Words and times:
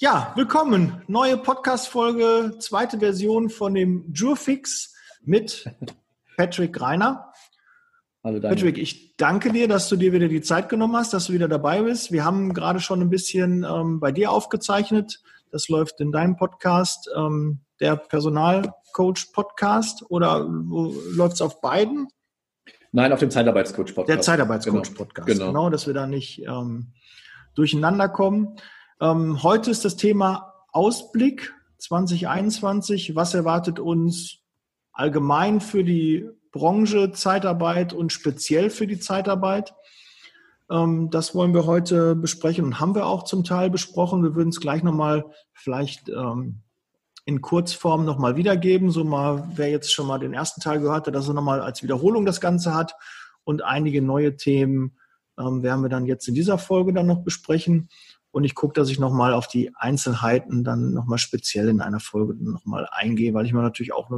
Ja, 0.00 0.32
willkommen. 0.36 1.02
Neue 1.08 1.36
Podcast-Folge, 1.36 2.58
zweite 2.60 3.00
Version 3.00 3.50
von 3.50 3.74
dem 3.74 4.04
Jurfix 4.12 4.94
mit 5.24 5.68
Patrick 6.36 6.80
Reiner. 6.80 7.32
Hallo 8.22 8.38
Daniel. 8.38 8.54
Patrick, 8.54 8.78
ich 8.78 9.16
danke 9.16 9.50
dir, 9.50 9.66
dass 9.66 9.88
du 9.88 9.96
dir 9.96 10.12
wieder 10.12 10.28
die 10.28 10.40
Zeit 10.40 10.68
genommen 10.68 10.94
hast, 10.94 11.14
dass 11.14 11.26
du 11.26 11.32
wieder 11.32 11.48
dabei 11.48 11.82
bist. 11.82 12.12
Wir 12.12 12.24
haben 12.24 12.54
gerade 12.54 12.78
schon 12.78 13.00
ein 13.00 13.10
bisschen 13.10 13.66
ähm, 13.68 13.98
bei 13.98 14.12
dir 14.12 14.30
aufgezeichnet. 14.30 15.20
Das 15.50 15.68
läuft 15.68 16.00
in 16.00 16.12
deinem 16.12 16.36
Podcast, 16.36 17.10
ähm, 17.16 17.62
der 17.80 17.96
Personalcoach-Podcast 17.96 20.04
oder 20.10 20.46
läuft 20.48 21.34
es 21.34 21.42
auf 21.42 21.60
beiden? 21.60 22.06
Nein, 22.92 23.12
auf 23.12 23.18
dem 23.18 23.32
Zeitarbeitscoach-Podcast. 23.32 24.08
Der 24.08 24.20
Zeitarbeitscoach-Podcast, 24.20 25.26
genau. 25.26 25.46
genau. 25.46 25.48
genau. 25.48 25.70
dass 25.70 25.88
wir 25.88 25.94
da 25.94 26.06
nicht 26.06 26.44
ähm, 26.46 26.92
durcheinander 27.56 28.08
kommen. 28.08 28.54
Ähm, 29.00 29.44
heute 29.44 29.70
ist 29.70 29.84
das 29.84 29.96
Thema 29.96 30.54
Ausblick 30.72 31.54
2021. 31.78 33.14
Was 33.14 33.32
erwartet 33.32 33.78
uns 33.78 34.38
allgemein 34.92 35.60
für 35.60 35.84
die 35.84 36.28
Branche 36.50 37.12
Zeitarbeit 37.12 37.92
und 37.92 38.12
speziell 38.12 38.70
für 38.70 38.88
die 38.88 38.98
Zeitarbeit? 38.98 39.72
Ähm, 40.68 41.10
das 41.10 41.32
wollen 41.36 41.54
wir 41.54 41.66
heute 41.66 42.16
besprechen 42.16 42.64
und 42.64 42.80
haben 42.80 42.96
wir 42.96 43.06
auch 43.06 43.22
zum 43.22 43.44
Teil 43.44 43.70
besprochen. 43.70 44.24
Wir 44.24 44.34
würden 44.34 44.48
es 44.48 44.60
gleich 44.60 44.82
nochmal 44.82 45.26
vielleicht 45.52 46.08
ähm, 46.08 46.62
in 47.24 47.40
Kurzform 47.40 48.04
nochmal 48.04 48.34
wiedergeben. 48.34 48.90
So 48.90 49.04
mal, 49.04 49.48
wer 49.54 49.70
jetzt 49.70 49.92
schon 49.92 50.08
mal 50.08 50.18
den 50.18 50.34
ersten 50.34 50.60
Teil 50.60 50.80
gehört 50.80 51.06
hat, 51.06 51.14
dass 51.14 51.28
er 51.28 51.34
nochmal 51.34 51.60
als 51.60 51.84
Wiederholung 51.84 52.26
das 52.26 52.40
Ganze 52.40 52.74
hat. 52.74 52.96
Und 53.44 53.62
einige 53.62 54.02
neue 54.02 54.36
Themen 54.36 54.98
ähm, 55.38 55.62
werden 55.62 55.82
wir 55.82 55.88
dann 55.88 56.04
jetzt 56.04 56.26
in 56.26 56.34
dieser 56.34 56.58
Folge 56.58 56.92
dann 56.92 57.06
noch 57.06 57.22
besprechen. 57.22 57.88
Und 58.30 58.44
ich 58.44 58.54
gucke, 58.54 58.74
dass 58.74 58.90
ich 58.90 58.98
nochmal 58.98 59.32
auf 59.32 59.48
die 59.48 59.74
Einzelheiten 59.74 60.64
dann 60.64 60.92
nochmal 60.92 61.18
speziell 61.18 61.68
in 61.68 61.80
einer 61.80 62.00
Folge 62.00 62.34
nochmal 62.34 62.86
eingehe, 62.90 63.34
weil 63.34 63.46
ich 63.46 63.52
mir 63.52 63.62
natürlich 63.62 63.92
auch 63.92 64.10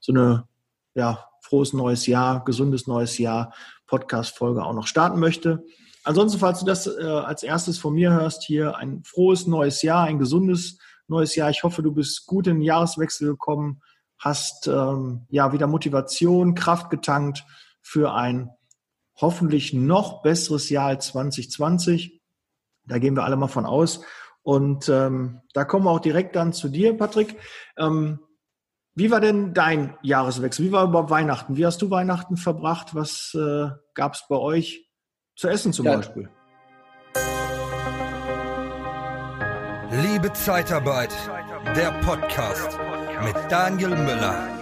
so 0.00 0.12
eine, 0.12 0.48
ja, 0.94 1.26
frohes 1.42 1.72
neues 1.72 2.06
Jahr, 2.06 2.44
gesundes 2.44 2.86
neues 2.86 3.18
Jahr 3.18 3.52
Podcast-Folge 3.86 4.64
auch 4.64 4.72
noch 4.72 4.86
starten 4.86 5.20
möchte. 5.20 5.64
Ansonsten, 6.04 6.38
falls 6.38 6.60
du 6.60 6.66
das 6.66 6.86
äh, 6.86 7.02
als 7.04 7.42
erstes 7.42 7.78
von 7.78 7.94
mir 7.94 8.12
hörst, 8.12 8.42
hier 8.42 8.76
ein 8.76 9.02
frohes 9.04 9.46
neues 9.46 9.82
Jahr, 9.82 10.04
ein 10.04 10.18
gesundes 10.18 10.78
neues 11.08 11.34
Jahr. 11.34 11.50
Ich 11.50 11.62
hoffe, 11.62 11.82
du 11.82 11.92
bist 11.92 12.26
gut 12.26 12.46
in 12.46 12.56
den 12.56 12.62
Jahreswechsel 12.62 13.28
gekommen, 13.28 13.82
hast 14.18 14.66
ähm, 14.66 15.26
ja 15.28 15.52
wieder 15.52 15.66
Motivation, 15.66 16.54
Kraft 16.54 16.90
getankt 16.90 17.44
für 17.82 18.14
ein 18.14 18.50
hoffentlich 19.16 19.72
noch 19.72 20.22
besseres 20.22 20.70
Jahr 20.70 20.86
als 20.86 21.08
2020. 21.08 22.21
Da 22.84 22.98
gehen 22.98 23.16
wir 23.16 23.24
alle 23.24 23.36
mal 23.36 23.48
von 23.48 23.66
aus. 23.66 24.04
Und 24.42 24.88
ähm, 24.88 25.40
da 25.54 25.64
kommen 25.64 25.84
wir 25.86 25.90
auch 25.90 26.00
direkt 26.00 26.34
dann 26.36 26.52
zu 26.52 26.68
dir, 26.68 26.96
Patrick. 26.96 27.36
Ähm, 27.76 28.18
wie 28.94 29.10
war 29.10 29.20
denn 29.20 29.54
dein 29.54 29.96
Jahreswechsel? 30.02 30.66
Wie 30.66 30.72
war 30.72 30.84
über 30.84 31.08
Weihnachten? 31.08 31.56
Wie 31.56 31.64
hast 31.64 31.80
du 31.80 31.90
Weihnachten 31.90 32.36
verbracht? 32.36 32.94
Was 32.94 33.34
äh, 33.34 33.68
gab 33.94 34.14
es 34.14 34.24
bei 34.28 34.36
euch 34.36 34.90
zu 35.36 35.48
essen 35.48 35.72
zum 35.72 35.86
ja. 35.86 35.96
Beispiel? 35.96 36.28
Liebe 40.02 40.32
Zeitarbeit, 40.32 41.14
der 41.76 41.92
Podcast 42.04 42.78
mit 43.24 43.36
Daniel 43.50 43.90
Müller. 43.90 44.61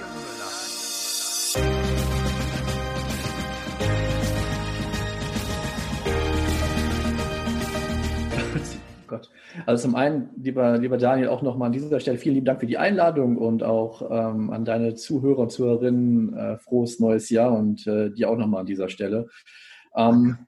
Also 9.67 9.89
zum 9.89 9.95
einen, 9.95 10.31
lieber, 10.37 10.79
lieber 10.79 10.99
Daniel, 10.99 11.29
auch 11.29 11.43
nochmal 11.43 11.67
an 11.67 11.73
dieser 11.73 12.01
Stelle 12.01 12.19
vielen 12.19 12.35
lieben 12.35 12.47
Dank 12.47 12.61
für 12.61 12.67
die 12.67 12.79
Einladung 12.79 13.37
und 13.37 13.63
auch 13.63 14.03
ähm, 14.11 14.51
an 14.51 14.65
deine 14.65 14.95
Zuhörer 14.95 15.41
und 15.41 15.53
Zuhörerinnen 15.53 16.35
äh, 16.35 16.59
frohes 16.59 17.01
neues 17.01 17.31
Jahr 17.31 17.53
und 17.53 17.87
äh, 17.87 18.11
dir 18.11 18.31
auch 18.31 18.37
nochmal 18.37 18.61
an 18.61 18.67
dieser 18.67 18.89
Stelle. 18.89 19.29
Ähm, 19.97 20.39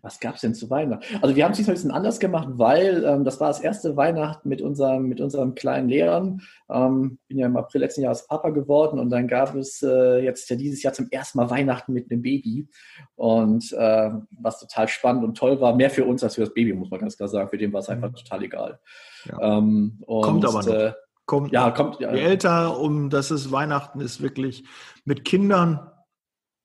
was 0.00 0.20
gab 0.20 0.36
es 0.36 0.42
denn 0.42 0.54
zu 0.54 0.70
Weihnachten? 0.70 1.04
Also 1.22 1.34
wir 1.34 1.44
haben 1.44 1.52
es 1.52 1.58
diesmal 1.58 1.72
ein 1.72 1.76
bisschen 1.76 1.90
anders 1.90 2.20
gemacht, 2.20 2.48
weil 2.52 3.04
ähm, 3.04 3.24
das 3.24 3.40
war 3.40 3.48
das 3.48 3.60
erste 3.60 3.96
Weihnachten 3.96 4.48
mit 4.48 4.62
unserem, 4.62 5.08
mit 5.08 5.20
unserem 5.20 5.54
kleinen 5.54 5.88
Lehrern. 5.88 6.40
Ähm, 6.70 7.18
bin 7.26 7.38
ja 7.38 7.46
im 7.46 7.56
April 7.56 7.80
letzten 7.80 8.02
Jahres 8.02 8.26
Papa 8.26 8.50
geworden 8.50 9.00
und 9.00 9.10
dann 9.10 9.26
gab 9.26 9.54
es 9.56 9.82
äh, 9.82 10.22
jetzt 10.22 10.48
ja 10.50 10.56
dieses 10.56 10.82
Jahr 10.82 10.92
zum 10.92 11.08
ersten 11.10 11.38
Mal 11.38 11.50
Weihnachten 11.50 11.92
mit 11.92 12.10
einem 12.10 12.22
Baby. 12.22 12.68
Und 13.16 13.72
äh, 13.72 14.10
was 14.30 14.60
total 14.60 14.86
spannend 14.86 15.24
und 15.24 15.36
toll 15.36 15.60
war, 15.60 15.74
mehr 15.74 15.90
für 15.90 16.04
uns 16.04 16.22
als 16.22 16.36
für 16.36 16.42
das 16.42 16.54
Baby, 16.54 16.72
muss 16.74 16.90
man 16.90 17.00
ganz 17.00 17.16
klar 17.16 17.28
sagen. 17.28 17.48
Für 17.48 17.58
den 17.58 17.72
war 17.72 17.80
es 17.80 17.88
einfach 17.88 18.10
mhm. 18.10 18.16
total 18.16 18.42
egal. 18.44 18.80
Ja. 19.24 19.58
Ähm, 19.58 19.98
und, 20.06 20.22
kommt 20.22 20.44
aber 20.44 20.62
noch. 20.62 20.74
Äh, 20.74 20.92
kommt, 21.26 21.52
ja, 21.52 21.70
kommt. 21.72 21.98
Ja. 21.98 22.14
Je 22.14 22.22
älter, 22.22 22.78
um 22.78 23.10
das 23.10 23.32
ist 23.32 23.50
Weihnachten 23.50 24.00
ist 24.00 24.22
wirklich 24.22 24.64
mit 25.04 25.24
Kindern 25.24 25.90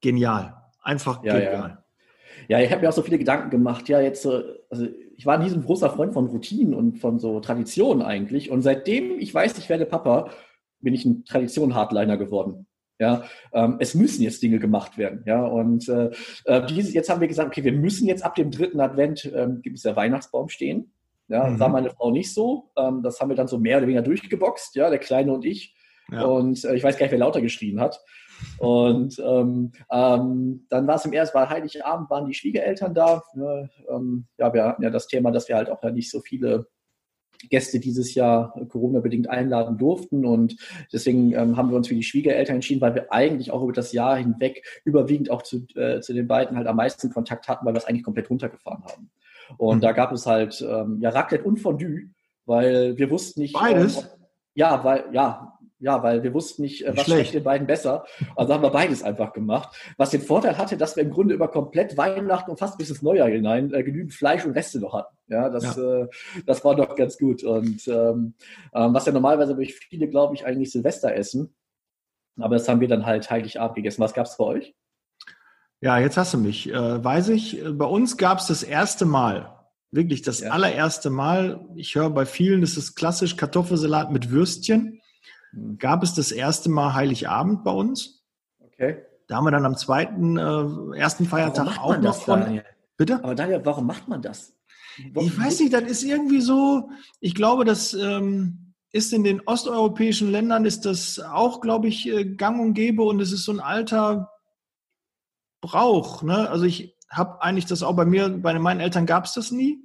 genial. 0.01 0.55
Einfach 0.83 1.23
ja, 1.23 1.33
genial. 1.33 1.69
Ja. 1.69 1.82
Ja, 2.47 2.59
ich 2.59 2.71
habe 2.71 2.81
mir 2.81 2.89
auch 2.89 2.93
so 2.93 3.01
viele 3.01 3.17
Gedanken 3.17 3.49
gemacht. 3.49 3.89
Ja, 3.89 4.01
jetzt, 4.01 4.25
also 4.25 4.87
ich 5.15 5.25
war 5.25 5.37
nie 5.37 5.49
so 5.49 5.55
ein 5.55 5.63
großer 5.63 5.89
Freund 5.89 6.13
von 6.13 6.27
Routinen 6.27 6.73
und 6.73 6.99
von 6.99 7.19
so 7.19 7.39
Traditionen 7.39 8.01
eigentlich. 8.01 8.51
Und 8.51 8.61
seitdem 8.61 9.19
ich 9.19 9.33
weiß, 9.33 9.57
ich 9.57 9.69
werde 9.69 9.85
Papa, 9.85 10.29
bin 10.79 10.93
ich 10.93 11.05
ein 11.05 11.25
Tradition-Hardliner 11.25 12.17
geworden. 12.17 12.67
Ja, 12.99 13.23
ähm, 13.53 13.77
es 13.79 13.95
müssen 13.95 14.21
jetzt 14.21 14.43
Dinge 14.43 14.59
gemacht 14.59 14.97
werden. 14.97 15.23
Ja, 15.25 15.43
und 15.45 15.89
äh, 15.89 16.11
äh 16.45 16.65
dieses, 16.67 16.93
jetzt 16.93 17.09
haben 17.09 17.21
wir 17.21 17.27
gesagt, 17.27 17.49
okay, 17.49 17.63
wir 17.63 17.73
müssen 17.73 18.07
jetzt 18.07 18.23
ab 18.23 18.35
dem 18.35 18.51
dritten 18.51 18.79
Advent 18.79 19.31
ähm, 19.35 19.61
gibt 19.61 19.77
es 19.77 19.83
der 19.83 19.95
Weihnachtsbaum 19.95 20.49
stehen. 20.49 20.91
Ja, 21.27 21.49
mhm. 21.49 21.57
sah 21.57 21.67
meine 21.69 21.89
Frau 21.89 22.11
nicht 22.11 22.33
so. 22.33 22.71
Ähm, 22.77 23.01
das 23.01 23.19
haben 23.19 23.29
wir 23.29 23.35
dann 23.35 23.47
so 23.47 23.57
mehr 23.57 23.77
oder 23.77 23.87
weniger 23.87 24.03
durchgeboxt, 24.03 24.75
ja, 24.75 24.89
der 24.89 24.99
Kleine 24.99 25.33
und 25.33 25.43
ich. 25.43 25.75
Ja. 26.11 26.23
Und 26.23 26.63
äh, 26.63 26.75
ich 26.75 26.83
weiß 26.83 26.97
gar 26.97 27.05
nicht, 27.05 27.11
wer 27.11 27.19
lauter 27.19 27.41
geschrien 27.41 27.79
hat. 27.79 27.99
Und 28.57 29.19
ähm, 29.19 29.71
ähm, 29.91 30.65
dann 30.69 30.87
war 30.87 30.95
es 30.95 31.05
im 31.05 31.13
ersten 31.13 31.37
Mal 31.37 31.49
Heiligabend, 31.49 32.09
waren 32.09 32.25
die 32.25 32.33
Schwiegereltern 32.33 32.93
da. 32.93 33.23
Ne? 33.35 33.69
Ähm, 33.89 34.25
ja, 34.37 34.53
wir 34.53 34.63
hatten 34.65 34.83
ja 34.83 34.89
das 34.89 35.07
Thema, 35.07 35.31
dass 35.31 35.47
wir 35.47 35.55
halt 35.55 35.69
auch 35.69 35.81
ja 35.83 35.91
nicht 35.91 36.09
so 36.09 36.19
viele 36.19 36.67
Gäste 37.49 37.79
dieses 37.79 38.15
Jahr 38.15 38.53
Corona-bedingt 38.69 39.29
einladen 39.29 39.77
durften. 39.77 40.25
Und 40.25 40.55
deswegen 40.91 41.33
ähm, 41.33 41.57
haben 41.57 41.69
wir 41.69 41.77
uns 41.77 41.87
für 41.87 41.95
die 41.95 42.03
Schwiegereltern 42.03 42.55
entschieden, 42.55 42.81
weil 42.81 42.95
wir 42.95 43.11
eigentlich 43.11 43.51
auch 43.51 43.63
über 43.63 43.73
das 43.73 43.91
Jahr 43.91 44.17
hinweg 44.17 44.63
überwiegend 44.85 45.29
auch 45.29 45.41
zu, 45.41 45.65
äh, 45.75 45.99
zu 46.01 46.13
den 46.13 46.27
beiden 46.27 46.57
halt 46.57 46.67
am 46.67 46.75
meisten 46.75 47.09
Kontakt 47.11 47.47
hatten, 47.47 47.65
weil 47.65 47.73
wir 47.73 47.79
es 47.79 47.85
eigentlich 47.85 48.03
komplett 48.03 48.29
runtergefahren 48.29 48.83
haben. 48.85 49.11
Und 49.57 49.77
mhm. 49.77 49.81
da 49.81 49.91
gab 49.91 50.11
es 50.11 50.25
halt 50.25 50.65
ähm, 50.67 50.99
ja 51.01 51.09
Raclette 51.09 51.43
und 51.43 51.57
Fondue, 51.57 52.09
weil 52.45 52.97
wir 52.97 53.09
wussten 53.09 53.41
nicht. 53.41 53.53
Beides? 53.53 53.97
Ähm, 53.97 54.03
ja, 54.55 54.83
weil, 54.83 55.05
ja, 55.11 55.52
ja, 55.83 56.01
weil 56.01 56.23
wir 56.23 56.33
wussten 56.33 56.61
nicht, 56.61 56.85
äh, 56.85 56.95
was 56.95 57.07
schmeckt 57.07 57.33
den 57.33 57.43
beiden 57.43 57.67
besser. 57.67 58.05
Also 58.37 58.53
haben 58.53 58.63
wir 58.63 58.69
beides 58.69 59.03
einfach 59.03 59.33
gemacht. 59.33 59.75
Was 59.97 60.11
den 60.11 60.21
Vorteil 60.21 60.57
hatte, 60.57 60.77
dass 60.77 60.95
wir 60.95 61.03
im 61.03 61.11
Grunde 61.11 61.35
über 61.35 61.49
komplett 61.49 61.97
Weihnachten 61.97 62.49
und 62.49 62.57
fast 62.57 62.77
bis 62.77 62.89
ins 62.89 63.01
Neujahr 63.01 63.27
hinein 63.27 63.73
äh, 63.73 63.83
genügend 63.83 64.13
Fleisch 64.13 64.45
und 64.45 64.53
Reste 64.53 64.79
noch 64.79 64.93
hatten. 64.93 65.17
Ja, 65.27 65.49
das, 65.49 65.75
ja. 65.75 66.03
Äh, 66.03 66.07
das 66.45 66.63
war 66.63 66.77
doch 66.77 66.95
ganz 66.95 67.17
gut. 67.17 67.43
Und 67.43 67.85
ähm, 67.89 68.33
ähm, 68.73 68.93
was 68.93 69.05
ja 69.05 69.11
normalerweise 69.11 69.57
wirklich 69.57 69.75
viele, 69.75 70.07
glaube 70.07 70.35
ich, 70.35 70.45
eigentlich 70.45 70.71
Silvester 70.71 71.13
essen. 71.13 71.53
Aber 72.39 72.55
das 72.55 72.69
haben 72.69 72.79
wir 72.79 72.87
dann 72.87 73.05
halt 73.05 73.29
Heiligabend 73.29 73.75
gegessen. 73.75 74.01
Was 74.01 74.13
gab 74.13 74.25
es 74.25 74.37
bei 74.37 74.45
euch? 74.45 74.73
Ja, 75.81 75.99
jetzt 75.99 76.15
hast 76.15 76.33
du 76.33 76.37
mich. 76.37 76.71
Äh, 76.71 77.03
weiß 77.03 77.27
ich, 77.27 77.61
bei 77.73 77.85
uns 77.85 78.15
gab 78.15 78.37
es 78.39 78.47
das 78.47 78.63
erste 78.63 79.03
Mal, 79.03 79.53
wirklich 79.91 80.21
das 80.21 80.39
ja. 80.39 80.51
allererste 80.51 81.09
Mal. 81.09 81.59
Ich 81.75 81.95
höre 81.95 82.09
bei 82.09 82.25
vielen, 82.25 82.61
das 82.61 82.77
ist 82.77 82.95
klassisch 82.95 83.35
Kartoffelsalat 83.35 84.13
mit 84.13 84.31
Würstchen 84.31 85.01
gab 85.77 86.03
es 86.03 86.13
das 86.13 86.31
erste 86.31 86.69
Mal 86.69 86.93
Heiligabend 86.93 87.63
bei 87.63 87.71
uns. 87.71 88.23
Okay. 88.59 89.03
Da 89.27 89.37
haben 89.37 89.45
wir 89.45 89.51
dann 89.51 89.65
am 89.65 89.77
zweiten, 89.77 90.37
äh, 90.37 90.97
ersten 90.97 91.25
Feiertag 91.25 91.79
auch 91.79 91.97
noch 91.97 92.21
von. 92.21 92.41
Daniel? 92.41 92.65
Bitte? 92.97 93.23
Aber 93.23 93.35
Daniel, 93.35 93.61
warum 93.63 93.87
macht 93.87 94.07
man 94.07 94.21
das? 94.21 94.53
Warum? 95.13 95.27
Ich 95.27 95.39
weiß 95.39 95.59
nicht, 95.59 95.73
das 95.73 95.83
ist 95.83 96.03
irgendwie 96.03 96.41
so, 96.41 96.89
ich 97.19 97.33
glaube, 97.33 97.65
das 97.65 97.93
ähm, 97.93 98.73
ist 98.91 99.11
in 99.11 99.23
den 99.23 99.41
osteuropäischen 99.41 100.29
Ländern 100.31 100.65
ist 100.65 100.85
das 100.85 101.19
auch, 101.19 101.61
glaube 101.61 101.87
ich, 101.87 102.07
äh, 102.07 102.25
gang 102.25 102.61
und 102.61 102.73
gäbe 102.73 103.03
und 103.03 103.19
es 103.19 103.31
ist 103.31 103.45
so 103.45 103.51
ein 103.51 103.59
alter 103.59 104.29
Brauch. 105.61 106.21
Ne? 106.21 106.49
Also 106.49 106.65
ich 106.65 106.95
habe 107.09 107.41
eigentlich 107.41 107.65
das 107.65 107.81
auch 107.81 107.95
bei 107.95 108.05
mir, 108.05 108.29
bei 108.29 108.57
meinen 108.59 108.79
Eltern 108.79 109.05
gab 109.05 109.25
es 109.25 109.33
das 109.33 109.51
nie. 109.51 109.79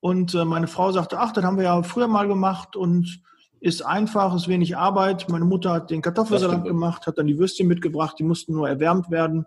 Und 0.00 0.34
äh, 0.34 0.44
meine 0.44 0.66
Frau 0.66 0.92
sagte, 0.92 1.18
ach, 1.18 1.32
das 1.32 1.44
haben 1.44 1.56
wir 1.56 1.64
ja 1.64 1.82
früher 1.82 2.08
mal 2.08 2.26
gemacht 2.26 2.76
und 2.76 3.22
ist 3.60 3.82
einfach, 3.82 4.34
ist 4.34 4.48
wenig 4.48 4.76
Arbeit. 4.76 5.28
Meine 5.28 5.44
Mutter 5.44 5.72
hat 5.72 5.90
den 5.90 6.02
Kartoffelsalat 6.02 6.64
gemacht, 6.64 7.06
hat 7.06 7.18
dann 7.18 7.26
die 7.26 7.38
Würstchen 7.38 7.68
mitgebracht, 7.68 8.16
die 8.18 8.24
mussten 8.24 8.54
nur 8.54 8.68
erwärmt 8.68 9.10
werden. 9.10 9.46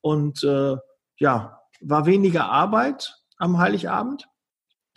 Und 0.00 0.42
äh, 0.44 0.76
ja, 1.18 1.60
war 1.80 2.06
weniger 2.06 2.46
Arbeit 2.46 3.16
am 3.38 3.58
Heiligabend. 3.58 4.28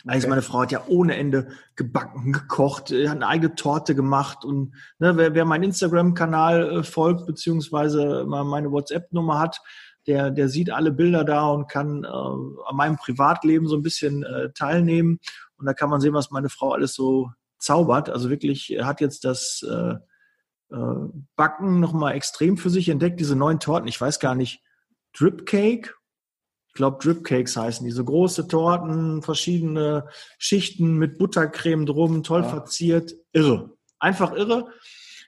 Also 0.06 0.26
okay. 0.26 0.28
meine 0.28 0.42
Frau 0.42 0.60
hat 0.60 0.72
ja 0.72 0.82
ohne 0.86 1.16
Ende 1.16 1.48
gebacken, 1.76 2.32
gekocht, 2.32 2.90
hat 2.90 2.92
eine 2.92 3.26
eigene 3.26 3.54
Torte 3.54 3.94
gemacht 3.94 4.44
und 4.44 4.74
ne, 4.98 5.16
wer, 5.16 5.34
wer 5.34 5.46
meinen 5.46 5.64
Instagram-Kanal 5.64 6.78
äh, 6.78 6.82
folgt 6.82 7.24
beziehungsweise 7.26 8.24
meine 8.26 8.70
WhatsApp-Nummer 8.70 9.38
hat, 9.38 9.62
der, 10.06 10.30
der 10.30 10.50
sieht 10.50 10.70
alle 10.70 10.92
Bilder 10.92 11.24
da 11.24 11.46
und 11.48 11.70
kann 11.70 12.04
äh, 12.04 12.06
an 12.06 12.76
meinem 12.76 12.96
Privatleben 12.96 13.66
so 13.66 13.76
ein 13.76 13.82
bisschen 13.82 14.22
äh, 14.24 14.52
teilnehmen. 14.52 15.18
Und 15.56 15.64
da 15.64 15.72
kann 15.72 15.88
man 15.88 16.02
sehen, 16.02 16.12
was 16.12 16.30
meine 16.30 16.50
Frau 16.50 16.72
alles 16.72 16.94
so 16.94 17.30
zaubert. 17.64 18.10
Also 18.10 18.30
wirklich 18.30 18.76
hat 18.82 19.00
jetzt 19.00 19.24
das 19.24 19.64
äh, 19.68 19.94
äh, 20.74 21.08
Backen 21.36 21.80
nochmal 21.80 22.14
extrem 22.14 22.56
für 22.56 22.70
sich 22.70 22.88
entdeckt, 22.88 23.20
diese 23.20 23.36
neuen 23.36 23.60
Torten. 23.60 23.88
Ich 23.88 24.00
weiß 24.00 24.20
gar 24.20 24.34
nicht, 24.34 24.62
Drip 25.16 25.46
Cake? 25.46 25.94
Ich 26.68 26.74
glaube, 26.74 26.98
Drip 27.00 27.22
Cakes 27.22 27.56
heißen 27.56 27.86
diese 27.86 28.04
große 28.04 28.48
Torten, 28.48 29.22
verschiedene 29.22 30.08
Schichten 30.38 30.96
mit 30.98 31.18
Buttercreme 31.18 31.86
drum, 31.86 32.22
toll 32.24 32.42
ja. 32.42 32.48
verziert. 32.48 33.14
Irre. 33.32 33.70
Einfach 34.00 34.32
irre. 34.32 34.68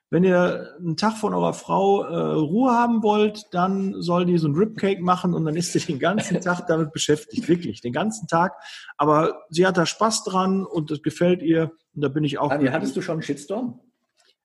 Wenn 0.09 0.23
ihr 0.23 0.75
einen 0.79 0.97
Tag 0.97 1.17
von 1.17 1.35
eurer 1.35 1.53
Frau 1.53 2.05
äh, 2.05 2.17
Ruhe 2.35 2.71
haben 2.71 3.03
wollt, 3.03 3.47
dann 3.51 4.01
soll 4.01 4.25
die 4.25 4.39
so 4.39 4.47
ein 4.47 4.55
Ribcake 4.55 5.03
machen 5.03 5.35
und 5.35 5.45
dann 5.45 5.57
ist 5.57 5.73
sie 5.73 5.81
den 5.81 5.99
ganzen 5.99 6.41
Tag 6.41 6.67
damit 6.69 6.93
beschäftigt, 6.93 7.49
wirklich, 7.49 7.81
den 7.81 7.93
ganzen 7.93 8.29
Tag. 8.29 8.55
Aber 8.97 9.43
sie 9.51 9.67
hat 9.67 9.77
da 9.77 9.85
Spaß 9.85 10.23
dran 10.25 10.65
und 10.65 10.93
das 10.93 11.03
gefällt 11.03 11.43
ihr 11.43 11.73
und 11.95 12.03
da 12.03 12.09
bin 12.09 12.23
ich 12.23 12.39
auch. 12.39 12.51
Daniel, 12.51 12.73
hattest 12.73 12.97
du 12.97 13.03
schon 13.03 13.15
einen 13.15 13.23
Shitstorm? 13.23 13.81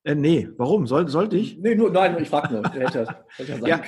Äh, 0.03 0.15
nee, 0.15 0.49
warum? 0.57 0.87
Soll, 0.87 1.07
sollte 1.09 1.37
ich? 1.37 1.59
Nee, 1.59 1.75
nur, 1.75 1.91
nein, 1.91 2.17
ich 2.19 2.29
frage 2.29 2.55
nur. 2.55 2.63
hätte, 2.71 3.07
hätte 3.37 3.67
ja, 3.67 3.81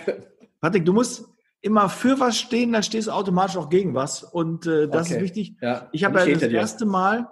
Patrick, 0.61 0.85
du 0.85 0.93
musst 0.93 1.25
immer 1.61 1.89
für 1.89 2.19
was 2.19 2.37
stehen, 2.37 2.73
dann 2.73 2.83
stehst 2.83 3.07
du 3.07 3.11
automatisch 3.11 3.57
auch 3.57 3.69
gegen 3.69 3.95
was 3.95 4.23
und 4.23 4.67
äh, 4.67 4.87
das 4.87 5.07
okay. 5.07 5.15
ist 5.15 5.21
wichtig. 5.23 5.55
Ja, 5.61 5.87
ich 5.91 6.03
habe 6.03 6.19
ja 6.19 6.33
das 6.35 6.43
erste 6.43 6.85
Mal 6.85 7.27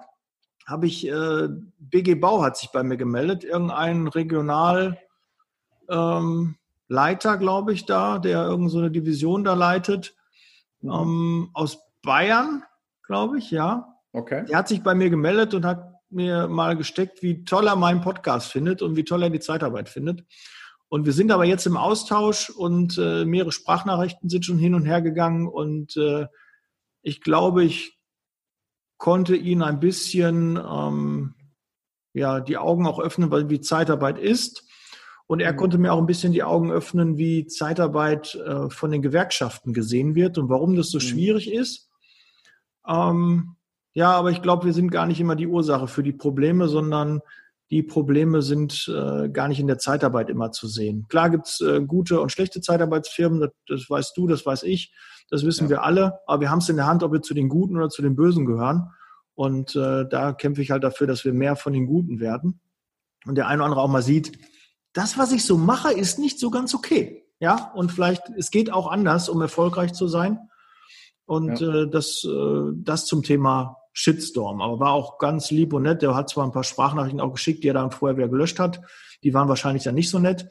habe 0.71 0.87
ich, 0.87 1.07
äh, 1.07 1.49
BG 1.79 2.15
Bau 2.15 2.41
hat 2.41 2.57
sich 2.57 2.69
bei 2.69 2.81
mir 2.81 2.97
gemeldet, 2.97 3.43
irgendein 3.43 4.07
Regionalleiter, 4.07 4.97
ähm, 5.89 6.55
glaube 6.87 7.73
ich, 7.73 7.85
da, 7.85 8.17
der 8.17 8.45
irgendeine 8.45 8.69
so 8.69 8.89
Division 8.89 9.43
da 9.43 9.53
leitet, 9.53 10.15
mhm. 10.81 10.91
ähm, 10.91 11.49
aus 11.53 11.79
Bayern, 12.01 12.63
glaube 13.03 13.37
ich, 13.37 13.51
ja. 13.51 13.87
Okay. 14.13 14.45
Der 14.45 14.57
hat 14.57 14.67
sich 14.67 14.81
bei 14.81 14.95
mir 14.95 15.09
gemeldet 15.09 15.53
und 15.53 15.65
hat 15.65 15.91
mir 16.09 16.47
mal 16.47 16.75
gesteckt, 16.75 17.21
wie 17.21 17.45
toll 17.45 17.67
er 17.67 17.75
meinen 17.75 18.01
Podcast 18.01 18.51
findet 18.51 18.81
und 18.81 18.95
wie 18.95 19.03
toll 19.03 19.23
er 19.23 19.29
die 19.29 19.39
Zeitarbeit 19.39 19.89
findet. 19.89 20.25
Und 20.89 21.05
wir 21.05 21.13
sind 21.13 21.31
aber 21.31 21.45
jetzt 21.45 21.65
im 21.65 21.77
Austausch 21.77 22.49
und 22.49 22.97
äh, 22.97 23.23
mehrere 23.23 23.53
Sprachnachrichten 23.53 24.29
sind 24.29 24.45
schon 24.45 24.57
hin 24.57 24.75
und 24.75 24.85
her 24.85 25.01
gegangen 25.01 25.47
und 25.47 25.95
äh, 25.95 26.27
ich 27.01 27.21
glaube, 27.21 27.63
ich 27.63 27.97
konnte 29.01 29.35
ihn 29.35 29.63
ein 29.63 29.79
bisschen 29.79 30.57
ähm, 30.57 31.33
ja, 32.13 32.39
die 32.39 32.59
Augen 32.59 32.85
auch 32.85 32.99
öffnen, 32.99 33.31
weil 33.31 33.49
wie 33.49 33.59
Zeitarbeit 33.59 34.19
ist. 34.19 34.67
Und 35.25 35.39
er 35.39 35.53
mhm. 35.53 35.57
konnte 35.57 35.79
mir 35.79 35.91
auch 35.91 35.97
ein 35.97 36.05
bisschen 36.05 36.33
die 36.33 36.43
Augen 36.43 36.71
öffnen, 36.71 37.17
wie 37.17 37.47
Zeitarbeit 37.47 38.35
äh, 38.35 38.69
von 38.69 38.91
den 38.91 39.01
Gewerkschaften 39.01 39.73
gesehen 39.73 40.13
wird 40.13 40.37
und 40.37 40.49
warum 40.49 40.75
das 40.75 40.91
so 40.91 40.99
mhm. 40.99 41.01
schwierig 41.01 41.51
ist. 41.51 41.89
Ähm, 42.87 43.55
ja, 43.93 44.11
aber 44.11 44.29
ich 44.29 44.43
glaube, 44.43 44.65
wir 44.65 44.73
sind 44.73 44.91
gar 44.91 45.07
nicht 45.07 45.19
immer 45.19 45.35
die 45.35 45.47
Ursache 45.47 45.87
für 45.87 46.03
die 46.03 46.13
Probleme, 46.13 46.67
sondern 46.67 47.21
die 47.71 47.83
Probleme 47.83 48.41
sind 48.41 48.91
äh, 48.93 49.29
gar 49.29 49.47
nicht 49.47 49.61
in 49.61 49.67
der 49.67 49.77
Zeitarbeit 49.77 50.29
immer 50.29 50.51
zu 50.51 50.67
sehen. 50.67 51.05
Klar 51.07 51.29
gibt's 51.29 51.61
äh, 51.61 51.81
gute 51.81 52.19
und 52.19 52.29
schlechte 52.29 52.59
Zeitarbeitsfirmen, 52.59 53.39
das, 53.39 53.51
das 53.65 53.89
weißt 53.89 54.15
du, 54.17 54.27
das 54.27 54.45
weiß 54.45 54.63
ich. 54.63 54.93
Das 55.29 55.45
wissen 55.45 55.65
ja. 55.65 55.69
wir 55.69 55.83
alle, 55.83 56.19
aber 56.27 56.41
wir 56.41 56.51
haben 56.51 56.59
es 56.59 56.67
in 56.67 56.75
der 56.75 56.85
Hand, 56.85 57.01
ob 57.01 57.13
wir 57.13 57.21
zu 57.21 57.33
den 57.33 57.47
Guten 57.47 57.77
oder 57.77 57.87
zu 57.87 58.01
den 58.01 58.17
Bösen 58.17 58.45
gehören. 58.45 58.91
Und 59.35 59.77
äh, 59.77 60.05
da 60.07 60.33
kämpfe 60.33 60.61
ich 60.61 60.71
halt 60.71 60.83
dafür, 60.83 61.07
dass 61.07 61.23
wir 61.23 61.31
mehr 61.31 61.55
von 61.55 61.71
den 61.71 61.87
Guten 61.87 62.19
werden. 62.19 62.59
Und 63.25 63.35
der 63.35 63.47
eine 63.47 63.59
oder 63.61 63.65
andere 63.67 63.81
auch 63.81 63.87
mal 63.87 64.01
sieht, 64.01 64.37
das, 64.91 65.17
was 65.17 65.31
ich 65.31 65.45
so 65.45 65.57
mache, 65.57 65.93
ist 65.93 66.19
nicht 66.19 66.39
so 66.39 66.51
ganz 66.51 66.75
okay. 66.75 67.23
Ja, 67.39 67.71
und 67.73 67.93
vielleicht, 67.93 68.23
es 68.37 68.51
geht 68.51 68.71
auch 68.71 68.91
anders, 68.91 69.29
um 69.29 69.41
erfolgreich 69.41 69.93
zu 69.93 70.09
sein. 70.09 70.37
Und 71.25 71.61
ja. 71.61 71.83
äh, 71.83 71.89
das, 71.89 72.25
äh, 72.25 72.71
das 72.75 73.05
zum 73.05 73.23
Thema 73.23 73.77
Shitstorm. 73.93 74.61
Aber 74.61 74.79
war 74.79 74.91
auch 74.91 75.17
ganz 75.17 75.51
lieb 75.51 75.73
und 75.73 75.83
nett. 75.83 76.01
Der 76.01 76.15
hat 76.15 76.29
zwar 76.29 76.45
ein 76.45 76.51
paar 76.51 76.63
Sprachnachrichten 76.63 77.21
auch 77.21 77.33
geschickt, 77.33 77.63
die 77.63 77.69
er 77.69 77.73
dann 77.73 77.91
vorher 77.91 78.17
wieder 78.17 78.29
gelöscht 78.29 78.59
hat. 78.59 78.81
Die 79.23 79.33
waren 79.33 79.49
wahrscheinlich 79.49 79.83
dann 79.83 79.95
nicht 79.95 80.09
so 80.09 80.19
nett. 80.19 80.47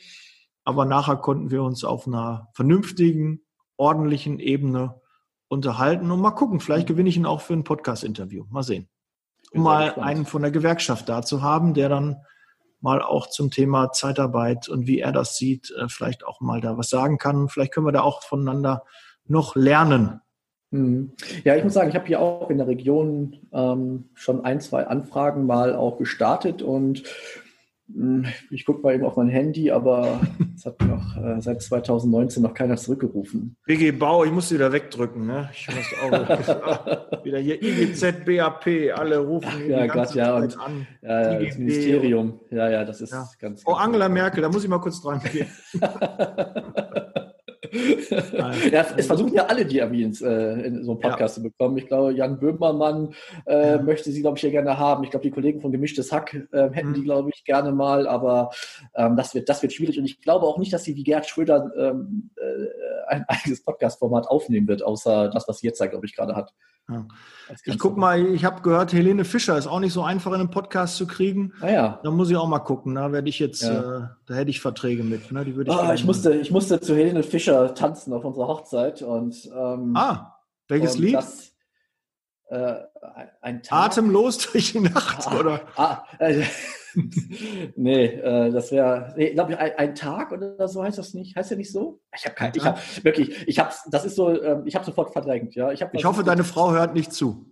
Aber 0.64 0.84
nachher 0.84 1.16
konnten 1.16 1.50
wir 1.50 1.62
uns 1.62 1.84
auf 1.84 2.06
einer 2.06 2.48
vernünftigen, 2.54 3.42
ordentlichen 3.76 4.38
Ebene 4.38 5.00
unterhalten 5.48 6.10
und 6.10 6.20
mal 6.20 6.30
gucken. 6.32 6.60
Vielleicht 6.60 6.86
gewinne 6.86 7.08
ich 7.08 7.16
ihn 7.16 7.26
auch 7.26 7.40
für 7.40 7.54
ein 7.54 7.64
Podcast-Interview. 7.64 8.44
Mal 8.50 8.62
sehen. 8.62 8.88
Um 9.52 9.62
mal 9.62 9.94
einen 9.94 10.26
von 10.26 10.42
der 10.42 10.52
Gewerkschaft 10.52 11.08
da 11.08 11.22
zu 11.22 11.42
haben, 11.42 11.74
der 11.74 11.88
dann 11.88 12.16
mal 12.80 13.02
auch 13.02 13.28
zum 13.28 13.50
Thema 13.50 13.92
Zeitarbeit 13.92 14.68
und 14.68 14.86
wie 14.86 15.00
er 15.00 15.12
das 15.12 15.36
sieht, 15.36 15.70
äh, 15.72 15.88
vielleicht 15.88 16.24
auch 16.24 16.40
mal 16.40 16.60
da 16.60 16.78
was 16.78 16.88
sagen 16.88 17.18
kann. 17.18 17.48
Vielleicht 17.48 17.72
können 17.72 17.86
wir 17.86 17.92
da 17.92 18.02
auch 18.02 18.22
voneinander 18.22 18.84
noch 19.24 19.56
lernen. 19.56 20.20
Mhm. 20.70 21.12
Ja, 21.44 21.56
ich 21.56 21.64
muss 21.64 21.74
sagen, 21.74 21.88
ich 21.88 21.96
habe 21.96 22.06
hier 22.06 22.20
auch 22.20 22.50
in 22.50 22.58
der 22.58 22.68
Region 22.68 23.36
ähm, 23.52 24.04
schon 24.14 24.44
ein, 24.44 24.60
zwei 24.60 24.86
Anfragen 24.86 25.46
mal 25.46 25.74
auch 25.74 25.98
gestartet 25.98 26.62
und 26.62 27.02
hm, 27.92 28.26
ich 28.50 28.64
gucke 28.64 28.82
mal 28.82 28.94
eben 28.94 29.04
auf 29.04 29.16
mein 29.16 29.28
Handy, 29.28 29.70
aber 29.70 30.20
es 30.56 30.64
hat 30.64 30.80
noch 30.82 31.16
äh, 31.16 31.40
seit 31.40 31.60
2019 31.60 32.42
noch 32.42 32.54
keiner 32.54 32.76
zurückgerufen. 32.76 33.56
BG 33.66 33.92
Bau, 33.92 34.24
ich 34.24 34.30
muss 34.30 34.52
wieder 34.52 34.72
wegdrücken, 34.72 35.26
ne? 35.26 35.50
Ich 35.52 35.68
muss 35.68 35.86
auch 36.02 36.12
wieder 37.24 37.38
hier 37.38 37.60
IGZ, 37.60 38.24
BAP, 38.24 38.96
alle 38.96 39.18
rufen 39.18 39.48
Ach, 39.52 39.60
ja, 39.60 39.86
Gott, 39.86 40.14
ja, 40.14 40.36
und, 40.36 40.58
an. 40.60 40.86
Ja, 41.02 41.38
das 41.38 41.58
Ministerium, 41.58 42.40
ja, 42.50 42.70
ja, 42.70 42.84
das 42.84 43.00
ist 43.00 43.10
ja. 43.10 43.18
ganz, 43.18 43.38
ganz. 43.38 43.62
Oh, 43.66 43.72
Angela 43.72 44.08
Merkel, 44.08 44.42
da 44.42 44.48
muss 44.48 44.62
ich 44.62 44.70
mal 44.70 44.78
kurz 44.78 45.02
dran 45.02 45.20
gehen. 45.32 45.48
ja, 48.70 48.86
es 48.96 49.06
versuchen 49.06 49.34
ja 49.34 49.46
alle 49.46 49.64
die 49.64 49.78
Erwins 49.78 50.20
äh, 50.22 50.52
in 50.66 50.84
so 50.84 50.92
einem 50.92 51.00
Podcast 51.00 51.36
ja. 51.36 51.42
zu 51.42 51.48
bekommen. 51.48 51.76
Ich 51.78 51.86
glaube, 51.86 52.12
Jan 52.12 52.38
Böhmermann 52.38 53.14
äh, 53.46 53.72
ja. 53.72 53.82
möchte 53.82 54.10
sie, 54.10 54.20
glaube 54.20 54.36
ich, 54.36 54.40
hier 54.40 54.50
gerne 54.50 54.78
haben. 54.78 55.04
Ich 55.04 55.10
glaube, 55.10 55.22
die 55.22 55.30
Kollegen 55.30 55.60
von 55.60 55.72
Gemischtes 55.72 56.12
Hack 56.12 56.34
äh, 56.52 56.70
hätten 56.70 56.90
mhm. 56.90 56.94
die, 56.94 57.04
glaube 57.04 57.30
ich, 57.34 57.44
gerne 57.44 57.72
mal, 57.72 58.06
aber 58.06 58.50
ähm, 58.94 59.16
das, 59.16 59.34
wird, 59.34 59.48
das 59.48 59.62
wird 59.62 59.72
schwierig. 59.72 59.98
Und 59.98 60.04
ich 60.04 60.20
glaube 60.20 60.46
auch 60.46 60.58
nicht, 60.58 60.72
dass 60.72 60.84
sie 60.84 60.96
wie 60.96 61.04
Gerd 61.04 61.26
Schröder 61.26 61.70
ähm, 61.76 62.30
äh, 62.36 63.10
ein 63.10 63.24
eigenes 63.28 63.62
Podcast-Format 63.62 64.28
aufnehmen 64.28 64.68
wird, 64.68 64.82
außer 64.82 65.28
das, 65.28 65.48
was 65.48 65.58
sie 65.58 65.66
jetzt 65.66 65.80
glaube 65.80 66.06
ich, 66.06 66.14
gerade 66.14 66.36
hat. 66.36 66.52
Ja. 66.90 67.06
Ich 67.64 67.78
guck 67.78 67.96
mal, 67.96 68.24
ich 68.26 68.44
habe 68.44 68.62
gehört, 68.62 68.92
Helene 68.92 69.24
Fischer 69.24 69.58
ist 69.58 69.66
auch 69.66 69.80
nicht 69.80 69.92
so 69.92 70.02
einfach 70.02 70.32
in 70.32 70.40
einem 70.40 70.50
Podcast 70.50 70.96
zu 70.96 71.06
kriegen. 71.06 71.52
Ah 71.60 71.70
ja. 71.70 72.00
Da 72.02 72.10
muss 72.10 72.30
ich 72.30 72.36
auch 72.36 72.46
mal 72.46 72.60
gucken. 72.60 72.94
Da 72.94 73.10
werde 73.10 73.28
ich 73.28 73.38
jetzt, 73.38 73.62
äh, 73.62 73.68
da 74.26 74.34
hätte 74.34 74.50
ich 74.50 74.60
Verträge 74.60 75.02
mit. 75.02 75.32
Ne? 75.32 75.44
Die 75.44 75.56
würde 75.56 75.70
ich, 75.70 75.76
ah, 75.76 75.92
ich 75.92 76.04
musste, 76.04 76.34
ich 76.34 76.50
musste 76.50 76.80
zu 76.80 76.94
Helene 76.94 77.22
Fischer 77.22 77.59
tanzen 77.68 78.12
auf 78.12 78.24
unserer 78.24 78.48
Hochzeit 78.48 79.02
und 79.02 79.50
ähm, 79.54 79.94
ah, 79.96 80.36
welches 80.68 80.98
Lied? 80.98 81.14
Das, 81.14 81.52
äh, 82.50 82.80
ein 83.40 83.62
Tag. 83.62 83.92
Atemlos 83.92 84.38
durch 84.50 84.72
die 84.72 84.80
Nacht, 84.80 85.26
ah, 85.26 85.38
oder? 85.38 85.60
Ah, 85.76 86.04
äh, 86.18 86.42
nee, 87.76 88.06
äh, 88.06 88.50
das 88.50 88.72
wäre, 88.72 89.14
nee, 89.16 89.32
glaube 89.34 89.52
ich, 89.52 89.58
ein, 89.58 89.72
ein, 89.76 89.94
Tag 89.94 90.32
oder 90.32 90.66
so 90.66 90.82
heißt 90.82 90.98
das 90.98 91.14
nicht. 91.14 91.36
Heißt 91.36 91.52
ja 91.52 91.56
nicht 91.56 91.70
so? 91.70 92.00
Ich 92.16 92.24
habe 92.24 92.34
kein, 92.34 92.52
ich 92.54 92.64
habe 92.64 92.80
wirklich, 93.02 93.46
ich 93.46 93.58
habe, 93.60 93.72
das 93.90 94.04
ist 94.04 94.16
so, 94.16 94.42
ähm, 94.42 94.62
ich 94.66 94.74
habe 94.74 94.84
sofort 94.84 95.12
verdrängt. 95.12 95.54
Ja, 95.54 95.70
ich, 95.70 95.80
hab, 95.80 95.94
ich 95.94 96.04
hoffe, 96.04 96.24
deine 96.24 96.42
Frau 96.42 96.72
hört 96.72 96.94
nicht 96.94 97.12
zu. 97.12 97.46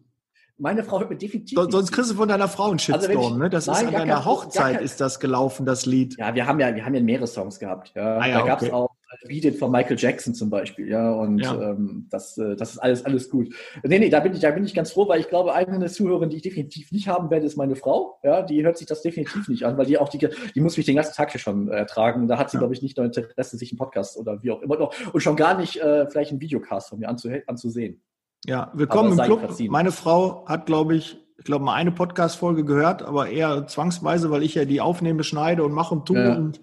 Meine 0.56 0.82
Frau 0.82 0.98
hört 0.98 1.10
mir 1.10 1.16
definitiv. 1.16 1.56
So, 1.56 1.70
sonst 1.70 1.92
kriegst 1.92 2.10
du 2.10 2.16
von 2.16 2.28
deiner 2.28 2.48
Frau 2.48 2.70
einen 2.70 2.80
Shitstorm, 2.80 3.16
also 3.16 3.30
ich, 3.34 3.38
ne? 3.38 3.50
Das 3.50 3.66
nein, 3.68 3.76
ist 3.76 3.86
an 3.86 3.92
deiner 3.92 4.24
Hochzeit 4.24 4.76
kein, 4.78 4.84
ist 4.84 5.00
das 5.00 5.20
gelaufen, 5.20 5.64
das 5.64 5.86
Lied. 5.86 6.18
Ja, 6.18 6.34
wir 6.34 6.44
haben 6.46 6.58
ja, 6.58 6.74
wir 6.74 6.84
haben 6.84 6.94
ja 6.94 7.00
mehrere 7.00 7.28
Songs 7.28 7.60
gehabt. 7.60 7.92
Ja. 7.94 8.18
Ah, 8.18 8.26
ja 8.26 8.40
da 8.40 8.46
gab 8.46 8.62
es 8.62 8.68
okay. 8.68 8.74
auch 8.74 8.90
It 9.26 9.58
von 9.58 9.70
Michael 9.70 9.98
Jackson 9.98 10.34
zum 10.34 10.50
Beispiel, 10.50 10.88
ja, 10.88 11.12
und 11.12 11.38
ja. 11.38 11.70
Ähm, 11.70 12.06
das, 12.10 12.38
äh, 12.38 12.56
das 12.56 12.72
ist 12.72 12.78
alles, 12.78 13.04
alles 13.04 13.30
gut. 13.30 13.54
Nee, 13.82 13.98
nee, 13.98 14.10
da 14.10 14.20
bin 14.20 14.32
ich, 14.32 14.40
da 14.40 14.50
bin 14.50 14.64
ich 14.64 14.74
ganz 14.74 14.92
froh, 14.92 15.08
weil 15.08 15.20
ich 15.20 15.28
glaube, 15.28 15.54
eine 15.54 15.86
Zuhörerin, 15.86 16.30
die 16.30 16.36
ich 16.36 16.42
definitiv 16.42 16.92
nicht 16.92 17.08
haben 17.08 17.30
werde, 17.30 17.46
ist 17.46 17.56
meine 17.56 17.76
Frau, 17.76 18.18
ja, 18.22 18.42
die 18.42 18.64
hört 18.64 18.78
sich 18.78 18.86
das 18.86 19.02
definitiv 19.02 19.48
nicht 19.48 19.64
an, 19.64 19.76
weil 19.76 19.86
die 19.86 19.98
auch 19.98 20.08
die, 20.08 20.28
die 20.54 20.60
muss 20.60 20.76
mich 20.76 20.86
den 20.86 20.96
ganzen 20.96 21.14
Tag 21.14 21.32
hier 21.32 21.40
schon 21.40 21.68
ertragen. 21.68 22.28
Da 22.28 22.38
hat 22.38 22.50
sie, 22.50 22.56
ja. 22.56 22.60
glaube 22.60 22.74
ich, 22.74 22.82
nicht 22.82 22.96
nur 22.96 23.06
Interesse, 23.06 23.56
sich 23.56 23.72
einen 23.72 23.78
Podcast 23.78 24.16
oder 24.16 24.42
wie 24.42 24.50
auch 24.50 24.62
immer 24.62 24.76
noch 24.76 24.94
und 25.12 25.20
schon 25.20 25.36
gar 25.36 25.56
nicht 25.56 25.76
äh, 25.80 26.06
vielleicht 26.08 26.30
einen 26.30 26.40
Videocast 26.40 26.90
von 26.90 26.98
mir 26.98 27.08
anzu, 27.08 27.28
anzusehen. 27.46 28.00
Ja, 28.46 28.70
willkommen 28.74 29.18
im 29.18 29.24
Club. 29.24 29.40
Verziehen. 29.40 29.72
Meine 29.72 29.90
Frau 29.90 30.46
hat, 30.46 30.66
glaube 30.66 30.94
ich, 30.94 31.18
ich 31.38 31.44
glaube, 31.44 31.64
mal 31.64 31.74
eine 31.74 31.92
Podcast-Folge 31.92 32.64
gehört, 32.64 33.02
aber 33.02 33.28
eher 33.28 33.66
zwangsweise, 33.66 34.30
weil 34.30 34.42
ich 34.42 34.54
ja 34.54 34.64
die 34.64 34.80
aufnehme, 34.80 35.24
schneide 35.24 35.64
und 35.64 35.72
mache 35.72 35.94
und 35.94 36.06
tue 36.06 36.18
ja. 36.18 36.36
und 36.36 36.60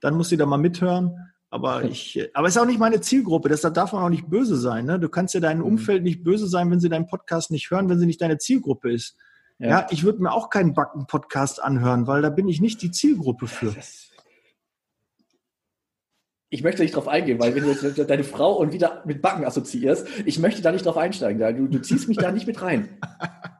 dann 0.00 0.14
muss 0.14 0.28
sie 0.28 0.36
da 0.36 0.46
mal 0.46 0.58
mithören. 0.58 1.32
Aber 1.50 1.84
ich, 1.90 2.30
aber 2.34 2.48
es 2.48 2.56
ist 2.56 2.62
auch 2.62 2.66
nicht 2.66 2.80
meine 2.80 3.00
Zielgruppe, 3.00 3.48
deshalb 3.48 3.74
darf 3.74 3.92
man 3.92 4.02
auch 4.02 4.08
nicht 4.08 4.28
böse 4.28 4.56
sein. 4.56 4.86
Ne? 4.86 4.98
Du 4.98 5.08
kannst 5.08 5.34
ja 5.34 5.40
deinem 5.40 5.60
mhm. 5.60 5.66
Umfeld 5.66 6.02
nicht 6.02 6.24
böse 6.24 6.46
sein, 6.46 6.70
wenn 6.70 6.80
sie 6.80 6.88
deinen 6.88 7.06
Podcast 7.06 7.50
nicht 7.50 7.70
hören, 7.70 7.88
wenn 7.88 7.98
sie 7.98 8.06
nicht 8.06 8.20
deine 8.20 8.38
Zielgruppe 8.38 8.92
ist. 8.92 9.16
Ja, 9.58 9.68
ja 9.68 9.86
ich 9.90 10.04
würde 10.04 10.22
mir 10.22 10.32
auch 10.32 10.50
keinen 10.50 10.74
Backen-Podcast 10.74 11.62
anhören, 11.62 12.06
weil 12.06 12.22
da 12.22 12.30
bin 12.30 12.48
ich 12.48 12.60
nicht 12.60 12.82
die 12.82 12.90
Zielgruppe 12.90 13.46
für. 13.46 13.74
Ich 16.48 16.62
möchte 16.62 16.82
nicht 16.82 16.94
drauf 16.94 17.08
eingehen, 17.08 17.40
weil 17.40 17.54
wenn 17.54 17.64
du 17.64 18.04
deine 18.04 18.22
Frau 18.22 18.52
und 18.54 18.72
wieder 18.72 19.02
mit 19.04 19.20
Backen 19.20 19.44
assoziierst, 19.44 20.06
ich 20.24 20.38
möchte 20.38 20.62
da 20.62 20.70
nicht 20.70 20.86
drauf 20.86 20.96
einsteigen. 20.96 21.56
Du, 21.56 21.66
du 21.66 21.82
ziehst 21.82 22.08
mich 22.08 22.18
da 22.18 22.30
nicht 22.30 22.46
mit 22.46 22.62
rein. 22.62 23.00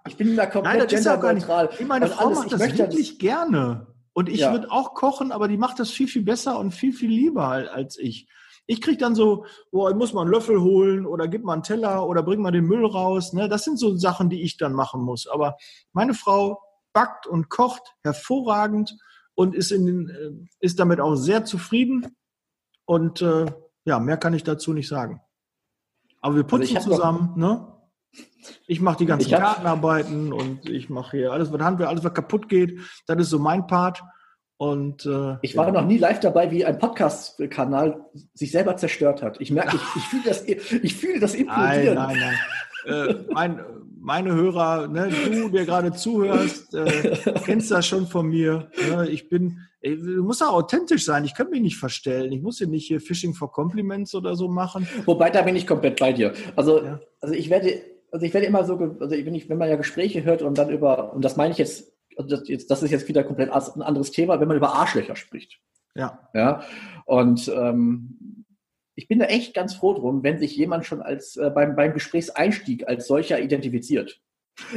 Ich 0.06 0.16
bin 0.16 0.36
da 0.36 0.46
komplett 0.46 0.88
genderneutral. 0.88 1.70
Meine 1.86 2.06
Frau 2.06 2.26
alles, 2.26 2.38
macht 2.38 2.52
das 2.52 2.60
wirklich 2.60 3.18
gerne. 3.18 3.88
Und 4.16 4.30
ich 4.30 4.40
ja. 4.40 4.52
würde 4.52 4.70
auch 4.70 4.94
kochen, 4.94 5.30
aber 5.30 5.46
die 5.46 5.58
macht 5.58 5.78
das 5.78 5.90
viel, 5.90 6.08
viel 6.08 6.22
besser 6.22 6.58
und 6.58 6.70
viel, 6.70 6.94
viel 6.94 7.10
lieber 7.10 7.48
als 7.48 7.98
ich. 7.98 8.26
Ich 8.64 8.80
kriege 8.80 8.96
dann 8.96 9.14
so, 9.14 9.44
boah, 9.70 9.90
ich 9.90 9.94
muss 9.94 10.14
mal 10.14 10.22
einen 10.22 10.30
Löffel 10.30 10.62
holen 10.62 11.04
oder 11.04 11.28
gib 11.28 11.44
mal 11.44 11.52
einen 11.52 11.62
Teller 11.62 12.06
oder 12.06 12.22
bring 12.22 12.40
mal 12.40 12.50
den 12.50 12.64
Müll 12.64 12.86
raus. 12.86 13.34
Ne? 13.34 13.46
Das 13.46 13.64
sind 13.64 13.78
so 13.78 13.94
Sachen, 13.98 14.30
die 14.30 14.40
ich 14.40 14.56
dann 14.56 14.72
machen 14.72 15.02
muss. 15.02 15.26
Aber 15.26 15.58
meine 15.92 16.14
Frau 16.14 16.62
backt 16.94 17.26
und 17.26 17.50
kocht 17.50 17.94
hervorragend 18.04 18.96
und 19.34 19.54
ist, 19.54 19.70
in, 19.70 20.08
äh, 20.08 20.48
ist 20.60 20.80
damit 20.80 20.98
auch 20.98 21.16
sehr 21.16 21.44
zufrieden. 21.44 22.16
Und 22.86 23.20
äh, 23.20 23.44
ja, 23.84 23.98
mehr 24.00 24.16
kann 24.16 24.32
ich 24.32 24.44
dazu 24.44 24.72
nicht 24.72 24.88
sagen. 24.88 25.20
Aber 26.22 26.36
wir 26.36 26.44
also 26.44 26.56
putzen 26.56 26.80
zusammen, 26.80 27.34
ne? 27.36 27.70
Ich 28.66 28.80
mache 28.80 28.98
die 28.98 29.06
ganzen 29.06 29.30
Kartenarbeiten 29.30 30.32
und 30.32 30.68
ich 30.68 30.88
mache 30.90 31.16
hier 31.16 31.32
alles, 31.32 31.52
was 31.52 31.60
Handwerk, 31.60 31.90
alles, 31.90 32.04
was 32.04 32.14
kaputt 32.14 32.48
geht. 32.48 32.80
Das 33.06 33.18
ist 33.18 33.30
so 33.30 33.38
mein 33.38 33.66
Part. 33.66 34.02
Und, 34.58 35.04
äh, 35.04 35.36
ich 35.42 35.56
war 35.56 35.66
ja. 35.66 35.72
noch 35.72 35.84
nie 35.84 35.98
live 35.98 36.20
dabei, 36.20 36.50
wie 36.50 36.64
ein 36.64 36.78
Podcast-Kanal 36.78 38.00
sich 38.32 38.50
selber 38.50 38.76
zerstört 38.76 39.22
hat. 39.22 39.38
Ich 39.40 39.50
merke, 39.50 39.76
ich, 39.76 39.96
ich 39.96 40.02
fühle 40.04 40.22
das, 40.24 40.44
ich 40.46 40.96
fühle 40.96 41.20
das 41.20 41.34
implodieren. 41.34 41.94
Nein, 41.94 42.16
nein, 42.18 42.34
nein. 42.86 43.08
äh, 43.08 43.14
mein, 43.32 43.60
meine 44.06 44.32
Hörer, 44.32 44.86
ne, 44.86 45.10
du, 45.10 45.48
der 45.48 45.66
gerade 45.66 45.92
zuhörst, 45.92 46.72
äh, 46.74 47.16
kennst 47.44 47.70
das 47.70 47.86
schon 47.86 48.06
von 48.06 48.28
mir. 48.28 48.70
Ne? 48.88 49.08
Ich 49.10 49.28
bin, 49.28 49.58
du 49.82 50.22
musst 50.22 50.42
auch 50.44 50.52
authentisch 50.52 51.04
sein. 51.04 51.24
Ich 51.24 51.34
kann 51.34 51.50
mich 51.50 51.60
nicht 51.60 51.76
verstellen. 51.76 52.32
Ich 52.32 52.40
muss 52.40 52.58
hier 52.58 52.68
nicht 52.68 52.86
hier 52.86 53.00
Fishing 53.00 53.34
for 53.34 53.50
Compliments 53.52 54.14
oder 54.14 54.36
so 54.36 54.48
machen. 54.48 54.86
Wobei, 55.04 55.28
da 55.30 55.42
bin 55.42 55.56
ich 55.56 55.66
komplett 55.66 55.98
bei 55.98 56.12
dir. 56.12 56.32
Also, 56.54 56.84
ja. 56.84 57.00
also 57.20 57.34
ich 57.34 57.50
werde, 57.50 57.82
also 58.12 58.24
ich 58.24 58.34
werde 58.34 58.46
immer 58.46 58.64
so, 58.64 58.78
also 58.78 59.10
wenn, 59.10 59.34
ich, 59.34 59.48
wenn 59.48 59.58
man 59.58 59.68
ja 59.68 59.76
Gespräche 59.76 60.24
hört 60.24 60.42
und 60.42 60.56
dann 60.58 60.70
über, 60.70 61.12
und 61.12 61.24
das 61.24 61.36
meine 61.36 61.52
ich 61.52 61.58
jetzt 61.58 61.96
also 62.16 62.36
das, 62.36 62.48
jetzt, 62.48 62.70
das 62.70 62.82
ist 62.82 62.90
jetzt 62.90 63.08
wieder 63.08 63.24
komplett 63.24 63.50
ein 63.50 63.82
anderes 63.82 64.10
Thema, 64.10 64.40
wenn 64.40 64.48
man 64.48 64.56
über 64.56 64.74
Arschlöcher 64.74 65.16
spricht. 65.16 65.60
Ja. 65.94 66.28
Ja. 66.34 66.62
Und 67.04 67.48
ähm, 67.48 68.44
ich 68.94 69.08
bin 69.08 69.18
da 69.18 69.26
echt 69.26 69.54
ganz 69.54 69.74
froh 69.74 69.94
drum, 69.94 70.22
wenn 70.22 70.38
sich 70.38 70.56
jemand 70.56 70.86
schon 70.86 71.02
als 71.02 71.36
äh, 71.36 71.50
beim, 71.50 71.76
beim 71.76 71.92
Gesprächseinstieg 71.92 72.88
als 72.88 73.06
solcher 73.06 73.40
identifiziert. 73.40 74.20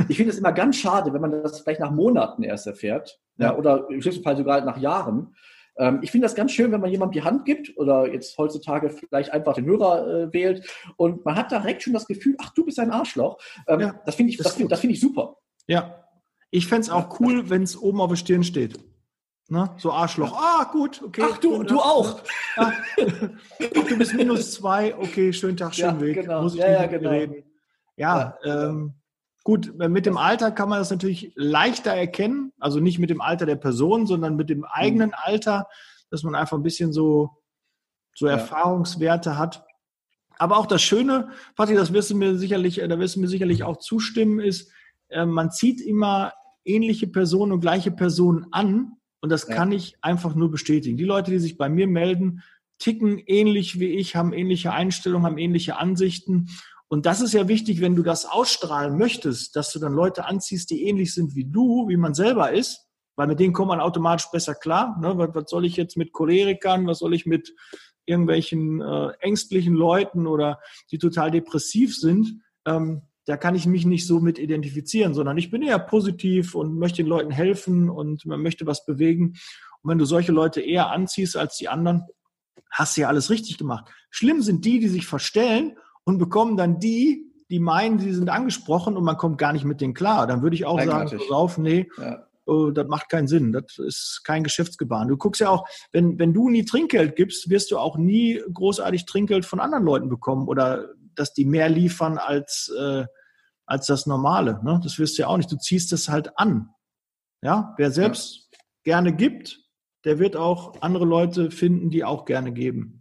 Ich 0.09 0.17
finde 0.17 0.33
es 0.33 0.39
immer 0.39 0.51
ganz 0.51 0.75
schade, 0.75 1.13
wenn 1.13 1.21
man 1.21 1.31
das 1.31 1.61
vielleicht 1.61 1.79
nach 1.79 1.91
Monaten 1.91 2.43
erst 2.43 2.67
erfährt, 2.67 3.21
ja, 3.37 3.47
ja 3.47 3.57
oder 3.57 3.89
im 3.89 4.01
schlimmsten 4.01 4.23
Fall 4.23 4.35
sogar 4.35 4.63
nach 4.65 4.77
Jahren. 4.77 5.35
Ähm, 5.79 5.99
ich 6.01 6.11
finde 6.11 6.25
das 6.25 6.35
ganz 6.35 6.51
schön, 6.51 6.71
wenn 6.71 6.81
man 6.81 6.91
jemandem 6.91 7.13
die 7.13 7.23
Hand 7.23 7.45
gibt 7.45 7.75
oder 7.77 8.11
jetzt 8.11 8.37
heutzutage 8.37 8.89
vielleicht 8.89 9.31
einfach 9.31 9.53
den 9.53 9.65
Hörer 9.65 10.07
äh, 10.07 10.33
wählt 10.33 10.69
und 10.97 11.25
man 11.25 11.35
hat 11.35 11.51
direkt 11.51 11.81
schon 11.81 11.93
das 11.93 12.05
Gefühl, 12.05 12.35
ach, 12.37 12.53
du 12.53 12.65
bist 12.65 12.79
ein 12.79 12.91
Arschloch. 12.91 13.37
Ähm, 13.67 13.79
ja, 13.79 14.01
das 14.05 14.15
finde 14.15 14.31
ich, 14.31 14.37
das, 14.37 14.55
das 14.55 14.79
finde 14.79 14.93
ich 14.93 14.99
super. 14.99 15.37
Ja, 15.67 16.03
ich 16.51 16.67
fände 16.67 16.81
es 16.81 16.89
auch 16.89 17.19
cool, 17.19 17.49
wenn 17.49 17.63
es 17.63 17.77
oben 17.77 18.01
auf 18.01 18.09
der 18.09 18.17
Stirn 18.17 18.43
steht. 18.43 18.77
Ne? 19.47 19.69
So 19.77 19.91
Arschloch. 19.91 20.37
Ah, 20.37 20.69
gut, 20.71 21.01
okay. 21.03 21.23
Ach, 21.25 21.37
du, 21.37 21.63
du 21.63 21.79
auch. 21.79 22.21
Ah, 22.55 22.71
du 22.97 23.97
bist 23.97 24.13
minus 24.13 24.51
zwei, 24.51 24.95
okay, 24.95 25.33
schönen 25.33 25.57
Tag, 25.57 25.73
schönen 25.73 25.99
ja, 25.99 26.05
Weg. 26.05 26.21
Genau. 26.21 26.43
Muss 26.43 26.53
ich 26.53 26.59
ja, 26.59 26.71
ja, 26.71 26.85
genau. 26.85 27.09
reden. 27.09 27.43
Ja, 27.95 28.37
ja 28.43 28.67
ähm, 28.67 28.93
gut, 29.49 29.73
mit 29.79 30.05
dem 30.05 30.17
Alter 30.17 30.51
kann 30.51 30.69
man 30.69 30.77
das 30.77 30.91
natürlich 30.91 31.31
leichter 31.35 31.91
erkennen. 31.91 32.53
Also 32.59 32.79
nicht 32.79 32.99
mit 32.99 33.09
dem 33.09 33.19
Alter 33.19 33.47
der 33.47 33.55
Person, 33.55 34.05
sondern 34.05 34.35
mit 34.35 34.47
dem 34.47 34.63
eigenen 34.63 35.09
mhm. 35.09 35.15
Alter, 35.23 35.67
dass 36.11 36.21
man 36.21 36.35
einfach 36.35 36.55
ein 36.55 36.61
bisschen 36.61 36.93
so, 36.93 37.31
so 38.13 38.27
Erfahrungswerte 38.27 39.39
hat. 39.39 39.65
Aber 40.37 40.57
auch 40.57 40.67
das 40.67 40.83
Schöne, 40.83 41.29
Patti, 41.55 41.73
das 41.73 41.93
wirst 41.93 42.11
du 42.11 42.15
mir 42.15 42.37
sicherlich, 42.37 42.75
da 42.75 42.99
wirst 42.99 43.15
du 43.15 43.21
mir 43.21 43.27
sicherlich 43.27 43.63
auch 43.63 43.77
zustimmen, 43.77 44.39
ist, 44.39 44.71
äh, 45.07 45.25
man 45.25 45.49
zieht 45.49 45.81
immer 45.81 46.33
ähnliche 46.63 47.07
Personen 47.07 47.51
und 47.51 47.61
gleiche 47.61 47.89
Personen 47.89 48.45
an. 48.51 48.97
Und 49.19 49.31
das 49.31 49.47
ja. 49.47 49.55
kann 49.55 49.71
ich 49.71 49.97
einfach 50.01 50.35
nur 50.35 50.51
bestätigen. 50.51 50.95
Die 50.95 51.05
Leute, 51.05 51.31
die 51.31 51.39
sich 51.39 51.57
bei 51.57 51.69
mir 51.69 51.87
melden, 51.87 52.43
ticken 52.77 53.17
ähnlich 53.17 53.79
wie 53.79 53.95
ich, 53.95 54.15
haben 54.15 54.31
ähnliche 54.31 54.73
Einstellungen, 54.73 55.25
haben 55.25 55.39
ähnliche 55.39 55.77
Ansichten. 55.77 56.49
Und 56.89 57.05
das 57.05 57.21
ist 57.21 57.33
ja 57.33 57.47
wichtig, 57.47 57.81
wenn 57.81 57.95
du 57.95 58.01
das 58.01 58.25
ausstrahlen 58.25 58.97
möchtest, 58.97 59.55
dass 59.55 59.71
du 59.71 59.79
dann 59.79 59.93
Leute 59.93 60.25
anziehst, 60.25 60.71
die 60.71 60.85
ähnlich 60.85 61.13
sind 61.13 61.35
wie 61.35 61.45
du, 61.45 61.87
wie 61.87 61.97
man 61.97 62.15
selber 62.15 62.51
ist, 62.51 62.87
weil 63.15 63.27
mit 63.27 63.39
denen 63.39 63.53
kommt 63.53 63.69
man 63.69 63.79
automatisch 63.79 64.27
besser 64.31 64.55
klar. 64.55 64.97
Ne? 64.99 65.15
Was, 65.17 65.29
was, 65.35 65.49
soll 65.49 65.65
ich 65.65 65.77
jetzt 65.77 65.97
mit 65.97 66.13
Cholerikern, 66.13 66.87
was 66.87 66.99
soll 66.99 67.13
ich 67.13 67.27
mit 67.27 67.53
irgendwelchen 68.05 68.81
äh, 68.81 69.09
ängstlichen 69.19 69.75
Leuten 69.75 70.25
oder 70.25 70.59
die 70.89 70.97
total 70.97 71.29
depressiv 71.29 71.95
sind? 71.95 72.41
Ähm, 72.65 73.03
da 73.25 73.37
kann 73.37 73.53
ich 73.53 73.67
mich 73.67 73.85
nicht 73.85 74.07
so 74.07 74.19
mit 74.19 74.39
identifizieren, 74.39 75.13
sondern 75.13 75.37
ich 75.37 75.51
bin 75.51 75.61
eher 75.61 75.77
positiv 75.77 76.55
und 76.55 76.79
möchte 76.79 77.03
den 77.03 77.09
Leuten 77.09 77.29
helfen 77.29 77.87
und 77.87 78.25
man 78.25 78.41
möchte 78.41 78.65
was 78.65 78.85
bewegen. 78.85 79.35
Und 79.81 79.91
wenn 79.91 79.99
du 79.99 80.05
solche 80.05 80.31
Leute 80.31 80.61
eher 80.61 80.89
anziehst 80.89 81.37
als 81.37 81.55
die 81.55 81.69
anderen, 81.69 82.01
hast 82.71 82.97
du 82.97 83.01
ja 83.01 83.07
alles 83.07 83.29
richtig 83.29 83.59
gemacht. 83.59 83.91
Schlimm 84.09 84.41
sind 84.41 84.65
die, 84.65 84.79
die 84.79 84.87
sich 84.87 85.05
verstellen 85.05 85.77
und 86.09 86.17
bekommen 86.17 86.57
dann 86.57 86.79
die, 86.79 87.31
die 87.51 87.59
meinen, 87.59 87.99
sie 87.99 88.13
sind 88.13 88.29
angesprochen 88.29 88.97
und 88.97 89.03
man 89.03 89.15
kommt 89.15 89.37
gar 89.37 89.53
nicht 89.53 89.63
mit 89.63 89.79
denen 89.79 89.93
klar. 89.93 90.25
Dann 90.25 90.41
würde 90.41 90.55
ich 90.55 90.65
auch 90.65 90.79
Eigenartig. 90.79 91.11
sagen, 91.11 91.23
pass 91.27 91.37
auf, 91.37 91.57
nee, 91.59 91.87
ja. 91.97 92.25
oh, 92.47 92.71
das 92.71 92.87
macht 92.87 93.09
keinen 93.09 93.27
Sinn. 93.27 93.51
Das 93.51 93.77
ist 93.77 94.23
kein 94.23 94.43
Geschäftsgebaren. 94.43 95.07
Du 95.07 95.17
guckst 95.17 95.39
ja 95.39 95.49
auch, 95.49 95.67
wenn, 95.91 96.17
wenn 96.17 96.33
du 96.33 96.49
nie 96.49 96.65
Trinkgeld 96.65 97.15
gibst, 97.15 97.51
wirst 97.51 97.69
du 97.69 97.77
auch 97.77 97.95
nie 97.95 98.41
großartig 98.51 99.05
Trinkgeld 99.05 99.45
von 99.45 99.59
anderen 99.59 99.83
Leuten 99.83 100.09
bekommen 100.09 100.47
oder 100.47 100.89
dass 101.13 101.33
die 101.33 101.45
mehr 101.45 101.69
liefern 101.69 102.17
als, 102.17 102.73
äh, 102.75 103.05
als 103.67 103.85
das 103.85 104.07
Normale. 104.07 104.59
Ne? 104.63 104.79
Das 104.83 104.97
wirst 104.97 105.17
du 105.17 105.21
ja 105.21 105.27
auch 105.27 105.37
nicht. 105.37 105.51
Du 105.51 105.57
ziehst 105.57 105.93
es 105.93 106.09
halt 106.09 106.39
an. 106.39 106.69
Ja, 107.43 107.75
wer 107.77 107.91
selbst 107.91 108.49
ja. 108.51 108.57
gerne 108.83 109.13
gibt, 109.15 109.59
der 110.05 110.17
wird 110.17 110.35
auch 110.35 110.81
andere 110.81 111.05
Leute 111.05 111.51
finden, 111.51 111.91
die 111.91 112.03
auch 112.03 112.25
gerne 112.25 112.51
geben. 112.51 112.98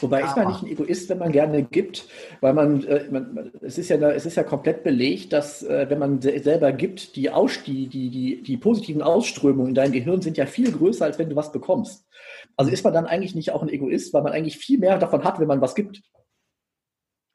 Wobei 0.00 0.22
ist 0.22 0.36
man 0.36 0.48
nicht 0.48 0.62
ein 0.62 0.68
Egoist, 0.68 1.08
wenn 1.08 1.18
man 1.18 1.32
gerne 1.32 1.62
gibt, 1.62 2.06
weil 2.40 2.54
man, 2.54 2.84
äh, 2.84 3.08
man 3.10 3.50
es, 3.60 3.78
ist 3.78 3.88
ja, 3.88 3.96
es 4.10 4.26
ist 4.26 4.36
ja 4.36 4.42
komplett 4.42 4.84
belegt, 4.84 5.32
dass 5.32 5.62
äh, 5.62 5.86
wenn 5.88 5.98
man 5.98 6.20
selber 6.20 6.72
gibt, 6.72 7.16
die, 7.16 7.30
Aus, 7.30 7.62
die, 7.64 7.88
die, 7.88 8.10
die, 8.10 8.42
die 8.42 8.56
positiven 8.56 9.02
Ausströmungen 9.02 9.70
in 9.70 9.74
deinem 9.74 9.92
Gehirn 9.92 10.22
sind 10.22 10.36
ja 10.36 10.46
viel 10.46 10.72
größer, 10.72 11.04
als 11.04 11.18
wenn 11.18 11.30
du 11.30 11.36
was 11.36 11.52
bekommst. 11.52 12.06
Also 12.56 12.70
ist 12.70 12.84
man 12.84 12.92
dann 12.92 13.06
eigentlich 13.06 13.34
nicht 13.34 13.52
auch 13.52 13.62
ein 13.62 13.68
Egoist, 13.68 14.12
weil 14.12 14.22
man 14.22 14.32
eigentlich 14.32 14.58
viel 14.58 14.78
mehr 14.78 14.98
davon 14.98 15.24
hat, 15.24 15.40
wenn 15.40 15.48
man 15.48 15.60
was 15.60 15.74
gibt. 15.74 16.00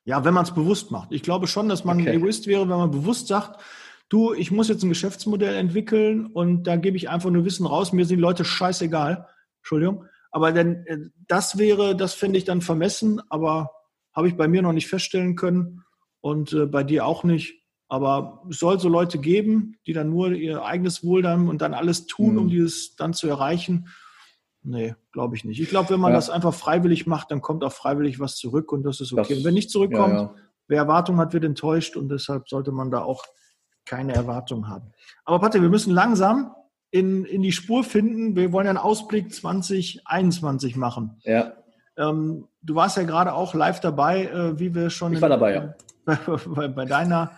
Ja, 0.05 0.25
wenn 0.25 0.33
man 0.33 0.43
es 0.43 0.53
bewusst 0.53 0.91
macht. 0.91 1.11
Ich 1.11 1.23
glaube 1.23 1.47
schon, 1.47 1.69
dass 1.69 1.85
man 1.85 1.99
okay. 1.99 2.09
ein 2.09 2.15
Egoist 2.17 2.47
wäre, 2.47 2.61
wenn 2.61 2.77
man 2.77 2.91
bewusst 2.91 3.27
sagt, 3.27 3.61
du, 4.09 4.33
ich 4.33 4.51
muss 4.51 4.67
jetzt 4.67 4.83
ein 4.83 4.89
Geschäftsmodell 4.89 5.55
entwickeln 5.55 6.27
und 6.27 6.63
da 6.63 6.75
gebe 6.75 6.97
ich 6.97 7.09
einfach 7.09 7.29
nur 7.29 7.45
Wissen 7.45 7.65
raus, 7.65 7.93
mir 7.93 8.05
sind 8.05 8.17
die 8.17 8.21
Leute 8.21 8.45
scheißegal. 8.45 9.27
Entschuldigung. 9.59 10.05
Aber 10.33 10.51
denn 10.51 10.85
äh, 10.87 10.97
das 11.27 11.57
wäre, 11.57 11.95
das 11.95 12.15
finde 12.15 12.39
ich 12.39 12.43
dann 12.43 12.61
vermessen, 12.61 13.21
aber 13.29 13.71
habe 14.13 14.27
ich 14.27 14.35
bei 14.35 14.47
mir 14.47 14.61
noch 14.61 14.73
nicht 14.73 14.87
feststellen 14.87 15.35
können 15.35 15.83
und 16.21 16.51
äh, 16.53 16.65
bei 16.65 16.83
dir 16.83 17.05
auch 17.05 17.23
nicht. 17.23 17.61
Aber 17.87 18.43
es 18.49 18.57
soll 18.57 18.79
so 18.79 18.89
Leute 18.89 19.19
geben, 19.19 19.75
die 19.85 19.93
dann 19.93 20.09
nur 20.09 20.31
ihr 20.31 20.65
eigenes 20.65 21.03
Wohl 21.03 21.21
dann 21.21 21.47
und 21.47 21.61
dann 21.61 21.75
alles 21.75 22.07
tun, 22.07 22.33
mhm. 22.33 22.37
um 22.39 22.47
dieses 22.49 22.95
dann 22.95 23.13
zu 23.13 23.27
erreichen. 23.27 23.87
Nee, 24.63 24.95
glaube 25.11 25.35
ich 25.35 25.45
nicht. 25.45 25.61
Ich 25.61 25.69
glaube, 25.69 25.91
wenn 25.91 25.99
man 25.99 26.11
ja. 26.11 26.17
das 26.17 26.31
einfach 26.31 26.53
freiwillig 26.53 27.05
macht, 27.05 27.29
dann 27.29 27.41
kommt 27.41 27.63
auch 27.63 27.73
freiwillig 27.73 28.19
was 28.19 28.35
zurück 28.37 28.71
und 28.71 28.83
das 28.83 29.01
ist 29.01 29.13
okay. 29.13 29.25
Das, 29.29 29.37
und 29.37 29.43
wenn 29.43 29.53
nicht 29.53 29.69
zurückkommt, 29.69 30.13
ja, 30.13 30.21
ja. 30.21 30.35
wer 30.67 30.77
Erwartungen 30.79 31.19
hat, 31.19 31.33
wird 31.33 31.43
enttäuscht 31.43 31.95
und 31.95 32.09
deshalb 32.09 32.49
sollte 32.49 32.71
man 32.71 32.89
da 32.89 33.03
auch 33.03 33.23
keine 33.85 34.13
Erwartungen 34.13 34.67
haben. 34.67 34.93
Aber 35.25 35.39
Patrick, 35.39 35.61
wir 35.61 35.69
müssen 35.69 35.93
langsam 35.93 36.55
in, 36.93 37.25
in 37.25 37.41
die 37.41 37.51
Spur 37.51 37.83
finden. 37.83 38.35
Wir 38.35 38.51
wollen 38.51 38.65
ja 38.65 38.69
einen 38.69 38.77
Ausblick 38.77 39.33
2021 39.33 40.75
machen. 40.75 41.19
Ja. 41.23 41.53
Ähm, 41.97 42.47
du 42.61 42.75
warst 42.75 42.97
ja 42.97 43.03
gerade 43.03 43.33
auch 43.33 43.55
live 43.55 43.79
dabei, 43.79 44.25
äh, 44.25 44.59
wie 44.59 44.75
wir 44.75 44.91
schon 44.91 45.13
ich 45.13 45.21
war 45.21 45.29
in, 45.29 45.39
dabei, 45.39 45.53
ja. 45.55 45.75
bei, 46.45 46.67
bei 46.67 46.85
deiner 46.85 47.31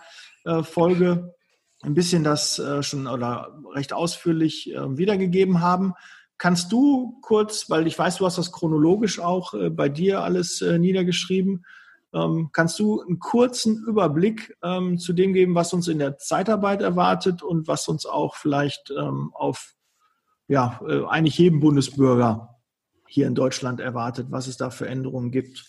äh, 0.44 0.62
Folge 0.62 1.34
ein 1.82 1.94
bisschen 1.94 2.22
das 2.22 2.58
äh, 2.58 2.82
schon 2.82 3.06
oder 3.06 3.58
recht 3.74 3.94
ausführlich 3.94 4.74
äh, 4.74 4.98
wiedergegeben 4.98 5.62
haben. 5.62 5.94
Kannst 6.36 6.70
du 6.70 7.18
kurz, 7.22 7.70
weil 7.70 7.86
ich 7.86 7.98
weiß, 7.98 8.16
du 8.16 8.26
hast 8.26 8.36
das 8.36 8.52
chronologisch 8.52 9.20
auch 9.20 9.54
äh, 9.54 9.70
bei 9.70 9.88
dir 9.88 10.20
alles 10.20 10.60
äh, 10.60 10.78
niedergeschrieben, 10.78 11.64
kannst 12.52 12.78
du 12.78 13.02
einen 13.02 13.18
kurzen 13.18 13.84
Überblick 13.86 14.56
ähm, 14.62 14.98
zu 14.98 15.12
dem 15.12 15.34
geben, 15.34 15.54
was 15.54 15.74
uns 15.74 15.86
in 15.86 15.98
der 15.98 16.16
Zeitarbeit 16.16 16.80
erwartet 16.80 17.42
und 17.42 17.68
was 17.68 17.88
uns 17.88 18.06
auch 18.06 18.36
vielleicht 18.36 18.90
ähm, 18.96 19.32
auf 19.34 19.74
ja, 20.48 20.80
äh, 20.88 21.04
eigentlich 21.06 21.38
jedem 21.38 21.60
Bundesbürger 21.60 22.56
hier 23.08 23.26
in 23.26 23.34
Deutschland 23.34 23.80
erwartet, 23.80 24.28
was 24.30 24.46
es 24.46 24.56
da 24.56 24.70
für 24.70 24.88
Änderungen 24.88 25.30
gibt? 25.30 25.64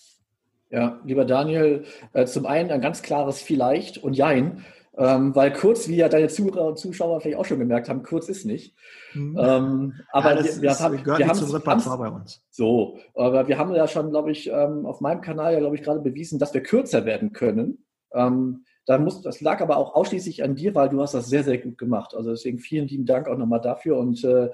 Ja, 0.70 1.00
lieber 1.04 1.24
Daniel, 1.24 1.84
äh, 2.12 2.26
zum 2.26 2.46
einen 2.46 2.70
ein 2.70 2.80
ganz 2.80 3.02
klares 3.02 3.40
Vielleicht 3.40 3.98
und 3.98 4.14
Jein. 4.14 4.64
Ähm, 4.98 5.34
weil 5.36 5.52
kurz, 5.52 5.86
wie 5.86 5.96
ja 5.96 6.08
deine 6.08 6.26
Zuhörer 6.26 6.66
und 6.66 6.78
Zuschauer 6.78 7.20
vielleicht 7.20 7.38
auch 7.38 7.44
schon 7.44 7.60
gemerkt 7.60 7.88
haben, 7.88 8.02
kurz 8.02 8.28
ist 8.28 8.44
nicht. 8.44 8.74
Mhm. 9.14 9.38
Ähm, 9.40 9.94
aber 10.10 10.34
ja, 10.34 10.44
wir, 10.44 10.62
wir, 10.62 10.78
haben, 10.78 11.02
gehört 11.04 11.18
wir 11.20 11.28
haben 11.28 11.38
zum 11.38 11.52
Repertoire 11.52 11.98
bei 11.98 12.08
uns. 12.08 12.42
So, 12.50 12.98
aber 13.14 13.46
wir 13.46 13.58
haben 13.58 13.72
ja 13.74 13.86
schon, 13.86 14.10
glaube 14.10 14.32
ich, 14.32 14.50
ähm, 14.50 14.86
auf 14.86 15.00
meinem 15.00 15.20
Kanal 15.20 15.52
ja, 15.52 15.60
glaube 15.60 15.76
ich, 15.76 15.82
gerade 15.82 16.00
bewiesen, 16.00 16.40
dass 16.40 16.52
wir 16.52 16.64
kürzer 16.64 17.04
werden 17.04 17.32
können. 17.32 17.84
Ähm, 18.12 18.64
Da 18.88 18.96
muss, 18.96 19.20
das 19.20 19.42
lag 19.42 19.60
aber 19.60 19.76
auch 19.76 19.94
ausschließlich 19.94 20.42
an 20.42 20.54
dir, 20.54 20.74
weil 20.74 20.88
du 20.88 21.02
hast 21.02 21.12
das 21.12 21.28
sehr, 21.28 21.44
sehr 21.44 21.58
gut 21.58 21.76
gemacht. 21.76 22.14
Also 22.14 22.30
deswegen 22.30 22.58
vielen 22.58 22.88
lieben 22.88 23.04
Dank 23.04 23.28
auch 23.28 23.36
nochmal 23.36 23.60
dafür. 23.60 23.98
Und 23.98 24.24
äh, 24.24 24.48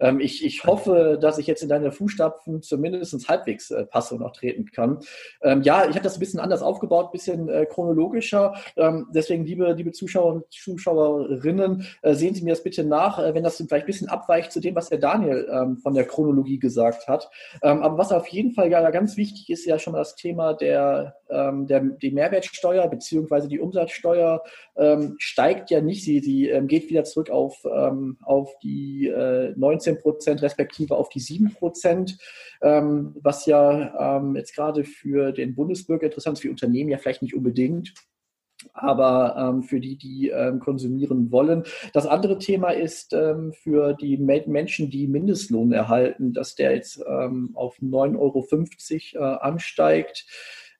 ähm, 0.00 0.20
ich, 0.20 0.44
ich 0.44 0.64
hoffe, 0.64 1.18
dass 1.18 1.38
ich 1.38 1.46
jetzt 1.46 1.62
in 1.62 1.70
deine 1.70 1.90
Fußstapfen 1.90 2.60
zumindest 2.60 3.26
halbwegs 3.26 3.70
äh, 3.70 3.86
passe 3.86 4.14
und 4.14 4.22
auch 4.22 4.32
treten 4.32 4.66
kann. 4.66 4.98
Ähm, 5.40 5.62
ja, 5.62 5.88
ich 5.88 5.94
habe 5.94 6.02
das 6.02 6.18
ein 6.18 6.20
bisschen 6.20 6.40
anders 6.40 6.60
aufgebaut, 6.60 7.06
ein 7.06 7.12
bisschen 7.12 7.48
äh, 7.48 7.64
chronologischer. 7.64 8.54
Ähm, 8.76 9.06
deswegen, 9.14 9.46
liebe, 9.46 9.72
liebe 9.72 9.92
Zuschauer 9.92 10.34
und 10.34 10.52
Zuschauerinnen, 10.52 11.86
äh, 12.02 12.12
sehen 12.12 12.34
Sie 12.34 12.44
mir 12.44 12.50
das 12.50 12.62
bitte 12.62 12.84
nach, 12.84 13.18
äh, 13.18 13.32
wenn 13.34 13.44
das 13.44 13.56
vielleicht 13.56 13.84
ein 13.84 13.86
bisschen 13.86 14.10
abweicht 14.10 14.52
zu 14.52 14.60
dem, 14.60 14.74
was 14.74 14.90
der 14.90 14.98
Daniel 14.98 15.48
ähm, 15.50 15.78
von 15.78 15.94
der 15.94 16.04
Chronologie 16.04 16.58
gesagt 16.58 17.08
hat. 17.08 17.30
Ähm, 17.62 17.82
aber 17.82 17.96
was 17.96 18.12
auf 18.12 18.26
jeden 18.26 18.52
Fall 18.52 18.70
ja 18.70 18.90
ganz 18.90 19.16
wichtig 19.16 19.48
ist, 19.48 19.64
ja 19.64 19.78
schon 19.78 19.94
mal 19.94 20.00
das 20.00 20.16
Thema 20.16 20.52
der, 20.52 21.16
ähm, 21.30 21.66
der 21.66 21.80
die 21.80 22.10
Mehrwertsteuer 22.10 22.86
beziehungsweise 22.86 23.48
die 23.48 23.58
Umsatzsteuer 23.70 24.42
ähm, 24.76 25.14
steigt 25.18 25.70
ja 25.70 25.80
nicht. 25.80 26.04
Sie, 26.04 26.20
sie 26.20 26.48
ähm, 26.48 26.66
geht 26.66 26.90
wieder 26.90 27.04
zurück 27.04 27.30
auf, 27.30 27.64
ähm, 27.64 28.18
auf 28.22 28.52
die 28.62 29.06
äh, 29.06 29.54
19 29.56 29.98
Prozent 29.98 30.42
respektive 30.42 30.96
auf 30.96 31.08
die 31.08 31.20
7 31.20 31.54
Prozent, 31.54 32.18
ähm, 32.62 33.16
was 33.22 33.46
ja 33.46 34.18
ähm, 34.18 34.34
jetzt 34.34 34.54
gerade 34.54 34.84
für 34.84 35.32
den 35.32 35.54
Bundesbürger 35.54 36.06
interessant 36.06 36.38
ist, 36.38 36.42
für 36.42 36.50
Unternehmen 36.50 36.90
ja 36.90 36.98
vielleicht 36.98 37.22
nicht 37.22 37.34
unbedingt 37.34 37.94
aber 38.72 39.36
ähm, 39.38 39.62
für 39.62 39.80
die, 39.80 39.96
die 39.96 40.28
ähm, 40.28 40.60
konsumieren 40.60 41.30
wollen. 41.30 41.64
Das 41.92 42.06
andere 42.06 42.38
Thema 42.38 42.70
ist 42.70 43.12
ähm, 43.12 43.52
für 43.52 43.94
die 43.94 44.18
Menschen, 44.18 44.90
die 44.90 45.06
Mindestlohn 45.06 45.72
erhalten, 45.72 46.32
dass 46.32 46.54
der 46.54 46.74
jetzt 46.74 47.02
ähm, 47.06 47.50
auf 47.54 47.78
9,50 47.78 49.16
Euro 49.16 49.24
äh, 49.24 49.38
ansteigt. 49.38 50.26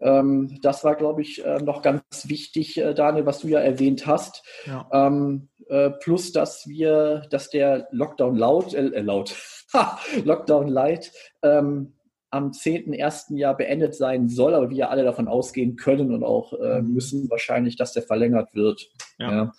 Ähm, 0.00 0.59
das 0.62 0.85
war, 0.85 0.95
glaube 0.95 1.23
ich, 1.23 1.45
äh, 1.45 1.59
noch 1.59 1.83
ganz 1.83 2.28
wichtig, 2.28 2.78
äh, 2.78 2.95
Daniel, 2.95 3.26
was 3.26 3.40
du 3.40 3.49
ja 3.49 3.61
erwähnt 3.61 4.07
hast. 4.07 4.42
Ja. 4.66 4.88
Ähm, 4.92 5.49
äh, 5.69 5.90
plus, 5.90 6.33
dass 6.33 6.66
wir, 6.66 7.26
dass 7.30 7.50
der 7.50 7.88
Lockdown 7.90 8.37
laut, 8.37 8.75
äh, 8.75 8.87
äh 8.87 9.00
laut, 9.02 9.37
Lockdown 10.25 10.69
light, 10.69 11.12
ähm, 11.42 11.95
am 12.30 12.50
10.1. 12.52 13.37
Jahr 13.37 13.57
beendet 13.57 13.95
sein 13.95 14.28
soll, 14.28 14.54
aber 14.54 14.71
wir 14.71 14.90
alle 14.90 15.02
davon 15.02 15.28
ausgehen 15.28 15.76
können 15.76 16.14
und 16.14 16.23
auch 16.23 16.52
äh, 16.52 16.80
mhm. 16.80 16.92
müssen 16.92 17.30
wahrscheinlich, 17.30 17.76
dass 17.76 17.92
der 17.92 18.02
verlängert 18.02 18.54
wird. 18.54 18.88
Ja. 19.19 19.30
ja. 19.30 19.52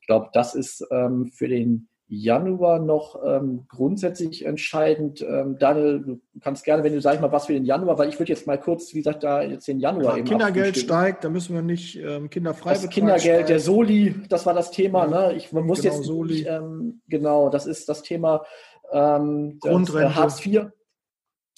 Ich 0.00 0.06
glaube, 0.06 0.28
das 0.32 0.54
ist 0.54 0.86
ähm, 0.90 1.30
für 1.34 1.48
den 1.48 1.88
Januar 2.06 2.80
noch 2.80 3.20
ähm, 3.24 3.64
grundsätzlich 3.68 4.44
entscheidend. 4.44 5.22
Ähm, 5.22 5.56
Daniel, 5.58 6.00
du 6.00 6.20
kannst 6.40 6.64
gerne, 6.64 6.84
wenn 6.84 6.92
du 6.92 7.00
sag 7.00 7.14
ich 7.14 7.20
mal, 7.20 7.32
was 7.32 7.46
für 7.46 7.54
den 7.54 7.64
Januar, 7.64 7.98
weil 7.98 8.08
ich 8.10 8.18
würde 8.18 8.30
jetzt 8.30 8.46
mal 8.46 8.60
kurz, 8.60 8.92
wie 8.92 8.98
gesagt, 8.98 9.24
da 9.24 9.42
jetzt 9.42 9.66
den 9.66 9.80
Januar 9.80 10.12
ja, 10.12 10.18
eben 10.18 10.28
Kindergeld 10.28 10.76
steigt, 10.76 11.24
da 11.24 11.30
müssen 11.30 11.54
wir 11.54 11.62
nicht 11.62 11.96
ähm, 11.96 12.28
kinderfrei 12.28 12.74
Das 12.74 12.88
Kindergeld, 12.88 13.22
steigt. 13.22 13.48
der 13.48 13.60
Soli, 13.60 14.14
das 14.28 14.44
war 14.44 14.52
das 14.52 14.70
Thema. 14.70 15.04
Ja, 15.10 15.28
ne? 15.28 15.36
Ich, 15.36 15.52
man 15.52 15.64
muss 15.64 15.80
genau, 15.80 15.94
jetzt 15.94 16.04
Soli. 16.04 16.46
Ähm, 16.46 17.00
genau, 17.08 17.48
das 17.48 17.66
ist 17.66 17.88
das 17.88 18.02
Thema 18.02 18.44
ähm, 18.92 19.58
Grundrente. 19.60 20.02
Das, 20.04 20.12
äh, 20.12 20.14
Hartz 20.14 20.46
IV. 20.46 20.66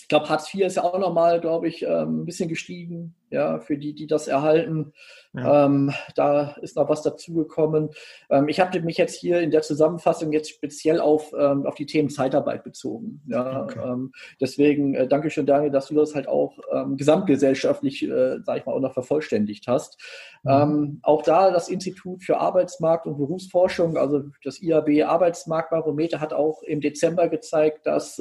Ich 0.00 0.08
glaube, 0.08 0.28
Hartz 0.28 0.54
IV 0.54 0.66
ist 0.66 0.76
ja 0.76 0.84
auch 0.84 0.98
nochmal, 0.98 1.40
glaube 1.40 1.66
ich, 1.66 1.82
ähm, 1.82 2.22
ein 2.22 2.24
bisschen 2.24 2.48
gestiegen, 2.48 3.16
ja, 3.30 3.58
für 3.58 3.76
die, 3.76 3.94
die 3.94 4.06
das 4.06 4.28
erhalten. 4.28 4.92
Ja. 5.34 5.66
Ähm, 5.66 5.92
da 6.14 6.56
ist 6.62 6.76
noch 6.76 6.88
was 6.88 7.02
dazugekommen. 7.02 7.90
Ähm, 8.30 8.48
ich 8.48 8.60
habe 8.60 8.80
mich 8.80 8.96
jetzt 8.96 9.16
hier 9.16 9.40
in 9.40 9.50
der 9.50 9.62
Zusammenfassung 9.62 10.32
jetzt 10.32 10.50
speziell 10.50 11.00
auf, 11.00 11.32
ähm, 11.38 11.66
auf 11.66 11.74
die 11.74 11.86
Themen 11.86 12.08
Zeitarbeit 12.08 12.64
bezogen. 12.64 13.20
Ja, 13.26 13.64
okay. 13.64 13.80
Ähm, 13.84 14.12
deswegen 14.40 14.94
äh, 14.94 15.08
danke 15.08 15.30
schön, 15.30 15.46
Daniel, 15.46 15.70
dass 15.70 15.88
du 15.88 15.94
das 15.94 16.14
halt 16.14 16.28
auch 16.28 16.58
ähm, 16.72 16.96
gesamtgesellschaftlich, 16.96 18.02
äh, 18.04 18.38
sage 18.42 18.60
ich 18.60 18.66
mal, 18.66 18.72
auch 18.72 18.80
noch 18.80 18.94
vervollständigt 18.94 19.66
hast. 19.66 20.00
Mhm. 20.42 20.50
Ähm, 20.50 21.00
auch 21.02 21.22
da 21.22 21.50
das 21.50 21.68
Institut 21.68 22.22
für 22.22 22.38
Arbeitsmarkt 22.38 23.06
und 23.06 23.18
Berufsforschung, 23.18 23.96
also 23.96 24.22
das 24.44 24.62
IAB 24.62 25.02
Arbeitsmarktbarometer, 25.04 26.20
hat 26.20 26.32
auch 26.32 26.62
im 26.62 26.80
Dezember 26.80 27.28
gezeigt, 27.28 27.86
dass 27.86 28.16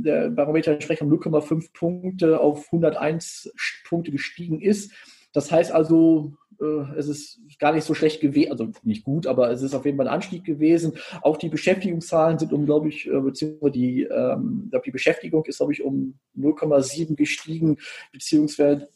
der 0.00 0.30
Barometer 0.30 0.72
entsprechend 0.72 1.12
um 1.12 1.18
0,5 1.18 1.72
Punkte 1.72 2.40
auf 2.40 2.66
101 3.00 3.52
Punkte 3.84 4.10
gestiegen 4.10 4.60
ist. 4.60 4.92
Das 5.32 5.50
heißt 5.50 5.72
also, 5.72 6.34
äh, 6.60 6.96
es 6.96 7.08
ist 7.08 7.40
gar 7.58 7.72
nicht 7.72 7.84
so 7.84 7.94
schlecht 7.94 8.20
gewesen, 8.20 8.52
also 8.52 8.70
nicht 8.82 9.04
gut, 9.04 9.26
aber 9.26 9.50
es 9.50 9.62
ist 9.62 9.74
auf 9.74 9.84
jeden 9.84 9.96
Fall 9.96 10.08
ein 10.08 10.14
Anstieg 10.14 10.44
gewesen. 10.44 10.94
Auch 11.22 11.36
die 11.36 11.48
Beschäftigungszahlen 11.48 12.38
sind 12.38 12.52
um, 12.52 12.66
glaube 12.66 12.88
ich, 12.88 13.06
äh, 13.06 13.20
beziehungsweise 13.20 13.72
die, 13.72 14.02
ähm, 14.02 14.70
die 14.84 14.90
Beschäftigung 14.90 15.44
ist, 15.46 15.58
glaube 15.58 15.72
ich, 15.72 15.82
um 15.82 16.18
0,7 16.36 17.16
gestiegen, 17.16 17.78
beziehungsweise, 18.12 18.88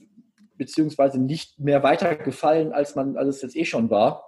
beziehungsweise 0.57 1.19
nicht 1.21 1.59
mehr 1.59 1.83
weitergefallen, 1.83 2.73
als 2.73 2.95
man, 2.95 3.17
als 3.17 3.37
es 3.37 3.43
jetzt 3.43 3.57
eh 3.57 3.65
schon 3.65 3.91
war. 3.91 4.25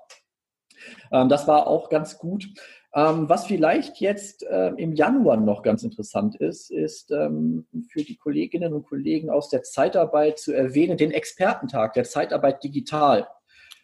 Ähm, 1.12 1.28
das 1.28 1.46
war 1.46 1.66
auch 1.66 1.88
ganz 1.88 2.18
gut. 2.18 2.48
Ähm, 2.96 3.28
was 3.28 3.46
vielleicht 3.46 4.00
jetzt 4.00 4.42
äh, 4.44 4.68
im 4.78 4.94
Januar 4.94 5.36
noch 5.36 5.62
ganz 5.62 5.82
interessant 5.82 6.34
ist, 6.36 6.70
ist 6.70 7.10
ähm, 7.10 7.66
für 7.90 8.02
die 8.02 8.16
Kolleginnen 8.16 8.72
und 8.72 8.86
Kollegen 8.86 9.28
aus 9.28 9.50
der 9.50 9.62
Zeitarbeit 9.62 10.38
zu 10.38 10.54
erwähnen, 10.54 10.96
den 10.96 11.10
Expertentag 11.10 11.92
der 11.92 12.04
Zeitarbeit 12.04 12.64
digital. 12.64 13.28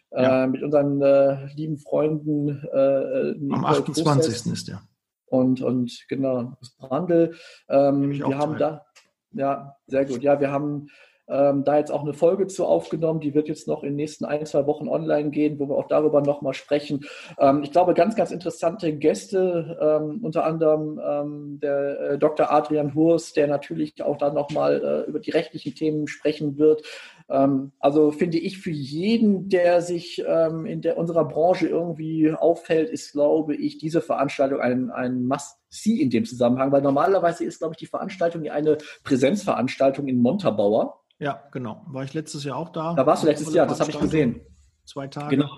Äh, 0.09 0.23
ja. 0.23 0.43
Äh, 0.43 0.47
mit 0.47 0.63
unseren 0.63 0.99
äh, 1.03 1.45
lieben 1.53 1.77
Freunden. 1.77 2.63
Äh, 2.73 3.53
Am 3.53 3.65
28. 3.65 4.51
ist 4.51 4.67
der. 4.67 4.81
Und, 5.27 5.61
und 5.61 6.05
genau, 6.09 6.53
Brandl. 6.79 7.35
Ähm, 7.69 8.11
wir 8.13 8.37
haben 8.37 8.57
da, 8.57 8.83
ja, 9.31 9.75
sehr 9.85 10.05
gut. 10.05 10.23
Ja, 10.23 10.39
wir 10.39 10.51
haben 10.51 10.87
ähm, 11.27 11.63
da 11.63 11.77
jetzt 11.77 11.91
auch 11.91 12.01
eine 12.01 12.13
Folge 12.13 12.47
zu 12.47 12.65
aufgenommen, 12.65 13.19
die 13.19 13.33
wird 13.33 13.47
jetzt 13.47 13.67
noch 13.67 13.83
in 13.83 13.89
den 13.89 13.95
nächsten 13.95 14.25
ein, 14.25 14.45
zwei 14.45 14.65
Wochen 14.67 14.87
online 14.87 15.29
gehen, 15.29 15.59
wo 15.59 15.69
wir 15.69 15.77
auch 15.77 15.87
darüber 15.87 16.21
nochmal 16.21 16.53
sprechen. 16.53 17.05
Ähm, 17.39 17.63
ich 17.63 17.71
glaube, 17.71 17.93
ganz, 17.93 18.15
ganz 18.15 18.31
interessante 18.31 18.93
Gäste, 18.93 19.77
ähm, 19.81 20.19
unter 20.23 20.45
anderem 20.45 20.99
ähm, 21.03 21.59
der 21.61 21.99
äh, 21.99 22.17
Dr. 22.17 22.51
Adrian 22.51 22.93
Hurs, 22.93 23.33
der 23.33 23.47
natürlich 23.47 24.01
auch 24.03 24.17
dann 24.17 24.33
nochmal 24.33 24.81
äh, 24.83 25.09
über 25.09 25.19
die 25.19 25.31
rechtlichen 25.31 25.75
Themen 25.75 26.07
sprechen 26.07 26.57
wird. 26.57 26.83
Ähm, 27.29 27.71
also 27.79 28.11
finde 28.11 28.37
ich 28.37 28.57
für 28.57 28.71
jeden, 28.71 29.49
der 29.49 29.81
sich 29.81 30.23
ähm, 30.27 30.65
in 30.65 30.81
der, 30.81 30.97
unserer 30.97 31.25
Branche 31.25 31.67
irgendwie 31.67 32.31
auffällt, 32.31 32.89
ist, 32.89 33.13
glaube 33.13 33.55
ich, 33.55 33.77
diese 33.77 34.01
Veranstaltung 34.01 34.59
ein, 34.59 34.91
ein 34.91 35.25
Must-See 35.25 36.01
in 36.01 36.09
dem 36.09 36.25
Zusammenhang, 36.25 36.71
weil 36.71 36.81
normalerweise 36.81 37.45
ist, 37.45 37.59
glaube 37.59 37.73
ich, 37.73 37.77
die 37.77 37.85
Veranstaltung 37.85 38.47
eine 38.49 38.77
Präsenzveranstaltung 39.03 40.07
in 40.07 40.21
Montabaur. 40.21 41.02
Ja, 41.23 41.41
genau. 41.51 41.85
War 41.87 42.03
ich 42.03 42.13
letztes 42.13 42.43
Jahr 42.43 42.57
auch 42.57 42.67
da. 42.67 42.93
Da 42.95 43.05
warst 43.05 43.23
du 43.23 43.27
letztes 43.27 43.53
Jahr, 43.53 43.65
das 43.65 43.79
habe 43.79 43.91
ich 43.91 43.99
gesehen. 43.99 44.41
Zwei 44.83 45.07
Tage. 45.07 45.37
Genau. 45.37 45.49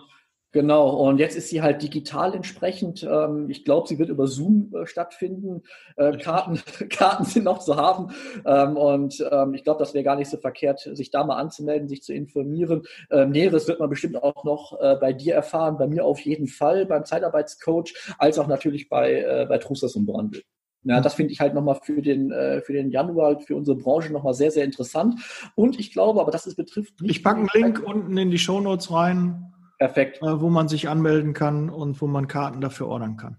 Genau, 0.51 0.89
und 0.89 1.17
jetzt 1.17 1.35
ist 1.35 1.49
sie 1.49 1.61
halt 1.61 1.81
digital 1.81 2.33
entsprechend. 2.33 3.03
Ähm, 3.03 3.49
ich 3.49 3.65
glaube, 3.65 3.89
sie 3.89 3.99
wird 3.99 4.07
über 4.07 4.25
Zoom 4.25 4.73
äh, 4.73 4.85
stattfinden. 4.85 5.63
Äh, 5.97 6.17
Karten, 6.17 6.61
Karten 6.89 7.25
sind 7.25 7.43
noch 7.43 7.59
zu 7.59 7.75
haben. 7.75 8.13
Ähm, 8.45 8.77
und 8.77 9.21
ähm, 9.29 9.53
ich 9.53 9.65
glaube, 9.65 9.79
das 9.79 9.93
wäre 9.93 10.05
gar 10.05 10.15
nicht 10.15 10.29
so 10.29 10.37
verkehrt, 10.37 10.79
sich 10.79 11.09
da 11.11 11.25
mal 11.25 11.35
anzumelden, 11.35 11.89
sich 11.89 12.03
zu 12.03 12.13
informieren. 12.13 12.83
Näheres 13.09 13.67
wird 13.67 13.81
man 13.81 13.89
bestimmt 13.89 14.21
auch 14.23 14.45
noch 14.45 14.79
äh, 14.79 14.95
bei 14.95 15.11
dir 15.11 15.33
erfahren, 15.33 15.77
bei 15.77 15.87
mir 15.87 16.05
auf 16.05 16.21
jeden 16.21 16.47
Fall, 16.47 16.85
beim 16.85 17.03
Zeitarbeitscoach, 17.03 17.93
als 18.17 18.39
auch 18.39 18.47
natürlich 18.47 18.87
bei, 18.87 19.45
bei 19.49 19.57
Trustas 19.57 19.95
und 19.95 20.05
Brandl. 20.05 20.41
Ja, 20.85 21.01
das 21.01 21.15
finde 21.15 21.33
ich 21.33 21.39
halt 21.39 21.55
nochmal 21.55 21.79
für 21.81 22.01
den, 22.01 22.31
äh, 22.31 22.61
für 22.61 22.73
den 22.73 22.91
Januar, 22.91 23.39
für 23.41 23.55
unsere 23.55 23.75
Branche 23.75 24.13
nochmal 24.13 24.35
sehr, 24.35 24.51
sehr 24.51 24.63
interessant. 24.63 25.19
Und 25.55 25.79
ich 25.79 25.91
glaube, 25.91 26.21
aber 26.21 26.31
das 26.31 26.45
ist, 26.45 26.55
betrifft 26.55 27.01
nicht. 27.01 27.11
Ich 27.11 27.23
packe 27.23 27.39
einen 27.39 27.49
Link 27.53 27.81
unten 27.83 28.15
in 28.17 28.29
die 28.29 28.37
Shownotes 28.37 28.91
rein. 28.91 29.51
Perfekt. 29.79 30.21
Äh, 30.21 30.39
wo 30.39 30.49
man 30.49 30.67
sich 30.67 30.87
anmelden 30.87 31.33
kann 31.33 31.69
und 31.69 31.99
wo 32.01 32.07
man 32.07 32.27
Karten 32.27 32.61
dafür 32.61 32.87
ordern 32.87 33.17
kann. 33.17 33.37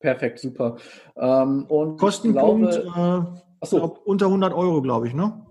Perfekt, 0.00 0.38
super. 0.38 0.76
Ähm, 1.16 1.64
und 1.66 1.96
Kostenpunkt 1.96 2.72
glaube, 2.82 3.42
äh, 3.60 3.66
so. 3.66 3.82
unter 4.04 4.26
100 4.26 4.52
Euro, 4.52 4.82
glaube 4.82 5.08
ich, 5.08 5.14
ne? 5.14 5.46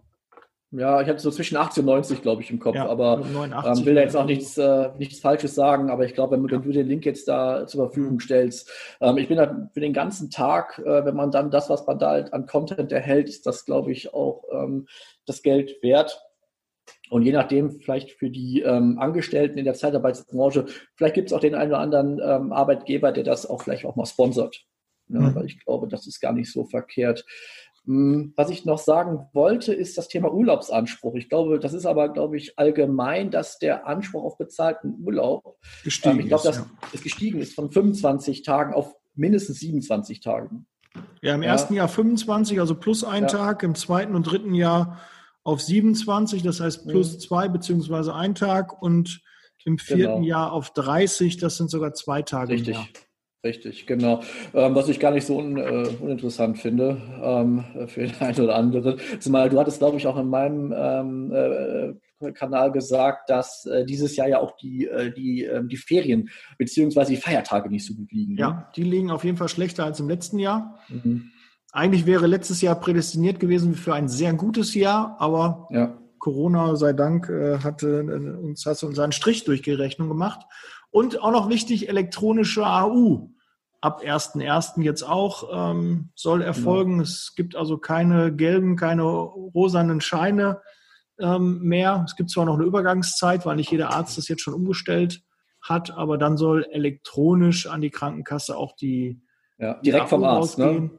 Ja, 0.74 1.02
ich 1.02 1.10
hatte 1.10 1.20
so 1.20 1.32
zwischen 1.32 1.58
80 1.58 1.82
und 1.82 1.88
90, 1.88 2.22
glaube 2.22 2.42
ich, 2.42 2.50
im 2.50 2.60
Kopf, 2.60 2.76
ja, 2.76 2.88
aber 2.88 3.22
ähm, 3.26 3.86
will 3.86 3.96
da 3.96 4.02
jetzt 4.02 4.16
auch 4.16 4.26
nichts, 4.26 4.58
äh, 4.58 4.90
nichts 4.98 5.20
Falsches 5.20 5.54
sagen, 5.54 5.90
aber 5.90 6.06
ich 6.06 6.14
glaube, 6.14 6.38
wenn, 6.38 6.50
wenn, 6.50 6.62
du 6.62 6.72
den 6.72 6.88
Link 6.88 7.06
jetzt 7.06 7.28
da 7.28 7.68
zur 7.68 7.88
Verfügung 7.88 8.22
stellst, 8.22 8.72
ähm, 9.02 9.18
ich 9.18 9.28
bin 9.28 9.36
da 9.36 9.70
für 9.74 9.82
den 9.82 9.92
ganzen 9.92 10.30
Tag, 10.30 10.80
äh, 10.80 11.04
wenn 11.04 11.16
man 11.16 11.30
dann 11.30 11.52
das, 11.52 11.70
was 11.70 11.86
man 11.86 12.00
da 12.00 12.12
halt 12.12 12.32
an 12.32 12.46
Content 12.46 12.90
erhält, 12.94 13.28
ist 13.28 13.46
das, 13.46 13.66
glaube 13.66 13.92
ich, 13.92 14.14
auch 14.14 14.46
ähm, 14.54 14.88
das 15.26 15.42
Geld 15.42 15.84
wert. 15.84 16.22
Und 17.10 17.24
je 17.24 17.34
nachdem, 17.34 17.72
vielleicht 17.72 18.12
für 18.12 18.30
die 18.30 18.62
ähm, 18.62 18.98
Angestellten 18.98 19.58
in 19.58 19.66
der 19.66 19.74
Zeitarbeitsbranche, 19.74 20.68
vielleicht 20.96 21.16
gibt 21.16 21.28
es 21.28 21.34
auch 21.34 21.42
den 21.42 21.56
einen 21.56 21.72
oder 21.72 21.82
anderen 21.82 22.22
ähm, 22.24 22.54
Arbeitgeber, 22.54 23.12
der 23.12 23.26
das 23.26 23.46
auch 23.46 23.62
vielleicht 23.62 23.86
auch 23.86 23.98
mal 23.98 24.06
sponsert. 24.06 24.66
Ja, 25.10 25.20
mhm. 25.20 25.36
Weil 25.36 25.46
ich 25.46 25.60
glaube, 25.60 25.90
das 25.90 26.08
ist 26.08 26.22
gar 26.22 26.32
nicht 26.32 26.50
so 26.50 26.64
verkehrt. 26.64 27.26
Hm, 27.86 28.34
was 28.36 28.52
ich 28.52 28.66
noch 28.66 28.78
sagen 28.78 29.28
wollte, 29.34 29.74
ist 29.74 29.98
das 29.98 30.08
Thema 30.08 30.32
Urlaubsanspruch. 30.32 31.16
Ich 31.16 31.30
glaube, 31.30 31.60
das 31.60 31.74
ist 31.74 31.86
aber, 31.86 32.10
glaube 32.10 32.38
ich, 32.38 32.58
allgemein, 32.60 33.32
dass 33.32 33.58
der 33.58 33.88
Anspruch 33.88 34.24
auf 34.24 34.38
bezahlten 34.38 34.96
Urlaub 35.04 35.58
gestiegen 35.84 36.16
ähm, 36.16 36.20
ich 36.22 36.28
glaube, 36.28 36.44
dass 36.44 36.58
ja. 36.58 36.66
es 36.94 37.02
gestiegen 37.02 37.40
ist 37.40 37.56
von 37.56 37.72
25 37.72 38.44
Tagen 38.44 38.74
auf 38.74 38.94
mindestens 39.16 39.60
27 39.60 40.20
Tagen. 40.20 40.68
Ja, 41.22 41.36
im 41.36 41.44
ja. 41.44 41.50
ersten 41.50 41.74
Jahr 41.74 41.88
25, 41.88 42.60
also 42.60 42.76
plus 42.76 43.04
ein 43.04 43.24
ja. 43.24 43.30
Tag, 43.30 43.64
im 43.64 43.76
zweiten 43.76 44.16
und 44.16 44.24
dritten 44.24 44.54
Jahr 44.54 45.00
auf 45.44 45.62
27, 45.62 46.44
das 46.44 46.60
heißt 46.60 46.88
plus 46.88 47.14
mhm. 47.14 47.20
zwei 47.20 47.48
beziehungsweise 47.48 48.14
ein 48.14 48.36
Tag 48.36 48.80
und 48.82 49.22
im 49.66 49.78
vierten 49.78 50.22
genau. 50.22 50.28
Jahr 50.28 50.52
auf 50.54 50.72
30, 50.72 51.38
das 51.38 51.58
sind 51.58 51.70
sogar 51.70 51.94
zwei 51.94 52.22
Tage. 52.22 52.54
Richtig. 52.54 52.78
Richtig, 53.44 53.88
genau. 53.88 54.22
Ähm, 54.54 54.76
was 54.76 54.88
ich 54.88 55.00
gar 55.00 55.12
nicht 55.12 55.26
so 55.26 55.38
un, 55.38 55.58
äh, 55.58 55.88
uninteressant 56.00 56.60
finde 56.60 57.02
ähm, 57.24 57.64
für 57.88 58.02
den 58.02 58.16
einen 58.20 58.40
oder 58.40 58.56
anderen. 58.56 59.00
Zumal 59.20 59.50
du 59.50 59.60
hattest, 59.60 59.80
glaube 59.80 59.98
ich, 59.98 60.06
auch 60.06 60.18
in 60.18 60.30
meinem 60.30 60.74
ähm, 60.76 61.32
äh, 61.34 62.32
Kanal 62.34 62.72
gesagt, 62.72 63.32
dass 63.32 63.66
äh, 63.66 63.84
dieses 63.84 64.16
Jahr 64.16 64.28
ja 64.28 64.40
auch 64.40 64.56
die, 64.58 64.86
äh, 64.88 65.12
die, 65.12 65.44
ähm, 65.46 65.68
die 65.68 65.78
Ferien 65.78 66.30
bzw. 66.60 67.06
die 67.06 67.18
Feiertage 67.18 67.70
nicht 67.70 67.86
so 67.86 67.96
gut 67.96 68.12
liegen. 68.12 68.36
Ne? 68.36 68.42
Ja, 68.42 68.72
die 68.76 68.84
liegen 68.84 69.10
auf 69.10 69.24
jeden 69.24 69.38
Fall 69.38 69.50
schlechter 69.50 69.86
als 69.86 70.00
im 70.00 70.08
letzten 70.08 70.38
Jahr. 70.38 70.78
Mhm. 70.90 71.32
Eigentlich 71.72 72.06
wäre 72.06 72.28
letztes 72.28 72.62
Jahr 72.62 72.80
prädestiniert 72.80 73.40
gewesen 73.40 73.74
für 73.74 73.96
ein 73.96 74.08
sehr 74.08 74.34
gutes 74.34 74.76
Jahr, 74.76 75.16
aber 75.20 75.68
ja. 75.72 75.98
Corona 76.20 76.76
sei 76.76 76.94
Dank 76.94 77.30
äh, 77.30 77.60
hatte 77.60 78.02
äh, 78.02 78.46
uns, 78.46 78.66
hat 78.66 78.84
uns 78.84 79.00
einen 79.00 79.14
Strich 79.14 79.46
durch 79.46 79.62
die 79.62 79.72
Rechnung 79.72 80.10
gemacht. 80.10 80.42
Und 80.92 81.22
auch 81.22 81.32
noch 81.32 81.50
wichtig, 81.50 81.90
elektronische 81.90 82.66
AU. 82.66 83.30
Ab 83.80 84.04
1.1. 84.04 84.82
jetzt 84.84 85.02
auch 85.02 85.72
ähm, 85.72 86.12
soll 86.14 86.44
erfolgen. 86.44 86.98
Ja. 86.98 87.04
Es 87.04 87.34
gibt 87.36 87.56
also 87.56 87.80
keine 87.80 88.36
gelben, 88.36 88.76
keine 88.76 89.04
rosanen 89.04 90.02
Scheine 90.02 90.62
ähm, 91.20 91.62
mehr. 91.62 92.04
Es 92.06 92.16
gibt 92.16 92.30
zwar 92.30 92.46
noch 92.46 92.56
eine 92.56 92.66
Übergangszeit, 92.66 93.46
weil 93.46 93.56
nicht 93.56 93.72
jeder 93.72 93.92
Arzt 93.92 94.18
das 94.18 94.28
jetzt 94.28 94.42
schon 94.42 94.54
umgestellt 94.54 95.24
hat, 95.62 95.92
aber 95.92 96.18
dann 96.18 96.38
soll 96.38 96.68
elektronisch 96.72 97.68
an 97.68 97.82
die 97.82 97.90
Krankenkasse 97.90 98.58
auch 98.58 98.76
die 98.76 99.22
ja, 99.58 99.76
direkt 99.76 100.10
vom 100.10 100.24
Arzt, 100.24 100.58
ne? 100.58 100.92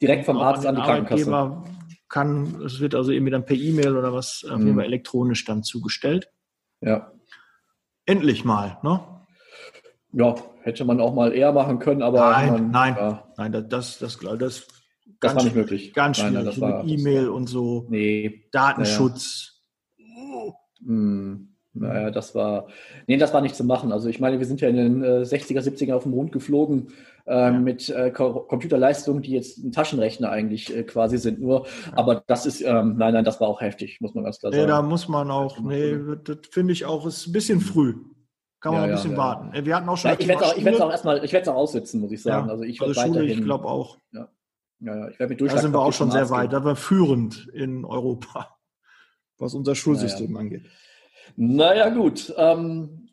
Direkt 0.00 0.24
vom 0.24 0.38
Arzt 0.38 0.66
an, 0.66 0.76
an 0.76 0.82
die 0.82 0.88
Krankenkasse. 0.88 1.62
Kann, 2.08 2.62
es 2.64 2.78
wird 2.78 2.94
also 2.94 3.10
irgendwie 3.10 3.32
dann 3.32 3.44
per 3.44 3.56
E-Mail 3.56 3.96
oder 3.96 4.12
was 4.12 4.44
auf 4.44 4.58
jeden 4.58 4.72
mhm. 4.72 4.76
Fall 4.76 4.84
elektronisch 4.84 5.44
dann 5.44 5.64
zugestellt. 5.64 6.30
Ja. 6.80 7.10
Endlich 8.06 8.44
mal, 8.44 8.78
ne? 8.82 9.00
Ja, 10.16 10.34
hätte 10.62 10.84
man 10.84 11.00
auch 11.00 11.14
mal 11.14 11.32
eher 11.32 11.52
machen 11.52 11.78
können, 11.78 12.02
aber. 12.02 12.30
Nein, 12.30 12.52
man, 12.52 12.70
nein, 12.70 12.96
ja. 12.96 13.28
nein, 13.36 13.52
das, 13.52 13.68
das, 13.68 13.98
das, 13.98 14.18
das, 14.38 14.66
das 15.20 15.34
war 15.34 15.42
nicht 15.42 15.56
möglich. 15.56 15.92
Ganz 15.92 16.18
schwierig 16.18 16.58
nein, 16.58 16.70
nein, 16.70 16.86
mit 16.86 16.98
E-Mail 16.98 17.28
und 17.28 17.48
so. 17.48 17.86
Nee. 17.88 18.46
Datenschutz. 18.52 19.62
Naja. 19.98 20.54
Hm. 20.84 21.48
Naja, 21.76 22.12
das 22.12 22.36
war, 22.36 22.68
nee, 23.08 23.16
das 23.16 23.34
war 23.34 23.40
nicht 23.40 23.56
zu 23.56 23.64
machen. 23.64 23.90
Also 23.90 24.08
ich 24.08 24.20
meine, 24.20 24.38
wir 24.38 24.46
sind 24.46 24.60
ja 24.60 24.68
in 24.68 24.76
den 24.76 25.02
äh, 25.02 25.22
60er, 25.22 25.60
70er 25.60 25.94
auf 25.94 26.04
dem 26.04 26.12
Mond 26.12 26.30
geflogen 26.30 26.92
äh, 27.26 27.34
ja. 27.34 27.50
mit 27.50 27.88
äh, 27.88 28.12
Computerleistungen, 28.12 29.22
die 29.22 29.32
jetzt 29.32 29.58
ein 29.58 29.72
Taschenrechner 29.72 30.30
eigentlich 30.30 30.74
äh, 30.74 30.84
quasi 30.84 31.18
sind 31.18 31.40
nur. 31.40 31.66
Aber 31.90 32.22
das 32.28 32.46
ist, 32.46 32.60
ähm, 32.60 32.94
nein, 32.96 33.14
nein, 33.14 33.24
das 33.24 33.40
war 33.40 33.48
auch 33.48 33.60
heftig, 33.60 34.00
muss 34.00 34.14
man 34.14 34.22
ganz 34.22 34.38
klar 34.38 34.52
sagen. 34.52 34.62
Nee, 34.62 34.68
da 34.68 34.82
muss 34.82 35.08
man 35.08 35.32
auch, 35.32 35.58
nee, 35.58 35.98
das 36.22 36.38
finde 36.48 36.72
ich 36.72 36.84
auch, 36.84 37.06
ist 37.06 37.26
ein 37.26 37.32
bisschen 37.32 37.60
früh. 37.60 37.96
Kann 38.64 38.72
man 38.72 38.84
ja, 38.84 38.88
ein 38.88 38.94
bisschen 38.94 39.10
ja, 39.10 39.18
warten. 39.18 39.52
Äh, 39.52 39.66
wir 39.66 39.76
hatten 39.76 39.86
auch 39.90 39.98
schon. 39.98 40.16
Ich 40.18 40.26
werde 40.26 40.42
es 40.42 40.80
auch, 40.80 40.86
auch 40.86 40.90
erstmal, 40.90 41.22
ich 41.22 41.34
werde 41.34 41.42
es 41.42 41.48
auch 41.48 41.56
aussitzen, 41.56 42.00
muss 42.00 42.10
ich 42.12 42.22
sagen. 42.22 42.48
also 42.48 42.64
ich 42.64 42.80
also 42.80 42.98
Schule, 42.98 43.26
ich 43.26 43.42
glaube 43.42 43.66
auch. 43.66 43.98
Ja. 44.10 44.30
Ja, 44.80 45.08
ich 45.10 45.18
werde 45.18 45.34
mit 45.34 45.52
Da 45.52 45.58
sind 45.58 45.74
wir 45.74 45.80
auch 45.80 45.92
schon 45.92 46.10
sehr 46.10 46.30
weit. 46.30 46.54
Da 46.54 46.64
wir 46.64 46.74
führend 46.74 47.46
in 47.52 47.84
Europa, 47.84 48.56
was 49.38 49.52
unser 49.52 49.74
Schulsystem 49.74 50.34
angeht. 50.38 50.64
Naja, 51.36 51.90
gut. 51.90 52.32
Ähm, 52.38 53.10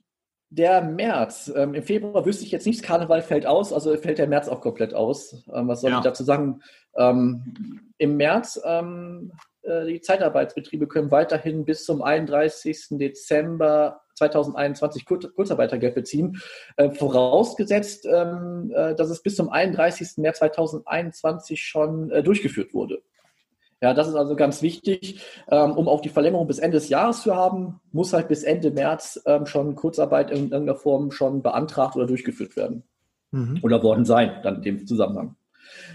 der 0.47 0.81
März. 0.81 1.51
Ähm, 1.53 1.73
Im 1.73 1.83
Februar 1.83 2.25
wüsste 2.25 2.45
ich 2.45 2.51
jetzt 2.51 2.65
nicht, 2.65 2.81
Karneval 2.81 3.21
fällt 3.21 3.45
aus, 3.45 3.73
also 3.73 3.93
fällt 3.97 4.19
der 4.19 4.27
März 4.27 4.47
auch 4.47 4.61
komplett 4.61 4.93
aus. 4.93 5.45
Ähm, 5.53 5.67
was 5.67 5.81
soll 5.81 5.91
ich 5.91 5.99
dazu 5.99 6.23
sagen? 6.23 6.61
Ähm, 6.95 7.91
Im 7.97 8.15
März 8.15 8.57
ähm, 8.63 9.33
äh, 9.63 9.85
die 9.85 9.99
Zeitarbeitsbetriebe 9.99 10.87
können 10.87 11.11
weiterhin 11.11 11.65
bis 11.65 11.83
zum 11.83 12.01
31. 12.01 12.87
Dezember 12.91 14.00
2021 14.29 15.05
Kurzarbeitergeld 15.05 15.95
beziehen, 15.95 16.41
äh, 16.77 16.91
vorausgesetzt, 16.91 18.05
ähm, 18.05 18.71
äh, 18.75 18.95
dass 18.95 19.09
es 19.09 19.21
bis 19.21 19.35
zum 19.35 19.49
31. 19.49 20.21
März 20.21 20.39
2021 20.39 21.61
schon 21.61 22.09
durchgeführt 22.23 22.73
wurde. 22.73 23.01
Ja, 23.81 23.95
das 23.95 24.07
ist 24.07 24.15
also 24.15 24.35
ganz 24.35 24.61
wichtig. 24.61 25.21
Ähm, 25.49 25.71
um 25.71 25.87
auch 25.87 26.01
die 26.01 26.09
Verlängerung 26.09 26.45
bis 26.45 26.59
Ende 26.59 26.77
des 26.77 26.89
Jahres 26.89 27.23
zu 27.23 27.35
haben, 27.35 27.79
muss 27.91 28.13
halt 28.13 28.27
bis 28.27 28.43
Ende 28.43 28.69
März 28.69 29.21
ähm, 29.25 29.47
schon 29.47 29.75
Kurzarbeit 29.75 30.29
in 30.29 30.51
irgendeiner 30.51 30.75
Form 30.75 31.11
schon 31.11 31.41
beantragt 31.41 31.95
oder 31.95 32.05
durchgeführt 32.05 32.55
werden. 32.55 32.83
Mhm. 33.31 33.59
Oder 33.63 33.81
worden 33.81 34.05
sein, 34.05 34.39
dann 34.43 34.57
in 34.57 34.61
dem 34.61 34.87
Zusammenhang. 34.87 35.35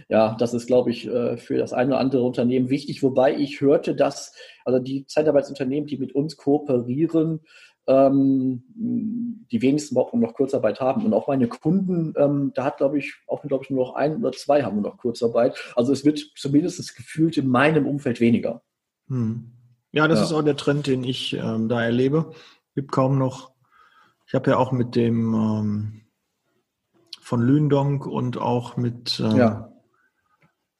Ja, 0.08 0.36
das 0.38 0.54
ist, 0.54 0.66
glaube 0.66 0.90
ich, 0.90 1.06
äh, 1.06 1.36
für 1.36 1.58
das 1.58 1.72
eine 1.72 1.90
oder 1.90 2.00
andere 2.00 2.22
Unternehmen 2.22 2.70
wichtig, 2.70 3.02
wobei 3.02 3.36
ich 3.36 3.60
hörte, 3.60 3.94
dass 3.94 4.32
also 4.64 4.78
die 4.80 5.06
Zeitarbeitsunternehmen, 5.06 5.86
die 5.86 5.98
mit 5.98 6.14
uns 6.14 6.36
kooperieren, 6.36 7.40
ähm, 7.86 8.64
die 9.50 9.62
wenigsten 9.62 9.94
überhaupt 9.94 10.14
noch 10.14 10.34
Kurzarbeit 10.34 10.80
haben. 10.80 11.04
Und 11.04 11.12
auch 11.14 11.28
meine 11.28 11.48
Kunden, 11.48 12.14
ähm, 12.16 12.52
da 12.54 12.64
hat, 12.64 12.78
glaube 12.78 12.98
ich, 12.98 13.14
auch 13.26 13.42
glaube 13.42 13.64
ich, 13.64 13.70
nur 13.70 13.86
noch 13.86 13.94
ein 13.94 14.16
oder 14.16 14.32
zwei 14.32 14.62
haben 14.62 14.80
noch 14.82 14.98
Kurzarbeit. 14.98 15.56
Also 15.76 15.92
es 15.92 16.04
wird 16.04 16.18
zumindest 16.36 16.96
gefühlt 16.96 17.36
in 17.36 17.48
meinem 17.48 17.86
Umfeld 17.86 18.20
weniger. 18.20 18.62
Hm. 19.08 19.52
Ja, 19.92 20.08
das 20.08 20.18
ja. 20.18 20.24
ist 20.26 20.32
auch 20.32 20.42
der 20.42 20.56
Trend, 20.56 20.86
den 20.86 21.04
ich 21.04 21.34
ähm, 21.34 21.68
da 21.68 21.82
erlebe. 21.82 22.32
Es 22.68 22.74
gibt 22.74 22.92
kaum 22.92 23.18
noch, 23.18 23.52
ich 24.26 24.34
habe 24.34 24.50
ja 24.50 24.56
auch 24.58 24.72
mit 24.72 24.96
dem 24.96 25.34
ähm, 25.34 26.00
von 27.20 27.40
Lündonk 27.40 28.06
und 28.06 28.36
auch 28.36 28.76
mit 28.76 29.20
ähm, 29.20 29.36
ja. 29.36 29.72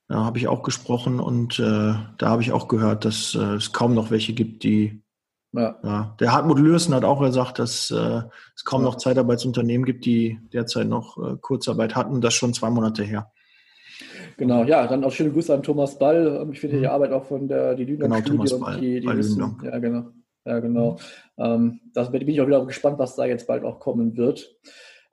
ja 0.09 0.25
habe 0.25 0.39
ich 0.39 0.49
auch 0.49 0.63
gesprochen 0.63 1.19
und 1.19 1.59
äh, 1.59 1.95
da 2.19 2.27
habe 2.29 2.43
ich 2.43 2.53
auch 2.53 2.69
gehört, 2.69 3.05
dass 3.05 3.35
äh, 3.35 3.55
es 3.55 3.73
kaum 3.73 3.95
noch 3.95 4.11
welche 4.11 4.33
gibt, 4.33 4.65
die 4.65 5.03
ja. 5.57 5.79
ja. 5.83 6.17
Der 6.21 6.33
Hartmut 6.33 6.59
Lürsen 6.59 6.95
hat 6.95 7.05
auch 7.05 7.21
gesagt, 7.21 7.59
dass 7.59 7.91
äh, 7.91 8.23
es 8.55 8.65
kaum 8.65 8.83
noch 8.83 8.97
Zeitarbeitsunternehmen 8.97 9.85
gibt, 9.85 10.05
die 10.05 10.39
derzeit 10.53 10.89
noch 10.89 11.17
äh, 11.19 11.37
Kurzarbeit 11.41 11.95
hatten. 11.97 12.21
Das 12.21 12.35
schon 12.35 12.55
zwei 12.55 12.71
Monate 12.71 13.03
her. 13.03 13.31
Genau, 14.37 14.65
ja, 14.65 14.87
dann 14.87 15.05
auch 15.05 15.13
schöne 15.13 15.31
Grüße 15.31 15.55
an 15.55 15.63
Thomas 15.63 15.99
Ball. 15.99 16.41
Ähm, 16.43 16.53
ich 16.53 16.61
finde 16.61 16.77
mhm. 16.77 16.81
die 16.81 16.89
Arbeit 16.89 17.13
auch 17.13 17.25
von 17.25 17.49
der 17.49 17.75
die 17.75 17.85
Lündong 17.85 18.11
genau, 18.11 18.21
Thomas 18.23 18.59
Ball, 18.59 18.81
die, 18.81 19.01
die 19.01 19.09
wissen, 19.09 19.59
Ja, 19.63 19.79
genau. 19.79 20.13
Ja, 20.45 20.61
genau. 20.61 20.99
Mhm. 21.37 21.45
Ähm, 21.45 21.81
da 21.93 22.05
bin 22.05 22.29
ich 22.29 22.41
auch 22.41 22.47
wieder 22.47 22.65
gespannt, 22.67 22.99
was 22.99 23.17
da 23.17 23.25
jetzt 23.25 23.47
bald 23.47 23.65
auch 23.65 23.81
kommen 23.81 24.17
wird. 24.17 24.57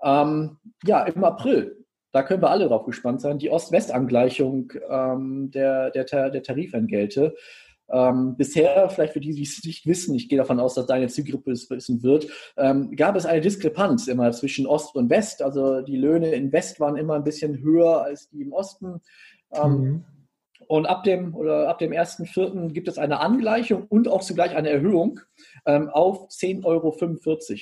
Ähm, 0.03 0.57
ja, 0.83 1.03
im 1.03 1.23
April, 1.23 1.85
da 2.11 2.21
können 2.21 2.43
wir 2.43 2.51
alle 2.51 2.67
drauf 2.67 2.85
gespannt 2.85 3.21
sein, 3.21 3.39
die 3.39 3.49
Ost-West-Angleichung 3.49 4.73
ähm, 4.89 5.49
der, 5.51 5.89
der, 5.89 6.05
der 6.29 6.43
Tarifentgelte. 6.43 7.35
Ähm, 7.91 8.35
bisher, 8.37 8.89
vielleicht 8.89 9.13
für 9.13 9.19
die, 9.19 9.33
die 9.33 9.43
es 9.43 9.63
nicht 9.63 9.85
wissen, 9.85 10.15
ich 10.15 10.29
gehe 10.29 10.37
davon 10.37 10.59
aus, 10.59 10.73
dass 10.73 10.85
deine 10.85 11.07
Zielgruppe 11.07 11.51
es 11.51 11.69
wissen 11.69 12.01
wird, 12.01 12.27
ähm, 12.57 12.95
gab 12.95 13.15
es 13.15 13.25
eine 13.25 13.41
Diskrepanz 13.41 14.07
immer 14.07 14.31
zwischen 14.31 14.65
Ost 14.65 14.95
und 14.95 15.09
West. 15.09 15.41
Also 15.41 15.81
die 15.81 15.97
Löhne 15.97 16.31
in 16.31 16.51
West 16.51 16.79
waren 16.79 16.97
immer 16.97 17.15
ein 17.15 17.23
bisschen 17.23 17.61
höher 17.61 18.03
als 18.03 18.29
die 18.29 18.41
im 18.41 18.53
Osten. 18.53 19.01
Ähm, 19.51 19.71
mhm. 19.71 20.05
Und 20.67 20.85
ab 20.85 21.03
dem 21.03 21.35
oder 21.35 21.67
ab 21.67 21.77
dem 21.79 21.91
1.4. 21.91 22.71
gibt 22.71 22.87
es 22.87 22.97
eine 22.97 23.19
Angleichung 23.19 23.85
und 23.89 24.07
auch 24.07 24.23
zugleich 24.23 24.55
eine 24.55 24.69
Erhöhung 24.69 25.19
ähm, 25.65 25.89
auf 25.89 26.29
10,45 26.29 26.63
Euro. 26.65 26.97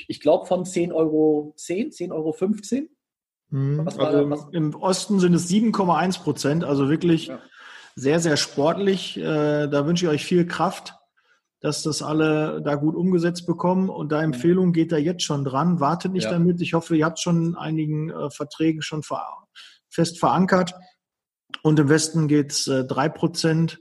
Ich 0.08 0.22
glaube 0.22 0.46
von 0.46 0.64
10,10 0.64 0.94
Euro, 0.94 1.56
10,15 1.58 2.12
Euro. 2.12 2.36
Mhm. 3.50 3.88
also 3.98 4.50
Im 4.52 4.76
Osten 4.76 5.20
sind 5.20 5.34
es 5.34 5.50
7,1 5.50 6.22
Prozent, 6.22 6.64
also 6.64 6.90
wirklich 6.90 7.28
ja 7.28 7.42
sehr, 8.02 8.20
sehr 8.20 8.36
sportlich. 8.36 9.18
Äh, 9.18 9.68
da 9.68 9.86
wünsche 9.86 10.06
ich 10.06 10.12
euch 10.12 10.26
viel 10.26 10.48
Kraft, 10.48 10.96
dass 11.60 11.84
das 11.84 12.02
alle 12.02 12.60
da 12.64 12.74
gut 12.74 12.96
umgesetzt 12.96 13.46
bekommen. 13.46 13.90
Und 13.90 14.12
da 14.12 14.24
Empfehlung 14.24 14.74
geht 14.74 14.92
da 14.92 14.98
jetzt 14.98 15.24
schon 15.24 15.46
dran. 15.46 15.80
Wartet 15.80 16.12
nicht 16.12 16.24
ja. 16.24 16.32
damit. 16.32 16.62
Ich 16.62 16.74
hoffe, 16.74 16.98
ihr 16.98 17.06
habt 17.06 17.20
schon 17.20 17.56
einigen 17.56 18.10
äh, 18.10 18.32
Verträgen 18.32 18.82
schon 18.82 19.04
fest 19.90 20.20
verankert. 20.20 20.74
Und 21.62 21.78
im 21.78 21.90
Westen 21.90 22.28
geht's 22.28 22.68
äh, 22.68 22.86
drei 22.86 23.08
Prozent 23.08 23.80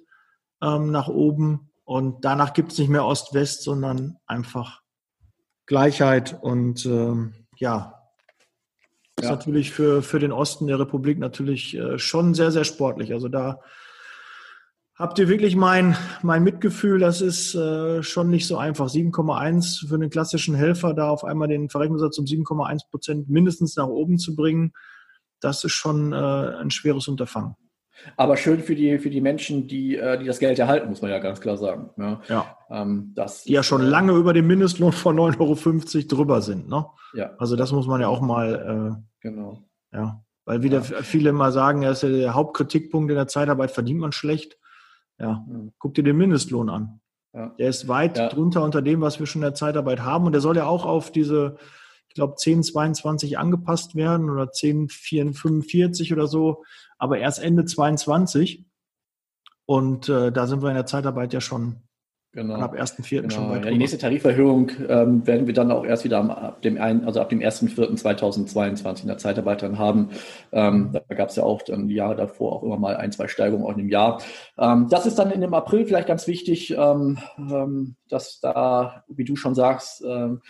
ähm, 0.62 0.90
nach 0.90 1.08
oben. 1.08 1.70
Und 1.84 2.22
danach 2.22 2.52
gibt 2.52 2.72
es 2.72 2.78
nicht 2.78 2.90
mehr 2.90 3.06
Ost-West, 3.06 3.62
sondern 3.62 4.18
einfach 4.26 4.82
Gleichheit. 5.64 6.38
Und 6.42 6.84
ähm, 6.84 7.46
ja, 7.56 8.02
ist 9.16 9.24
ja. 9.24 9.30
natürlich 9.30 9.70
für, 9.70 10.02
für 10.02 10.18
den 10.18 10.30
Osten 10.30 10.66
der 10.66 10.78
Republik 10.78 11.18
natürlich 11.18 11.78
schon 11.96 12.34
sehr, 12.34 12.52
sehr 12.52 12.64
sportlich. 12.64 13.12
Also 13.12 13.28
da 13.28 13.60
Habt 15.00 15.18
ihr 15.18 15.30
wirklich 15.30 15.56
mein, 15.56 15.96
mein 16.20 16.44
Mitgefühl? 16.44 16.98
Das 16.98 17.22
ist 17.22 17.54
äh, 17.54 18.02
schon 18.02 18.28
nicht 18.28 18.46
so 18.46 18.58
einfach. 18.58 18.88
7,1 18.88 19.88
für 19.88 19.94
einen 19.94 20.10
klassischen 20.10 20.54
Helfer, 20.54 20.92
da 20.92 21.08
auf 21.08 21.24
einmal 21.24 21.48
den 21.48 21.70
Verrechnungssatz 21.70 22.18
um 22.18 22.26
7,1 22.26 22.90
Prozent 22.90 23.30
mindestens 23.30 23.76
nach 23.76 23.86
oben 23.86 24.18
zu 24.18 24.36
bringen, 24.36 24.74
das 25.40 25.64
ist 25.64 25.72
schon 25.72 26.12
äh, 26.12 26.16
ein 26.16 26.70
schweres 26.70 27.08
Unterfangen. 27.08 27.54
Aber 28.18 28.36
schön 28.36 28.60
für 28.60 28.74
die, 28.74 28.98
für 28.98 29.08
die 29.08 29.22
Menschen, 29.22 29.66
die, 29.68 29.96
äh, 29.96 30.18
die 30.18 30.26
das 30.26 30.38
Geld 30.38 30.58
erhalten, 30.58 30.90
muss 30.90 31.00
man 31.00 31.10
ja 31.10 31.18
ganz 31.18 31.40
klar 31.40 31.56
sagen. 31.56 31.88
Ne? 31.96 32.20
Ja. 32.28 32.58
Ähm, 32.68 33.12
das 33.14 33.44
die 33.44 33.54
ja 33.54 33.62
schon 33.62 33.80
lange 33.80 34.12
über 34.12 34.34
dem 34.34 34.48
Mindestlohn 34.48 34.92
von 34.92 35.18
9,50 35.18 35.40
Euro 35.40 36.06
drüber 36.08 36.42
sind. 36.42 36.68
Ne? 36.68 36.84
Ja. 37.14 37.30
Also 37.38 37.56
das 37.56 37.72
muss 37.72 37.86
man 37.86 38.02
ja 38.02 38.08
auch 38.08 38.20
mal. 38.20 39.00
Äh, 39.00 39.26
genau. 39.26 39.64
Ja. 39.94 40.22
Weil 40.44 40.62
wieder 40.62 40.82
ja. 40.82 41.00
viele 41.00 41.30
immer 41.30 41.52
sagen, 41.52 41.80
ja, 41.80 41.90
ist 41.90 42.02
ja 42.02 42.10
der 42.10 42.34
Hauptkritikpunkt 42.34 43.10
in 43.10 43.16
der 43.16 43.28
Zeitarbeit, 43.28 43.70
verdient 43.70 44.00
man 44.00 44.12
schlecht. 44.12 44.59
Ja, 45.20 45.46
guck 45.78 45.94
dir 45.94 46.02
den 46.02 46.16
Mindestlohn 46.16 46.70
an. 46.70 47.00
Ja. 47.32 47.54
Der 47.58 47.68
ist 47.68 47.86
weit 47.86 48.18
ja. 48.18 48.28
drunter 48.28 48.64
unter 48.64 48.82
dem, 48.82 49.00
was 49.00 49.20
wir 49.20 49.26
schon 49.26 49.42
in 49.42 49.46
der 49.46 49.54
Zeitarbeit 49.54 50.00
haben. 50.00 50.26
Und 50.26 50.32
der 50.32 50.40
soll 50.40 50.56
ja 50.56 50.66
auch 50.66 50.84
auf 50.84 51.12
diese, 51.12 51.56
ich 52.08 52.14
glaube, 52.14 52.32
1022 52.32 53.38
angepasst 53.38 53.94
werden 53.94 54.30
oder 54.30 54.44
1045 54.44 56.12
oder 56.12 56.26
so, 56.26 56.64
aber 56.98 57.18
erst 57.18 57.40
Ende 57.40 57.64
22. 57.64 58.64
Und 59.66 60.08
äh, 60.08 60.32
da 60.32 60.46
sind 60.46 60.62
wir 60.62 60.70
in 60.70 60.74
der 60.74 60.86
Zeitarbeit 60.86 61.32
ja 61.32 61.40
schon 61.40 61.82
Genau. 62.32 62.54
ab 62.54 62.74
1.4. 62.74 63.22
Genau. 63.22 63.34
schon 63.34 63.50
weit 63.50 63.64
ja, 63.64 63.72
Die 63.72 63.78
nächste 63.78 63.98
Tariferhöhung 63.98 64.70
ähm, 64.88 65.26
werden 65.26 65.48
wir 65.48 65.54
dann 65.54 65.72
auch 65.72 65.84
erst 65.84 66.04
wieder 66.04 66.18
am, 66.18 66.30
ab 66.30 66.62
dem 66.62 66.80
ein, 66.80 67.04
also 67.04 67.20
ab 67.20 67.28
dem 67.28 67.40
1.4.2022 67.40 69.02
in 69.02 69.08
der 69.08 69.18
Zeitarbeit 69.18 69.62
dann 69.62 69.78
haben. 69.78 70.10
Ähm, 70.52 70.90
da 70.92 71.14
gab 71.14 71.30
es 71.30 71.36
ja 71.36 71.42
auch 71.42 71.62
dann 71.62 71.88
die 71.88 71.96
Jahre 71.96 72.14
davor 72.14 72.52
auch 72.52 72.62
immer 72.62 72.78
mal 72.78 72.96
ein, 72.96 73.10
zwei 73.10 73.26
Steigerungen 73.26 73.66
auch 73.66 73.76
im 73.76 73.88
Jahr. 73.88 74.22
Ähm, 74.56 74.86
das 74.88 75.06
ist 75.06 75.18
dann 75.18 75.32
in 75.32 75.40
dem 75.40 75.54
April 75.54 75.86
vielleicht 75.86 76.06
ganz 76.06 76.28
wichtig, 76.28 76.70
ähm, 76.70 77.18
ähm, 77.36 77.96
dass 78.08 78.38
da, 78.38 79.02
wie 79.08 79.24
du 79.24 79.34
schon 79.34 79.56
sagst, 79.56 80.04
ähm, 80.06 80.40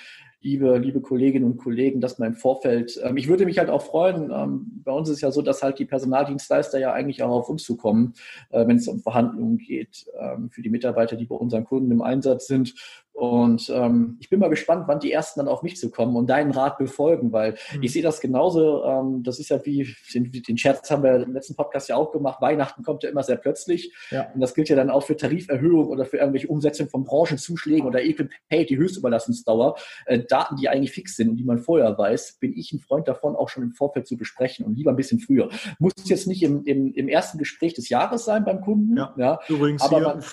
liebe, 0.42 0.78
liebe 0.78 1.00
Kolleginnen 1.00 1.44
und 1.44 1.58
Kollegen, 1.58 2.00
dass 2.00 2.18
man 2.18 2.30
im 2.30 2.36
Vorfeld, 2.36 2.98
ähm, 3.04 3.16
ich 3.16 3.28
würde 3.28 3.44
mich 3.44 3.58
halt 3.58 3.68
auch 3.68 3.82
freuen, 3.82 4.30
ähm, 4.32 4.82
bei 4.84 4.92
uns 4.92 5.08
ist 5.08 5.20
ja 5.20 5.30
so, 5.30 5.42
dass 5.42 5.62
halt 5.62 5.78
die 5.78 5.84
Personaldienstleister 5.84 6.78
ja 6.78 6.92
eigentlich 6.92 7.22
auch 7.22 7.30
auf 7.30 7.48
uns 7.48 7.62
zukommen, 7.62 8.14
äh, 8.50 8.66
wenn 8.66 8.76
es 8.76 8.88
um 8.88 9.00
Verhandlungen 9.00 9.58
geht, 9.58 10.06
ähm, 10.18 10.50
für 10.50 10.62
die 10.62 10.70
Mitarbeiter, 10.70 11.16
die 11.16 11.26
bei 11.26 11.36
unseren 11.36 11.64
Kunden 11.64 11.90
im 11.90 12.02
Einsatz 12.02 12.46
sind. 12.46 12.74
Und 13.20 13.68
ähm, 13.68 14.16
ich 14.18 14.30
bin 14.30 14.40
mal 14.40 14.48
gespannt, 14.48 14.84
wann 14.86 14.98
die 14.98 15.12
ersten 15.12 15.40
dann 15.40 15.48
auf 15.48 15.62
mich 15.62 15.76
zu 15.76 15.90
kommen 15.90 16.16
und 16.16 16.30
deinen 16.30 16.52
Rat 16.52 16.78
befolgen, 16.78 17.32
weil 17.32 17.58
mhm. 17.74 17.82
ich 17.82 17.92
sehe 17.92 18.02
das 18.02 18.18
genauso. 18.22 18.82
Ähm, 18.82 19.22
das 19.22 19.38
ist 19.38 19.50
ja 19.50 19.60
wie, 19.66 19.94
den, 20.14 20.32
den 20.32 20.56
Scherz 20.56 20.90
haben 20.90 21.02
wir 21.02 21.16
im 21.16 21.34
letzten 21.34 21.54
Podcast 21.54 21.90
ja 21.90 21.96
auch 21.96 22.12
gemacht. 22.12 22.40
Weihnachten 22.40 22.82
kommt 22.82 23.02
ja 23.02 23.10
immer 23.10 23.22
sehr 23.22 23.36
plötzlich. 23.36 23.94
Ja. 24.10 24.30
Und 24.32 24.40
das 24.40 24.54
gilt 24.54 24.70
ja 24.70 24.76
dann 24.76 24.88
auch 24.88 25.02
für 25.02 25.18
Tariferhöhung 25.18 25.88
oder 25.88 26.06
für 26.06 26.16
irgendwelche 26.16 26.48
Umsetzung 26.48 26.88
von 26.88 27.04
Branchenzuschlägen 27.04 27.86
oder 27.86 28.02
Equal 28.02 28.30
Pay, 28.48 28.64
die 28.64 28.78
Höchstüberlassungsdauer. 28.78 29.76
Äh, 30.06 30.20
Daten, 30.20 30.56
die 30.56 30.70
eigentlich 30.70 30.92
fix 30.92 31.14
sind 31.16 31.28
und 31.28 31.36
die 31.36 31.44
man 31.44 31.58
vorher 31.58 31.98
weiß, 31.98 32.38
bin 32.40 32.56
ich 32.56 32.72
ein 32.72 32.80
Freund 32.80 33.06
davon, 33.06 33.36
auch 33.36 33.50
schon 33.50 33.62
im 33.62 33.72
Vorfeld 33.72 34.06
zu 34.06 34.16
besprechen 34.16 34.64
und 34.64 34.76
lieber 34.76 34.92
ein 34.92 34.96
bisschen 34.96 35.20
früher. 35.20 35.50
Muss 35.78 35.92
jetzt 36.04 36.26
nicht 36.26 36.42
im, 36.42 36.64
im, 36.64 36.94
im 36.94 37.08
ersten 37.08 37.36
Gespräch 37.36 37.74
des 37.74 37.90
Jahres 37.90 38.24
sein 38.24 38.46
beim 38.46 38.62
Kunden. 38.62 38.96
Ja, 38.96 39.12
ja 39.18 39.40
übrigens 39.46 39.82
aber 39.82 40.00
man, 40.00 40.24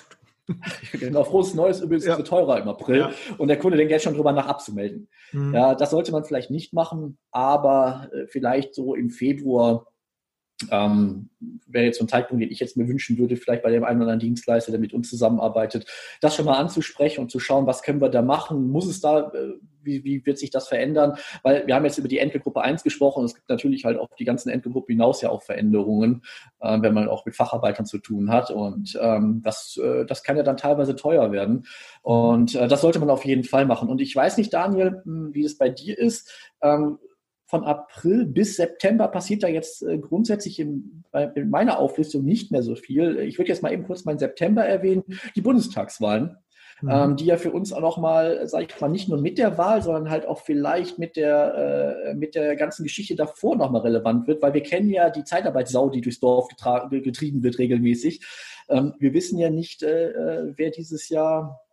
genau, 0.92 1.24
frohes 1.24 1.54
Neues 1.54 1.80
übrigens 1.80 2.06
ja. 2.06 2.16
teurer 2.16 2.60
im 2.60 2.68
April. 2.68 2.98
Ja. 2.98 3.10
Und 3.36 3.48
der 3.48 3.58
Kunde 3.58 3.76
denkt 3.76 3.90
jetzt 3.90 4.04
schon 4.04 4.14
drüber 4.14 4.32
nach 4.32 4.46
abzumelden. 4.46 5.08
Mhm. 5.32 5.54
Ja, 5.54 5.74
das 5.74 5.90
sollte 5.90 6.12
man 6.12 6.24
vielleicht 6.24 6.50
nicht 6.50 6.72
machen, 6.72 7.18
aber 7.30 8.10
äh, 8.12 8.26
vielleicht 8.28 8.74
so 8.74 8.94
im 8.94 9.10
Februar 9.10 9.86
ähm, 10.70 11.30
wäre 11.66 11.84
jetzt 11.84 11.98
so 11.98 12.04
ein 12.04 12.08
Zeitpunkt, 12.08 12.42
den 12.42 12.50
ich 12.50 12.60
jetzt 12.60 12.76
mir 12.76 12.88
wünschen 12.88 13.18
würde, 13.18 13.36
vielleicht 13.36 13.62
bei 13.62 13.70
dem 13.70 13.84
einen 13.84 14.02
oder 14.02 14.12
anderen 14.12 14.20
Dienstleister, 14.20 14.72
der 14.72 14.80
mit 14.80 14.92
uns 14.92 15.08
zusammenarbeitet, 15.08 15.86
das 16.20 16.34
schon 16.34 16.46
mal 16.46 16.58
anzusprechen 16.58 17.20
und 17.20 17.30
zu 17.30 17.38
schauen, 17.38 17.66
was 17.66 17.82
können 17.82 18.00
wir 18.00 18.08
da 18.08 18.22
machen? 18.22 18.70
Muss 18.70 18.86
es 18.86 19.00
da, 19.00 19.30
äh, 19.32 19.52
wie, 19.82 20.04
wie 20.04 20.26
wird 20.26 20.38
sich 20.38 20.50
das 20.50 20.68
verändern? 20.68 21.14
Weil 21.42 21.66
wir 21.66 21.74
haben 21.74 21.84
jetzt 21.84 21.98
über 21.98 22.08
die 22.08 22.18
Entgeltgruppe 22.18 22.60
1 22.60 22.82
gesprochen 22.82 23.20
und 23.20 23.26
es 23.26 23.34
gibt 23.34 23.48
natürlich 23.48 23.84
halt 23.84 23.98
auf 23.98 24.08
die 24.18 24.24
ganzen 24.24 24.48
Entgeltgruppen 24.50 24.94
hinaus 24.94 25.22
ja 25.22 25.30
auch 25.30 25.42
Veränderungen, 25.42 26.22
äh, 26.60 26.80
wenn 26.80 26.94
man 26.94 27.08
auch 27.08 27.24
mit 27.24 27.36
Facharbeitern 27.36 27.86
zu 27.86 27.98
tun 27.98 28.30
hat 28.30 28.50
und 28.50 28.98
ähm, 29.00 29.40
das, 29.44 29.78
äh, 29.82 30.04
das 30.06 30.24
kann 30.24 30.36
ja 30.36 30.42
dann 30.42 30.56
teilweise 30.56 30.96
teuer 30.96 31.30
werden 31.30 31.66
und 32.02 32.56
äh, 32.56 32.66
das 32.66 32.80
sollte 32.80 32.98
man 32.98 33.10
auf 33.10 33.24
jeden 33.24 33.44
Fall 33.44 33.64
machen. 33.64 33.88
Und 33.88 34.00
ich 34.00 34.14
weiß 34.14 34.38
nicht, 34.38 34.52
Daniel, 34.52 35.02
hm, 35.04 35.34
wie 35.34 35.44
es 35.44 35.56
bei 35.56 35.68
dir 35.68 35.96
ist. 35.96 36.32
Ähm, 36.62 36.98
von 37.48 37.64
April 37.64 38.26
bis 38.26 38.56
September 38.56 39.08
passiert 39.08 39.42
da 39.42 39.48
jetzt 39.48 39.82
äh, 39.82 39.98
grundsätzlich 39.98 40.60
in, 40.60 41.02
in, 41.34 41.48
meiner 41.48 41.78
Auflistung 41.78 42.22
nicht 42.22 42.52
mehr 42.52 42.62
so 42.62 42.74
viel. 42.74 43.18
Ich 43.20 43.38
würde 43.38 43.48
jetzt 43.48 43.62
mal 43.62 43.72
eben 43.72 43.84
kurz 43.84 44.04
meinen 44.04 44.18
September 44.18 44.64
erwähnen, 44.64 45.02
die 45.34 45.40
Bundestagswahlen. 45.40 46.36
Mhm. 46.80 46.90
Ähm, 46.92 47.16
die 47.16 47.24
ja 47.24 47.36
für 47.38 47.50
uns 47.50 47.72
auch 47.72 47.80
nochmal, 47.80 48.46
sage 48.46 48.66
ich 48.68 48.80
mal, 48.80 48.88
nicht 48.88 49.08
nur 49.08 49.20
mit 49.20 49.36
der 49.36 49.58
Wahl, 49.58 49.82
sondern 49.82 50.10
halt 50.10 50.26
auch 50.26 50.42
vielleicht 50.42 51.00
mit 51.00 51.16
der, 51.16 52.04
äh, 52.06 52.14
mit 52.14 52.36
der 52.36 52.54
ganzen 52.54 52.84
Geschichte 52.84 53.16
davor 53.16 53.56
nochmal 53.56 53.80
relevant 53.80 54.28
wird, 54.28 54.42
weil 54.42 54.54
wir 54.54 54.62
kennen 54.62 54.88
ja 54.88 55.10
die 55.10 55.24
Zeitarbeitssau, 55.24 55.90
die 55.90 56.02
durchs 56.02 56.20
Dorf 56.20 56.46
getrieben 56.48 57.42
wird 57.42 57.58
regelmäßig. 57.58 58.24
Ähm, 58.68 58.94
wir 59.00 59.12
wissen 59.12 59.38
ja 59.38 59.50
nicht, 59.50 59.82
äh, 59.82 60.10
äh 60.10 60.52
wer 60.54 60.70
dieses 60.70 61.08
Jahr 61.08 61.67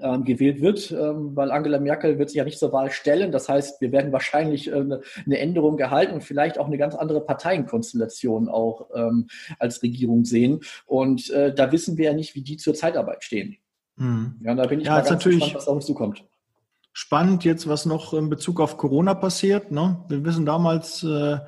ähm, 0.00 0.24
gewählt 0.24 0.60
wird, 0.60 0.90
ähm, 0.90 1.36
weil 1.36 1.50
Angela 1.50 1.78
Merkel 1.78 2.18
wird 2.18 2.28
sich 2.28 2.38
ja 2.38 2.44
nicht 2.44 2.58
zur 2.58 2.72
Wahl 2.72 2.90
stellen. 2.90 3.30
Das 3.30 3.48
heißt, 3.48 3.80
wir 3.80 3.92
werden 3.92 4.12
wahrscheinlich 4.12 4.68
äh, 4.68 4.72
eine 4.74 5.38
Änderung 5.38 5.76
gehalten 5.76 6.14
und 6.14 6.24
vielleicht 6.24 6.58
auch 6.58 6.66
eine 6.66 6.78
ganz 6.78 6.94
andere 6.94 7.20
Parteienkonstellation 7.20 8.48
auch 8.48 8.88
ähm, 8.94 9.28
als 9.58 9.82
Regierung 9.82 10.24
sehen. 10.24 10.60
Und 10.86 11.30
äh, 11.30 11.54
da 11.54 11.70
wissen 11.70 11.96
wir 11.96 12.06
ja 12.06 12.12
nicht, 12.12 12.34
wie 12.34 12.42
die 12.42 12.56
zur 12.56 12.74
Zeitarbeit 12.74 13.22
stehen. 13.22 13.56
Hm. 13.96 14.40
Ja, 14.42 14.54
da 14.54 14.66
bin 14.66 14.80
ich 14.80 14.86
ja, 14.86 14.94
mal 14.94 14.98
ganz 14.98 15.10
natürlich 15.10 15.40
gespannt, 15.40 15.56
was 15.56 15.68
auf 15.68 15.76
uns 15.76 15.86
zukommt. 15.86 16.24
Spannend 16.92 17.44
jetzt, 17.44 17.68
was 17.68 17.86
noch 17.86 18.14
in 18.14 18.28
Bezug 18.28 18.60
auf 18.60 18.76
Corona 18.76 19.14
passiert. 19.14 19.70
Ne? 19.70 20.04
Wir 20.08 20.24
wissen 20.24 20.44
damals, 20.44 21.02
äh, 21.04 21.38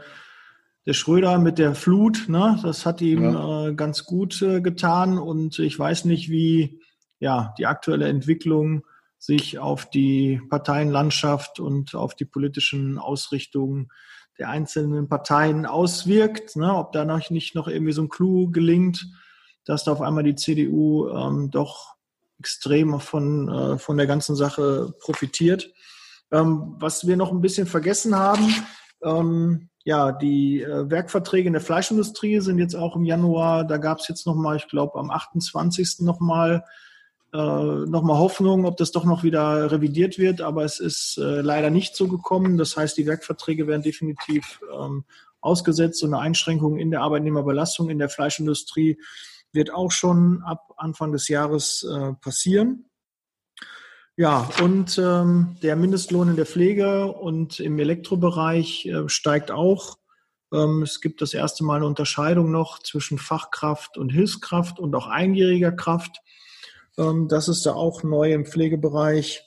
der 0.87 0.93
Schröder 0.93 1.39
mit 1.39 1.59
der 1.59 1.75
Flut, 1.75 2.29
ne? 2.29 2.61
das 2.63 2.87
hat 2.87 3.01
ihm 3.01 3.25
ja. 3.25 3.69
äh, 3.69 3.75
ganz 3.75 4.05
gut 4.05 4.41
äh, 4.41 4.61
getan 4.61 5.19
und 5.19 5.59
ich 5.59 5.77
weiß 5.77 6.05
nicht, 6.05 6.31
wie 6.31 6.81
ja, 7.19 7.55
die 7.59 7.67
aktuelle 7.67 8.09
Entwicklung 8.09 8.85
sich 9.19 9.59
auf 9.59 9.89
die 9.89 10.41
Parteienlandschaft 10.51 11.59
und 11.59 11.95
auf 11.95 12.15
die 12.15 12.25
politischen 12.25 12.99
Ausrichtungen 12.99 13.89
der 14.39 14.51
einzelnen 14.51 15.09
Parteien 15.09 15.65
auswirkt, 15.67 16.57
ne, 16.57 16.75
ob 16.75 16.93
da 16.93 17.05
noch 17.05 17.31
nicht 17.31 17.55
noch 17.55 17.69
irgendwie 17.69 17.93
so 17.93 18.03
ein 18.03 18.09
Clou 18.09 18.51
gelingt, 18.51 19.07
dass 19.65 19.85
da 19.85 19.93
auf 19.93 20.03
einmal 20.03 20.25
die 20.25 20.35
CDU 20.35 21.09
ähm, 21.09 21.51
doch 21.51 21.95
extrem 22.39 23.01
von, 23.01 23.49
äh, 23.49 23.79
von 23.79 23.97
der 23.97 24.07
ganzen 24.07 24.37
Sache 24.37 24.95
profitiert. 25.01 25.73
Ähm, 26.31 26.75
was 26.79 27.07
wir 27.07 27.17
noch 27.17 27.33
ein 27.33 27.41
bisschen 27.41 27.67
vergessen 27.67 28.15
haben, 28.15 28.55
ähm, 29.03 29.71
ja, 29.85 30.13
die 30.13 30.63
äh, 30.63 30.91
Werkverträge 30.91 31.47
in 31.47 31.53
der 31.53 31.63
Fleischindustrie 31.63 32.41
sind 32.41 32.59
jetzt 32.59 32.75
auch 32.75 32.97
im 32.97 33.05
Januar, 33.05 33.65
da 33.65 33.79
gab 33.79 34.01
es 34.01 34.09
jetzt 34.09 34.27
nochmal, 34.27 34.57
ich 34.57 34.69
glaube 34.69 34.99
am 34.99 35.11
28. 35.11 36.01
nochmal 36.01 36.65
äh, 37.33 37.37
nochmal 37.37 38.19
Hoffnung, 38.19 38.65
ob 38.65 38.77
das 38.77 38.93
doch 38.93 39.05
noch 39.05 39.23
wieder 39.23 39.71
revidiert 39.71 40.19
wird, 40.19 40.41
aber 40.41 40.65
es 40.65 40.81
ist 40.81 41.19
äh, 41.19 41.41
leider 41.41 41.71
nicht 41.71 41.97
so 41.97 42.09
gekommen. 42.09 42.57
Das 42.57 42.77
heißt, 42.77 42.97
die 42.97 43.07
Werkverträge 43.07 43.67
werden 43.67 43.83
definitiv 43.83 44.61
ähm, 44.73 45.05
ausgesetzt 45.41 46.03
und 46.03 46.15
eine 46.15 46.23
Einschränkung 46.23 46.79
in 46.79 46.91
der 46.91 47.03
Arbeitnehmerbelastung 47.03 47.91
in 47.91 47.99
der 47.99 48.09
Fleischindustrie 48.09 48.99
wird 49.53 49.73
auch 49.73 49.91
schon 49.91 50.43
ab 50.43 50.75
Anfang 50.77 51.13
des 51.13 51.29
Jahres 51.29 51.83
äh, 51.83 52.13
passieren. 52.15 52.87
Ja, 54.19 54.49
und 54.63 54.97
ähm, 54.97 55.57
der 55.63 55.77
Mindestlohn 55.77 56.31
in 56.31 56.37
der 56.37 56.47
Pflege 56.47 57.13
und 57.13 57.61
im 57.61 57.79
Elektrobereich 57.79 58.87
äh, 58.87 59.09
steigt 59.09 59.51
auch. 59.51 59.99
Ähm, 60.53 60.83
es 60.83 61.01
gibt 61.03 61.21
das 61.21 61.35
erste 61.35 61.65
Mal 61.65 61.77
eine 61.77 61.87
Unterscheidung 61.87 62.51
noch 62.51 62.79
zwischen 62.79 63.19
Fachkraft 63.19 63.99
und 63.99 64.11
Hilfskraft 64.11 64.79
und 64.79 64.95
auch 64.95 65.07
einjähriger 65.07 65.73
Kraft. 65.73 66.23
Ähm, 66.99 67.29
das 67.29 67.49
ist 67.49 67.67
da 67.67 67.75
auch 67.75 68.03
neu 68.03 68.33
im 68.33 68.47
Pflegebereich. 68.47 69.43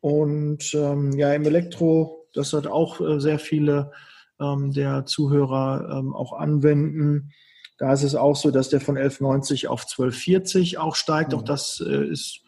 Und 0.00 0.74
ähm, 0.74 1.12
ja, 1.12 1.32
im 1.32 1.44
Elektro, 1.44 2.26
das 2.34 2.52
hat 2.52 2.66
auch 2.66 3.00
äh, 3.00 3.20
sehr 3.20 3.38
viele 3.38 3.92
ähm, 4.40 4.72
der 4.72 5.06
Zuhörer 5.06 5.98
ähm, 5.98 6.14
auch 6.14 6.32
anwenden. 6.32 7.32
Da 7.78 7.92
ist 7.92 8.02
es 8.02 8.14
auch 8.14 8.36
so, 8.36 8.50
dass 8.50 8.68
der 8.68 8.80
von 8.80 8.96
11,90 8.96 9.68
auf 9.68 9.84
12,40 9.84 10.78
auch 10.78 10.96
steigt. 10.96 11.32
Mhm. 11.32 11.38
Auch 11.38 11.42
das 11.42 11.82
äh, 11.86 12.06
ist 12.06 12.40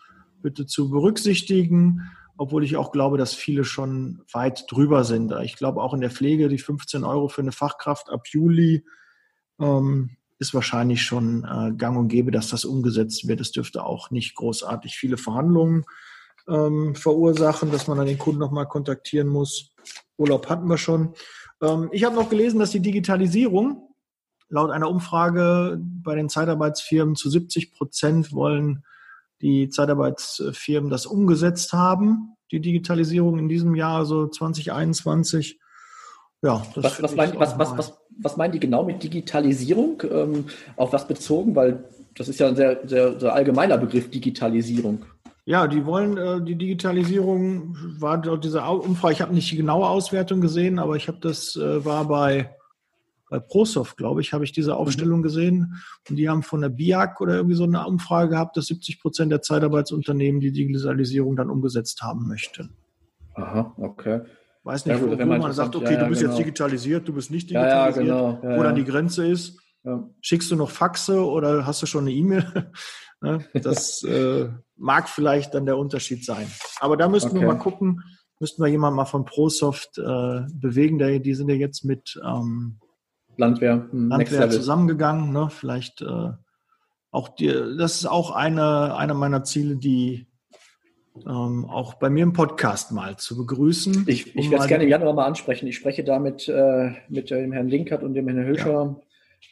bitte 0.42 0.66
zu 0.66 0.90
berücksichtigen, 0.90 2.02
obwohl 2.36 2.64
ich 2.64 2.76
auch 2.76 2.92
glaube, 2.92 3.18
dass 3.18 3.34
viele 3.34 3.64
schon 3.64 4.22
weit 4.32 4.64
drüber 4.70 5.04
sind. 5.04 5.32
Ich 5.42 5.56
glaube 5.56 5.82
auch 5.82 5.94
in 5.94 6.00
der 6.00 6.10
Pflege 6.10 6.48
die 6.48 6.58
15 6.58 7.04
Euro 7.04 7.28
für 7.28 7.42
eine 7.42 7.52
Fachkraft 7.52 8.10
ab 8.10 8.26
Juli 8.28 8.84
ähm, 9.60 10.16
ist 10.48 10.54
wahrscheinlich 10.54 11.02
schon 11.02 11.44
äh, 11.44 11.72
gang 11.76 11.98
und 11.98 12.08
gäbe, 12.08 12.30
dass 12.30 12.48
das 12.48 12.64
umgesetzt 12.64 13.26
wird. 13.26 13.40
Es 13.40 13.52
dürfte 13.52 13.84
auch 13.84 14.10
nicht 14.10 14.34
großartig 14.34 14.96
viele 14.96 15.16
Verhandlungen 15.16 15.84
ähm, 16.48 16.94
verursachen, 16.94 17.70
dass 17.70 17.88
man 17.88 17.98
dann 17.98 18.06
den 18.06 18.18
Kunden 18.18 18.40
nochmal 18.40 18.66
kontaktieren 18.66 19.28
muss. 19.28 19.72
Urlaub 20.16 20.48
hatten 20.48 20.68
wir 20.68 20.78
schon. 20.78 21.14
Ähm, 21.62 21.88
ich 21.92 22.04
habe 22.04 22.14
noch 22.14 22.28
gelesen, 22.28 22.60
dass 22.60 22.70
die 22.70 22.80
Digitalisierung 22.80 23.88
laut 24.48 24.70
einer 24.70 24.90
Umfrage 24.90 25.78
bei 25.80 26.14
den 26.14 26.28
Zeitarbeitsfirmen 26.28 27.16
zu 27.16 27.30
70 27.30 27.72
Prozent 27.72 28.32
wollen 28.32 28.84
die 29.44 29.68
Zeitarbeitsfirmen 29.68 30.90
das 30.90 31.04
umgesetzt 31.04 31.74
haben, 31.74 32.36
die 32.50 32.60
Digitalisierung 32.60 33.38
in 33.38 33.48
diesem 33.48 33.74
Jahr, 33.74 33.98
also 33.98 34.26
2021. 34.26 35.60
Ja, 36.42 36.64
was, 36.74 37.02
was, 37.02 37.14
mein, 37.14 37.38
was, 37.38 37.58
was, 37.58 37.76
was, 37.76 37.98
was, 38.18 38.36
meinen 38.36 38.52
die 38.52 38.60
genau 38.60 38.84
mit 38.84 39.02
Digitalisierung? 39.02 40.02
Ähm, 40.10 40.44
auf 40.76 40.92
was 40.92 41.06
bezogen? 41.06 41.54
Weil 41.54 41.84
das 42.16 42.28
ist 42.28 42.40
ja 42.40 42.48
ein 42.48 42.56
sehr, 42.56 42.80
sehr, 42.84 43.18
sehr 43.18 43.32
allgemeiner 43.32 43.78
Begriff, 43.78 44.10
Digitalisierung. 44.10 45.04
Ja, 45.46 45.66
die 45.66 45.84
wollen 45.84 46.16
äh, 46.16 46.42
die 46.42 46.56
Digitalisierung, 46.56 47.76
war 47.98 48.18
dort 48.18 48.44
diese 48.44 48.62
Umfrage, 48.62 49.14
ich 49.14 49.20
habe 49.20 49.34
nicht 49.34 49.50
die 49.50 49.56
genaue 49.56 49.88
Auswertung 49.88 50.40
gesehen, 50.40 50.78
aber 50.78 50.96
ich 50.96 51.08
habe 51.08 51.18
das, 51.20 51.56
äh, 51.56 51.84
war 51.84 52.06
bei 52.06 52.50
bei 53.34 53.40
ProSoft, 53.40 53.96
glaube 53.96 54.20
ich, 54.20 54.32
habe 54.32 54.44
ich 54.44 54.52
diese 54.52 54.76
Aufstellung 54.76 55.18
mhm. 55.18 55.24
gesehen. 55.24 55.82
Und 56.08 56.16
die 56.16 56.28
haben 56.28 56.44
von 56.44 56.60
der 56.60 56.68
BIAC 56.68 57.20
oder 57.20 57.34
irgendwie 57.34 57.56
so 57.56 57.64
eine 57.64 57.84
Umfrage 57.84 58.30
gehabt, 58.30 58.56
dass 58.56 58.66
70 58.66 59.00
Prozent 59.00 59.32
der 59.32 59.42
Zeitarbeitsunternehmen 59.42 60.40
die 60.40 60.52
Digitalisierung 60.52 61.34
dann 61.34 61.50
umgesetzt 61.50 62.02
haben 62.02 62.28
möchten. 62.28 62.70
Aha, 63.34 63.74
okay. 63.78 64.20
Weiß 64.64 64.86
nicht, 64.86 64.98
ja, 64.98 65.06
gut, 65.06 65.18
wo 65.18 65.24
man 65.26 65.52
sagt, 65.52 65.76
okay, 65.76 65.92
ja, 65.92 66.00
du 66.00 66.08
bist 66.08 66.22
genau. 66.22 66.32
jetzt 66.32 66.40
digitalisiert, 66.40 67.06
du 67.06 67.12
bist 67.12 67.30
nicht 67.30 67.50
digitalisiert, 67.50 68.06
ja, 68.06 68.32
genau. 68.32 68.56
wo 68.56 68.62
dann 68.62 68.74
die 68.74 68.84
Grenze 68.84 69.26
ist. 69.26 69.60
Schickst 70.22 70.50
du 70.50 70.56
noch 70.56 70.70
Faxe 70.70 71.22
oder 71.22 71.66
hast 71.66 71.82
du 71.82 71.86
schon 71.86 72.04
eine 72.04 72.12
E-Mail? 72.12 72.72
Das 73.54 74.02
äh, 74.04 74.50
mag 74.76 75.08
vielleicht 75.08 75.54
dann 75.54 75.64
der 75.64 75.78
Unterschied 75.78 76.26
sein. 76.26 76.46
Aber 76.80 76.98
da 76.98 77.08
müssten 77.08 77.30
okay. 77.30 77.40
wir 77.40 77.46
mal 77.46 77.58
gucken, 77.58 78.02
müssten 78.38 78.62
wir 78.62 78.68
jemanden 78.68 78.96
mal 78.96 79.06
von 79.06 79.24
ProSoft 79.24 79.96
äh, 79.96 80.42
bewegen. 80.52 80.98
Die 81.22 81.34
sind 81.34 81.48
ja 81.48 81.54
jetzt 81.54 81.86
mit 81.86 82.20
ähm, 82.22 82.80
Landwehr, 83.38 83.88
hm, 83.90 84.08
Landwehr 84.08 84.50
zusammengegangen. 84.50 85.32
Ne? 85.32 85.48
Vielleicht 85.50 86.02
äh, 86.02 86.32
auch 87.10 87.28
die, 87.30 87.48
das 87.78 87.96
ist 87.96 88.06
auch 88.06 88.32
eine, 88.32 88.94
eine 88.96 89.14
meiner 89.14 89.44
Ziele, 89.44 89.76
die 89.76 90.26
ähm, 91.26 91.64
auch 91.66 91.94
bei 91.94 92.10
mir 92.10 92.24
im 92.24 92.32
Podcast 92.32 92.92
mal 92.92 93.16
zu 93.16 93.36
begrüßen. 93.36 94.04
Ich, 94.08 94.34
ich 94.34 94.46
um 94.46 94.50
werde 94.50 94.64
es 94.64 94.68
gerne 94.68 94.84
im 94.84 94.90
Januar 94.90 95.14
mal 95.14 95.26
ansprechen. 95.26 95.66
Ich 95.66 95.76
spreche 95.76 96.04
da 96.04 96.18
mit, 96.18 96.48
äh, 96.48 96.92
mit 97.08 97.30
dem 97.30 97.52
Herrn 97.52 97.68
Linkert 97.68 98.02
und 98.02 98.14
dem 98.14 98.28
Herrn 98.28 98.44
Hilscher. 98.44 98.96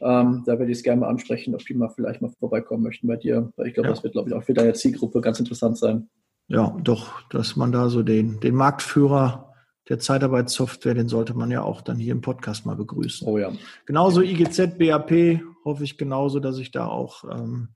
Ja. 0.01 0.20
Ähm, 0.22 0.42
da 0.46 0.59
werde 0.59 0.72
ich 0.72 0.79
es 0.79 0.85
gerne 0.85 1.03
mal 1.03 1.09
ansprechen, 1.09 1.55
ob 1.55 1.64
die 1.64 1.75
mal 1.75 1.88
vielleicht 1.88 2.22
mal 2.22 2.33
vorbeikommen 2.40 2.83
möchten 2.83 3.07
bei 3.07 3.16
dir. 3.16 3.53
Weil 3.57 3.68
ich 3.68 3.75
glaube, 3.75 3.88
ja. 3.88 3.94
das 3.94 4.03
wird, 4.03 4.14
glaube 4.14 4.29
ich, 4.29 4.35
auch 4.35 4.42
für 4.42 4.55
deine 4.55 4.72
Zielgruppe 4.72 5.20
ganz 5.20 5.38
interessant 5.38 5.79
sein. 5.79 6.09
Ja, 6.48 6.77
doch, 6.83 7.22
dass 7.31 7.57
man 7.57 7.70
da 7.72 7.88
so 7.88 8.03
den, 8.03 8.40
den 8.40 8.55
Marktführer 8.55 9.55
der 9.88 9.98
Zeitarbeitssoftware, 9.98 10.94
den 10.94 11.09
sollte 11.09 11.35
man 11.35 11.51
ja 11.51 11.62
auch 11.62 11.81
dann 11.81 11.98
hier 11.98 12.12
im 12.12 12.20
Podcast 12.20 12.66
mal 12.66 12.77
begrüßen. 12.77 13.27
Oh 13.27 13.38
ja. 13.38 13.53
Genauso 13.87 14.20
IGZ, 14.20 14.79
BAP, 14.79 15.40
hoffe 15.64 15.85
ich 15.85 15.98
genauso, 15.98 16.40
dass 16.40 16.59
ich 16.59 16.70
da 16.70 16.87
auch 16.87 17.25
ähm, 17.25 17.68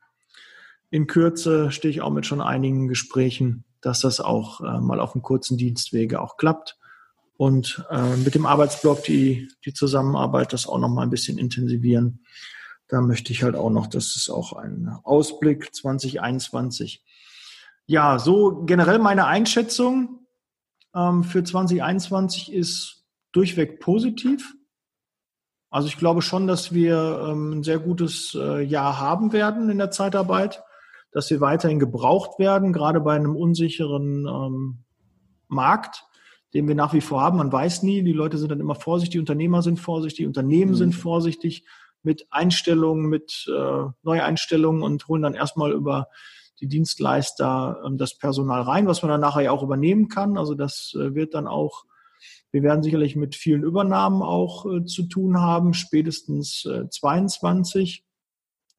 in 0.91 1.07
Kürze 1.07 1.71
stehe 1.71 1.91
ich 1.91 2.01
auch 2.01 2.11
mit 2.11 2.27
schon 2.27 2.41
einigen 2.41 2.89
Gesprächen 2.89 3.65
dass 3.87 4.01
das 4.01 4.21
auch 4.21 4.61
äh, 4.61 4.81
mal 4.81 4.99
auf 4.99 5.13
dem 5.13 5.23
kurzen 5.23 5.57
Dienstwege 5.57 6.21
auch 6.21 6.37
klappt. 6.37 6.77
Und 7.37 7.85
äh, 7.91 8.17
mit 8.17 8.35
dem 8.35 8.45
Arbeitsblock 8.45 9.05
die, 9.05 9.49
die 9.65 9.75
Zusammenarbeit 9.75 10.53
das 10.53 10.67
auch 10.67 10.79
noch 10.79 10.89
mal 10.89 11.03
ein 11.03 11.11
bisschen 11.11 11.39
intensivieren. 11.39 12.25
Da 12.89 13.01
möchte 13.01 13.33
ich 13.33 13.45
halt 13.45 13.55
auch 13.55 13.71
noch, 13.71 13.87
das 13.87 14.17
ist 14.17 14.29
auch 14.29 14.55
ein 14.55 14.89
Ausblick 15.05 15.73
2021. 15.73 17.05
Ja, 17.87 18.19
so 18.19 18.65
generell 18.65 18.99
meine 18.99 19.27
Einschätzung 19.27 20.27
ähm, 20.93 21.23
für 21.23 21.45
2021 21.45 22.53
ist 22.53 23.05
durchweg 23.31 23.79
positiv. 23.79 24.55
Also 25.71 25.87
ich 25.87 25.97
glaube 25.97 26.23
schon, 26.23 26.49
dass 26.49 26.73
wir 26.73 27.29
ähm, 27.29 27.59
ein 27.59 27.63
sehr 27.63 27.79
gutes 27.79 28.35
äh, 28.35 28.63
Jahr 28.63 28.99
haben 28.99 29.33
werden 29.33 29.71
in 29.71 29.79
der 29.79 29.93
Zeitarbeit 29.93 30.65
dass 31.17 31.31
wir 31.31 31.41
weiterhin 31.41 31.79
gebraucht 31.79 32.39
werden, 32.39 32.75
gerade 32.75 33.01
bei 33.01 33.17
einem 33.17 33.37
unsicheren 33.37 34.27
ähm, 34.27 34.85
Markt, 35.49 36.05
den 36.53 36.69
wir 36.69 36.75
nach 36.75 36.93
wie 36.93 37.01
vor 37.01 37.23
haben. 37.23 37.39
Man 37.39 37.51
weiß 37.51 37.85
nie, 37.85 38.03
die 38.03 38.13
Leute 38.13 38.37
sind 38.37 38.51
dann 38.51 38.61
immer 38.61 38.75
vorsichtig, 38.75 39.13
die 39.13 39.19
Unternehmer 39.21 39.63
sind 39.63 39.81
vorsichtig, 39.81 40.27
Unternehmen 40.27 40.73
mhm. 40.73 40.77
sind 40.77 40.95
vorsichtig 40.95 41.65
mit 42.03 42.27
Einstellungen, 42.29 43.07
mit 43.07 43.47
äh, 43.49 43.85
Neueinstellungen 44.03 44.83
und 44.83 45.09
holen 45.09 45.23
dann 45.23 45.33
erstmal 45.33 45.73
über 45.73 46.09
die 46.61 46.69
Dienstleister 46.69 47.83
ähm, 47.87 47.97
das 47.97 48.19
Personal 48.19 48.61
rein, 48.61 48.87
was 48.87 49.01
man 49.01 49.09
dann 49.09 49.23
nachher 49.23 49.45
ja 49.45 49.53
auch 49.53 49.63
übernehmen 49.63 50.09
kann. 50.09 50.37
Also 50.37 50.55
das 50.55 50.95
äh, 51.01 51.15
wird 51.15 51.33
dann 51.33 51.47
auch, 51.47 51.85
wir 52.53 52.63
werden 52.63 52.83
sicherlich 52.83 53.17
mit 53.17 53.37
vielen 53.37 53.63
Übernahmen 53.63 54.21
auch 54.21 54.67
äh, 54.67 54.85
zu 54.85 55.05
tun 55.05 55.41
haben, 55.41 55.73
spätestens 55.73 56.67
äh, 56.67 56.91
22. 56.91 58.06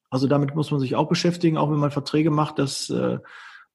Also 0.09 0.27
damit 0.27 0.55
muss 0.55 0.71
man 0.71 0.79
sich 0.79 0.95
auch 0.95 1.09
beschäftigen, 1.09 1.57
auch 1.57 1.69
wenn 1.71 1.79
man 1.79 1.91
Verträge 1.91 2.31
macht, 2.31 2.59
dass 2.59 2.89
äh, 2.89 3.19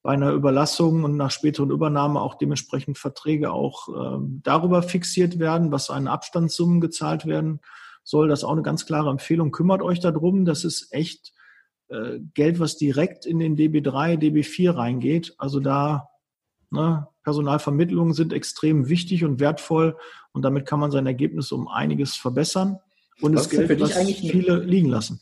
bei 0.01 0.11
einer 0.11 0.31
Überlassung 0.31 1.03
und 1.03 1.15
nach 1.15 1.31
späteren 1.31 1.71
Übernahme 1.71 2.19
auch 2.19 2.35
dementsprechend 2.35 2.97
Verträge 2.97 3.51
auch 3.51 3.87
äh, 3.87 4.17
darüber 4.43 4.83
fixiert 4.83 5.39
werden, 5.39 5.71
was 5.71 5.89
an 5.89 6.07
Abstandssummen 6.07 6.81
gezahlt 6.81 7.25
werden 7.25 7.61
soll. 8.03 8.27
Das 8.27 8.39
ist 8.39 8.43
auch 8.43 8.51
eine 8.51 8.63
ganz 8.63 8.85
klare 8.85 9.09
Empfehlung. 9.09 9.51
Kümmert 9.51 9.81
euch 9.81 10.01
darum. 10.01 10.43
Das 10.43 10.65
ist 10.65 10.91
echt 10.91 11.33
äh, 11.87 12.19
Geld, 12.33 12.59
was 12.59 12.77
direkt 12.77 13.25
in 13.25 13.39
den 13.39 13.55
DB3, 13.55 14.17
DB4 14.17 14.75
reingeht. 14.75 15.35
Also 15.37 15.61
da 15.61 16.09
ne, 16.69 17.07
Personalvermittlungen 17.23 18.13
sind 18.13 18.33
extrem 18.33 18.89
wichtig 18.89 19.23
und 19.23 19.39
wertvoll 19.39 19.95
und 20.33 20.41
damit 20.41 20.65
kann 20.65 20.79
man 20.79 20.91
sein 20.91 21.05
Ergebnis 21.07 21.51
um 21.53 21.69
einiges 21.69 22.15
verbessern. 22.15 22.79
Und 23.21 23.35
es 23.35 23.49
Geld, 23.49 23.79
was 23.79 23.93
viele 23.93 24.57
liegen 24.59 24.89
lassen. 24.89 25.21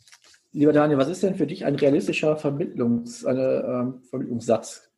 Lieber 0.53 0.73
Daniel, 0.73 0.97
was 0.97 1.07
ist 1.07 1.23
denn 1.23 1.35
für 1.35 1.47
dich 1.47 1.65
ein 1.65 1.75
realistischer 1.75 2.35
Vermittlungs, 2.35 3.25
eine, 3.25 3.63
ähm, 3.63 4.03
Vermittlungssatz? 4.09 4.91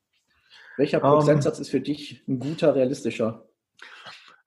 Welcher 0.78 0.98
ähm. 0.98 1.04
Prozentsatz 1.04 1.58
um, 1.58 1.62
ist 1.62 1.70
für 1.70 1.82
dich 1.82 2.24
ein 2.28 2.40
guter, 2.40 2.76
realistischer? 2.76 3.48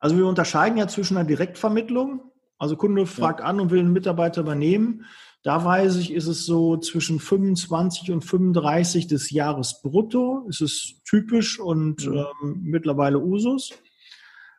Also 0.00 0.16
wir 0.16 0.26
unterscheiden 0.26 0.78
ja 0.78 0.88
zwischen 0.88 1.16
einer 1.16 1.26
Direktvermittlung, 1.26 2.20
also 2.58 2.76
Kunde 2.76 3.06
fragt 3.06 3.40
ja. 3.40 3.46
an 3.46 3.60
und 3.60 3.70
will 3.70 3.80
einen 3.80 3.92
Mitarbeiter 3.92 4.40
übernehmen. 4.40 5.04
Da 5.42 5.64
weiß 5.64 5.96
ich, 5.96 6.12
ist 6.12 6.26
es 6.26 6.44
so 6.44 6.76
zwischen 6.78 7.20
25 7.20 8.10
und 8.10 8.24
35 8.24 9.06
des 9.06 9.30
Jahres 9.30 9.80
brutto. 9.82 10.46
Es 10.48 10.60
ist 10.60 11.02
typisch 11.04 11.60
und 11.60 12.06
mhm. 12.06 12.24
ähm, 12.42 12.60
mittlerweile 12.62 13.20
Usus. 13.20 13.70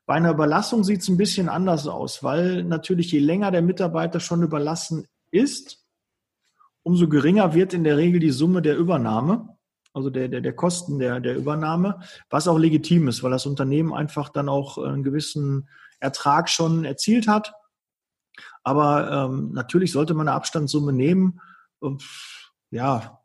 Bei 0.05 0.13
einer 0.13 0.31
Überlassung 0.31 0.85
sieht 0.85 1.01
es 1.01 1.09
ein 1.09 1.17
bisschen 1.17 1.49
anders 1.49 1.87
aus, 1.87 2.23
weil 2.23 2.63
natürlich 2.63 3.11
je 3.11 3.19
länger 3.19 3.51
der 3.51 3.61
Mitarbeiter 3.61 4.21
schon 4.21 4.43
überlassen 4.43 5.05
ist, 5.31 5.86
umso 6.87 7.09
geringer 7.09 7.53
wird 7.53 7.73
in 7.73 7.83
der 7.83 7.97
Regel 7.97 8.21
die 8.21 8.31
Summe 8.31 8.61
der 8.61 8.77
Übernahme, 8.77 9.57
also 9.91 10.09
der, 10.09 10.29
der, 10.29 10.39
der 10.39 10.55
Kosten 10.55 10.99
der, 10.99 11.19
der 11.19 11.35
Übernahme, 11.35 11.99
was 12.29 12.47
auch 12.47 12.57
legitim 12.57 13.09
ist, 13.09 13.23
weil 13.23 13.31
das 13.31 13.45
Unternehmen 13.45 13.93
einfach 13.93 14.29
dann 14.29 14.47
auch 14.47 14.77
einen 14.77 15.03
gewissen 15.03 15.67
Ertrag 15.99 16.49
schon 16.49 16.85
erzielt 16.85 17.27
hat. 17.27 17.53
Aber 18.63 19.11
ähm, 19.11 19.51
natürlich 19.51 19.91
sollte 19.91 20.13
man 20.13 20.29
eine 20.29 20.37
Abstandssumme 20.37 20.93
nehmen. 20.93 21.41
Ja, 22.71 23.21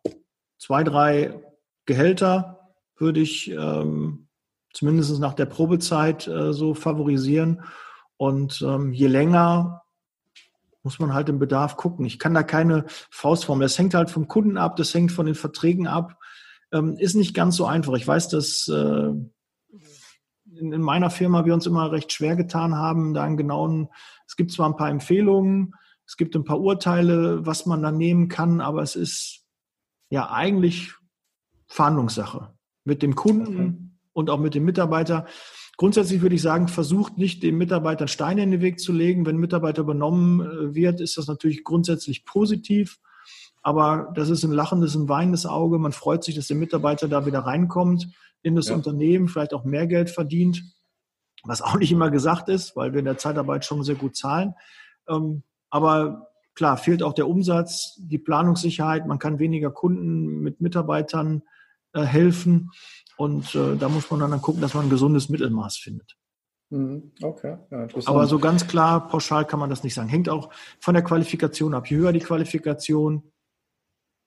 zwei, 0.59 0.83
drei 0.83 1.41
Gehälter 1.87 2.75
würde 2.97 3.21
ich 3.21 3.49
ähm, 3.53 4.27
zumindest 4.73 5.21
nach 5.21 5.35
der 5.35 5.47
Probezeit 5.47 6.27
äh, 6.27 6.53
so 6.53 6.75
favorisieren. 6.75 7.63
Und 8.17 8.61
ähm, 8.63 8.93
je 8.93 9.07
länger 9.07 9.82
muss 10.83 10.99
man 10.99 11.15
halt 11.15 11.29
im 11.29 11.39
Bedarf 11.39 11.77
gucken. 11.77 12.05
Ich 12.05 12.19
kann 12.19 12.35
da 12.35 12.43
keine 12.43 12.85
Faustform. 13.11 13.61
Das 13.61 13.79
hängt 13.79 13.95
halt 13.95 14.11
vom 14.11 14.29
Kunden 14.29 14.57
ab, 14.57 14.77
das 14.77 14.93
hängt 14.95 15.13
von 15.13 15.27
den 15.27 15.35
Verträgen 15.35 15.87
ab. 15.87 16.19
Ähm, 16.73 16.97
ist 16.99 17.15
nicht 17.15 17.35
ganz 17.35 17.57
so 17.57 17.67
einfach. 17.67 17.95
Ich 17.95 18.07
weiß, 18.07 18.29
dass 18.29 18.69
äh, 18.69 19.13
in, 20.55 20.73
in, 20.73 20.81
meiner 20.81 21.11
Firma 21.11 21.45
wir 21.45 21.55
uns 21.55 21.67
immer 21.67 21.93
recht 21.93 22.13
schwer 22.13 22.37
getan 22.37 22.77
haben, 22.77 23.15
da 23.15 23.23
einen 23.23 23.37
genauen, 23.37 23.89
es 24.27 24.37
gibt 24.37 24.53
zwar 24.53 24.69
ein 24.69 24.77
paar 24.77 24.91
Empfehlungen, 24.91 25.75
es 26.07 26.17
gibt 26.17 26.35
ein 26.35 26.45
paar 26.45 26.61
Urteile, 26.61 27.45
was 27.47 27.67
man 27.67 27.83
da 27.83 27.91
nehmen 27.91 28.29
kann, 28.29 28.61
aber 28.61 28.83
es 28.83 28.97
ist 28.97 29.45
ja 30.11 30.31
eigentlich 30.31 30.93
Verhandlungssache 31.69 32.55
mit 32.85 33.03
dem 33.03 33.15
Kunden 33.15 33.57
okay. 33.57 33.79
und 34.13 34.31
auch 34.31 34.39
mit 34.39 34.55
dem 34.55 34.65
Mitarbeiter. 34.65 35.27
Grundsätzlich 35.77 36.21
würde 36.21 36.35
ich 36.35 36.43
sagen, 36.43 36.69
versucht 36.69 37.19
nicht 37.19 37.43
den 37.43 37.57
Mitarbeitern 37.57 38.09
Steine 38.09 38.43
in 38.43 38.51
den 38.51 38.61
Weg 38.61 38.79
zu 38.79 38.93
legen. 38.93 39.25
Wenn 39.27 39.37
ein 39.37 39.41
Mitarbeiter 39.41 39.83
übernommen 39.83 40.41
äh, 40.41 40.75
wird, 40.75 41.01
ist 41.01 41.17
das 41.17 41.27
natürlich 41.27 41.65
grundsätzlich 41.65 42.25
positiv. 42.25 42.99
Aber 43.63 44.13
das 44.15 44.29
ist 44.29 44.45
ein 44.45 44.53
lachendes, 44.53 44.95
ein 44.95 45.09
weinendes 45.09 45.47
Auge. 45.47 45.79
Man 45.79 45.93
freut 45.93 46.25
sich, 46.25 46.35
dass 46.35 46.49
der 46.49 46.57
Mitarbeiter 46.57 47.09
da 47.09 47.27
wieder 47.27 47.41
reinkommt 47.41 48.09
in 48.43 48.57
das 48.57 48.69
ja. 48.69 48.75
Unternehmen, 48.75 49.29
vielleicht 49.29 49.55
auch 49.55 49.65
mehr 49.65 49.87
Geld 49.87 50.11
verdient, 50.11 50.65
was 51.45 51.63
auch 51.63 51.77
nicht 51.77 51.93
immer 51.93 52.11
gesagt 52.11 52.49
ist, 52.49 52.77
weil 52.77 52.93
wir 52.93 52.99
in 52.99 53.05
der 53.05 53.19
Zeitarbeit 53.19 53.65
schon 53.65 53.85
sehr 53.85 53.95
gut 53.95 54.17
zahlen. 54.17 54.55
Ähm, 55.09 55.45
aber 55.71 56.29
klar, 56.55 56.77
fehlt 56.77 57.03
auch 57.03 57.15
der 57.15 57.29
Umsatz, 57.29 57.97
die 57.99 58.19
Planungssicherheit. 58.19 59.07
Man 59.07 59.21
kann 59.21 59.39
weniger 59.39 59.71
Kunden 59.71 60.41
mit 60.41 60.61
Mitarbeitern 60.61 61.43
äh, 61.93 62.03
helfen. 62.03 62.71
Und 63.17 63.55
äh, 63.55 63.77
da 63.77 63.89
muss 63.89 64.11
man 64.11 64.21
dann 64.21 64.43
gucken, 64.43 64.61
dass 64.61 64.75
man 64.75 64.87
ein 64.87 64.91
gesundes 64.91 65.29
Mittelmaß 65.29 65.77
findet. 65.77 66.17
Mhm. 66.71 67.13
Okay, 67.23 67.59
ja, 67.71 67.87
Aber 68.07 68.27
so 68.27 68.39
ganz 68.39 68.67
klar, 68.67 69.09
pauschal 69.09 69.45
kann 69.45 69.61
man 69.61 69.69
das 69.69 69.85
nicht 69.85 69.93
sagen. 69.93 70.09
Hängt 70.09 70.31
auch 70.31 70.51
von 70.81 70.95
der 70.95 71.05
Qualifikation 71.05 71.75
ab. 71.75 71.89
Je 71.89 71.99
höher 71.99 72.13
die 72.13 72.21
Qualifikation, 72.21 73.31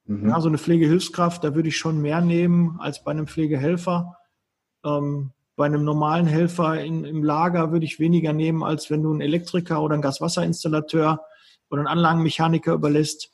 mhm. 0.06 0.30
ja, 0.30 0.39
so 0.39 0.48
eine 0.48 0.60
Pflegehilfskraft, 0.60 1.43
da 1.43 1.56
würde 1.56 1.69
ich 1.69 1.78
schon 1.78 2.02
mehr 2.02 2.21
nehmen 2.21 2.80
als 2.80 3.04
bei 3.04 3.12
einem 3.12 3.28
Pflegehelfer. 3.28 4.17
Ähm, 4.86 5.31
bei 5.56 5.65
einem 5.65 5.83
normalen 5.83 6.27
Helfer 6.27 6.83
in, 6.83 7.04
im 7.04 7.23
Lager 7.23 7.71
würde 7.71 7.86
ich 7.86 8.00
weniger 8.00 8.33
nehmen, 8.33 8.62
als 8.62 8.92
wenn 8.92 9.02
du 9.02 9.12
einen 9.12 9.21
Elektriker 9.21 9.81
oder 9.81 9.94
einen 9.94 10.04
Gaswasserinstallateur 10.04 11.25
oder 11.71 11.79
einen 11.79 11.88
Anlagenmechaniker 11.88 12.73
überlässt. 12.73 13.31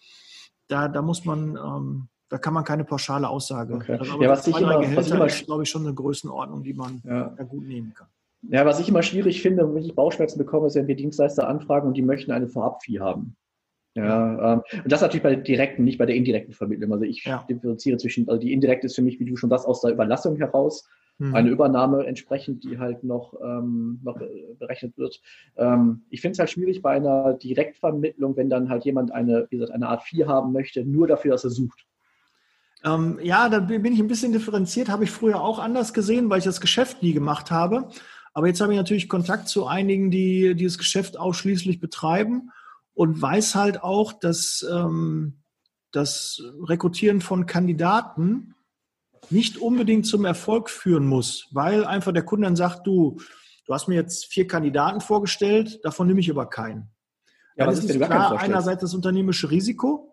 Da, 0.67 0.87
da 0.87 1.01
muss 1.01 1.25
man 1.25 1.57
ähm, 1.57 2.07
da 2.31 2.37
kann 2.37 2.53
man 2.53 2.63
keine 2.63 2.85
pauschale 2.85 3.27
Aussage. 3.27 3.75
Okay. 3.75 3.97
Also, 3.99 4.21
ja, 4.21 4.29
was 4.29 4.47
ich 4.47 4.57
immer, 4.57 4.79
Gehälter 4.79 4.97
was 4.97 5.07
ich 5.07 5.13
immer, 5.13 5.25
ist, 5.25 5.45
glaube 5.45 5.63
ich, 5.63 5.69
schon 5.69 5.85
eine 5.85 5.93
Größenordnung, 5.93 6.63
die 6.63 6.73
man 6.73 7.01
ja. 7.03 7.27
gut 7.43 7.67
nehmen 7.67 7.93
kann. 7.93 8.07
Ja, 8.43 8.65
was 8.65 8.79
ich 8.79 8.87
immer 8.87 9.03
schwierig 9.03 9.41
finde, 9.41 9.71
wenn 9.75 9.83
ich 9.83 9.93
Bauchschmerzen 9.93 10.37
bekomme, 10.37 10.67
ist, 10.67 10.75
wenn 10.75 10.87
wir 10.87 10.95
Dienstleister 10.95 11.45
anfragen 11.45 11.89
und 11.89 11.97
die 11.97 12.01
möchten 12.01 12.31
eine 12.31 12.47
Vorabfee 12.47 13.01
haben. 13.01 13.35
Ja, 13.95 14.53
ähm, 14.53 14.61
und 14.81 14.89
das 14.89 15.01
natürlich 15.01 15.23
bei 15.23 15.35
der 15.35 15.43
direkten, 15.43 15.83
nicht 15.83 15.97
bei 15.97 16.05
der 16.05 16.15
indirekten 16.15 16.53
Vermittlung. 16.53 16.93
Also 16.93 17.03
ich 17.03 17.25
ja. 17.25 17.45
differenziere 17.49 17.97
zwischen, 17.97 18.29
also 18.29 18.39
die 18.39 18.53
indirekte 18.53 18.87
ist 18.87 18.95
für 18.95 19.01
mich, 19.01 19.19
wie 19.19 19.25
du 19.25 19.35
schon 19.35 19.49
sagst, 19.49 19.67
aus 19.67 19.81
der 19.81 19.91
Überlassung 19.91 20.37
heraus 20.37 20.87
mhm. 21.17 21.35
eine 21.35 21.49
Übernahme 21.49 22.05
entsprechend, 22.05 22.63
die 22.63 22.79
halt 22.79 23.03
noch, 23.03 23.33
ähm, 23.43 23.99
noch 24.03 24.17
berechnet 24.57 24.97
wird. 24.97 25.21
Ähm, 25.57 26.03
ich 26.09 26.21
finde 26.21 26.33
es 26.33 26.39
halt 26.39 26.49
schwierig 26.49 26.81
bei 26.81 26.91
einer 26.91 27.33
Direktvermittlung, 27.33 28.37
wenn 28.37 28.49
dann 28.49 28.69
halt 28.69 28.85
jemand 28.85 29.11
eine, 29.11 29.47
wie 29.49 29.57
gesagt, 29.57 29.73
eine 29.73 29.89
Art 29.89 30.03
4 30.03 30.29
haben 30.29 30.53
möchte, 30.53 30.85
nur 30.85 31.07
dafür, 31.07 31.31
dass 31.31 31.43
er 31.43 31.49
sucht. 31.49 31.85
Ähm, 32.83 33.19
ja, 33.21 33.47
da 33.49 33.59
bin 33.59 33.93
ich 33.93 33.99
ein 33.99 34.07
bisschen 34.07 34.31
differenziert, 34.31 34.89
habe 34.89 35.03
ich 35.03 35.11
früher 35.11 35.41
auch 35.41 35.59
anders 35.59 35.93
gesehen, 35.93 36.29
weil 36.29 36.39
ich 36.39 36.45
das 36.45 36.61
Geschäft 36.61 37.03
nie 37.03 37.13
gemacht 37.13 37.51
habe. 37.51 37.89
Aber 38.33 38.47
jetzt 38.47 38.61
habe 38.61 38.73
ich 38.73 38.77
natürlich 38.77 39.09
Kontakt 39.09 39.47
zu 39.47 39.67
einigen, 39.67 40.09
die 40.09 40.55
dieses 40.55 40.77
Geschäft 40.77 41.17
ausschließlich 41.17 41.79
betreiben 41.79 42.51
und 42.93 43.21
weiß 43.21 43.55
halt 43.55 43.83
auch, 43.83 44.13
dass 44.13 44.65
ähm, 44.71 45.41
das 45.91 46.41
Rekrutieren 46.63 47.21
von 47.21 47.45
Kandidaten 47.45 48.55
nicht 49.29 49.57
unbedingt 49.57 50.05
zum 50.05 50.25
Erfolg 50.25 50.69
führen 50.69 51.05
muss, 51.05 51.47
weil 51.51 51.85
einfach 51.85 52.11
der 52.11 52.23
Kunde 52.23 52.45
dann 52.45 52.55
sagt, 52.55 52.87
du, 52.87 53.19
du 53.65 53.73
hast 53.73 53.87
mir 53.87 53.95
jetzt 53.95 54.25
vier 54.25 54.47
Kandidaten 54.47 55.01
vorgestellt, 55.01 55.79
davon 55.83 56.07
nehme 56.07 56.19
ich 56.19 56.31
aber 56.31 56.49
keinen. 56.49 56.89
Ja, 57.55 57.65
dann 57.65 57.73
ist 57.73 57.89
es 57.89 57.97
klar 57.97 58.39
einerseits 58.39 58.81
das 58.81 58.93
unternehmische 58.93 59.51
Risiko, 59.51 60.10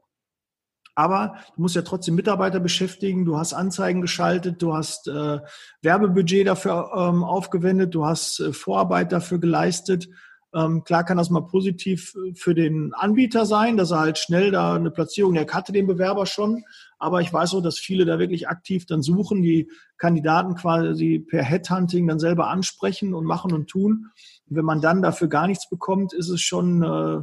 aber 0.98 1.36
du 1.54 1.62
musst 1.62 1.76
ja 1.76 1.82
trotzdem 1.82 2.16
Mitarbeiter 2.16 2.58
beschäftigen, 2.58 3.24
du 3.24 3.38
hast 3.38 3.52
Anzeigen 3.52 4.00
geschaltet, 4.00 4.60
du 4.60 4.74
hast 4.74 5.06
äh, 5.06 5.38
Werbebudget 5.80 6.48
dafür 6.48 6.90
ähm, 6.92 7.22
aufgewendet, 7.22 7.94
du 7.94 8.04
hast 8.04 8.40
äh, 8.40 8.52
Vorarbeit 8.52 9.12
dafür 9.12 9.38
geleistet. 9.38 10.08
Ähm, 10.52 10.82
klar 10.82 11.04
kann 11.04 11.16
das 11.16 11.30
mal 11.30 11.46
positiv 11.46 12.16
äh, 12.16 12.34
für 12.34 12.52
den 12.52 12.92
Anbieter 12.94 13.46
sein, 13.46 13.76
dass 13.76 13.92
er 13.92 14.00
halt 14.00 14.18
schnell 14.18 14.50
da 14.50 14.74
eine 14.74 14.90
Platzierung, 14.90 15.36
er 15.36 15.46
hatte 15.46 15.70
den 15.70 15.86
Bewerber 15.86 16.26
schon, 16.26 16.64
aber 16.98 17.20
ich 17.20 17.32
weiß 17.32 17.54
auch, 17.54 17.62
dass 17.62 17.78
viele 17.78 18.04
da 18.04 18.18
wirklich 18.18 18.48
aktiv 18.48 18.84
dann 18.84 19.00
suchen, 19.00 19.40
die 19.40 19.70
Kandidaten 19.98 20.56
quasi 20.56 21.20
per 21.20 21.44
Headhunting 21.44 22.08
dann 22.08 22.18
selber 22.18 22.48
ansprechen 22.48 23.14
und 23.14 23.24
machen 23.24 23.52
und 23.52 23.70
tun. 23.70 24.06
Wenn 24.46 24.64
man 24.64 24.80
dann 24.80 25.00
dafür 25.00 25.28
gar 25.28 25.46
nichts 25.46 25.68
bekommt, 25.68 26.12
ist 26.12 26.28
es 26.28 26.40
schon 26.40 26.82
äh, 26.82 27.20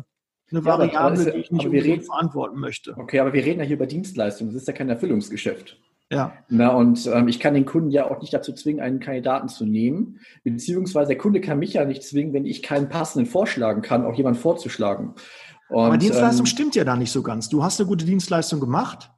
eine 0.52 0.60
ja, 0.60 0.66
Variable, 0.66 1.32
die 1.32 1.40
ich 1.40 1.52
nicht 1.52 1.66
reden, 1.66 2.04
verantworten 2.04 2.60
möchte. 2.60 2.96
Okay, 2.98 3.20
aber 3.20 3.34
wir 3.34 3.44
reden 3.44 3.60
ja 3.60 3.66
hier 3.66 3.76
über 3.76 3.88
Dienstleistungen. 3.88 4.54
Das 4.54 4.62
ist 4.62 4.68
ja 4.68 4.74
kein 4.74 4.90
Erfüllungsgeschäft. 4.90 5.78
Ja. 6.12 6.34
Na, 6.50 6.70
und 6.70 7.08
ähm, 7.08 7.28
ich 7.28 7.40
kann 7.40 7.56
den 7.56 7.66
Kunden 7.66 7.90
ja 7.90 8.10
auch 8.10 8.22
nicht 8.22 8.34
dazu 8.34 8.54
zwingen, 8.54 8.80
einen 8.80 9.00
Kandidaten 9.00 9.50
zu 9.50 9.66
nehmen. 9.66 10.20
Beziehungsweise 10.44 11.10
der 11.10 11.18
Kunde 11.18 11.42
kann 11.42 11.58
mich 11.58 11.74
ja 11.74 11.84
nicht 11.84 12.04
zwingen, 12.04 12.34
wenn 12.34 12.46
ich 12.46 12.62
keinen 12.62 12.90
passenden 12.90 13.26
vorschlagen 13.26 13.82
kann, 13.82 14.06
auch 14.06 14.14
jemanden 14.14 14.40
vorzuschlagen. 14.40 15.16
Und, 15.70 15.86
aber 15.86 15.98
Dienstleistung 15.98 16.46
ähm, 16.46 16.52
stimmt 16.52 16.76
ja 16.76 16.84
da 16.84 16.96
nicht 16.96 17.12
so 17.12 17.24
ganz. 17.24 17.50
Du 17.50 17.64
hast 17.64 17.80
eine 17.80 17.88
gute 17.88 18.06
Dienstleistung 18.06 18.60
gemacht. 18.60 19.10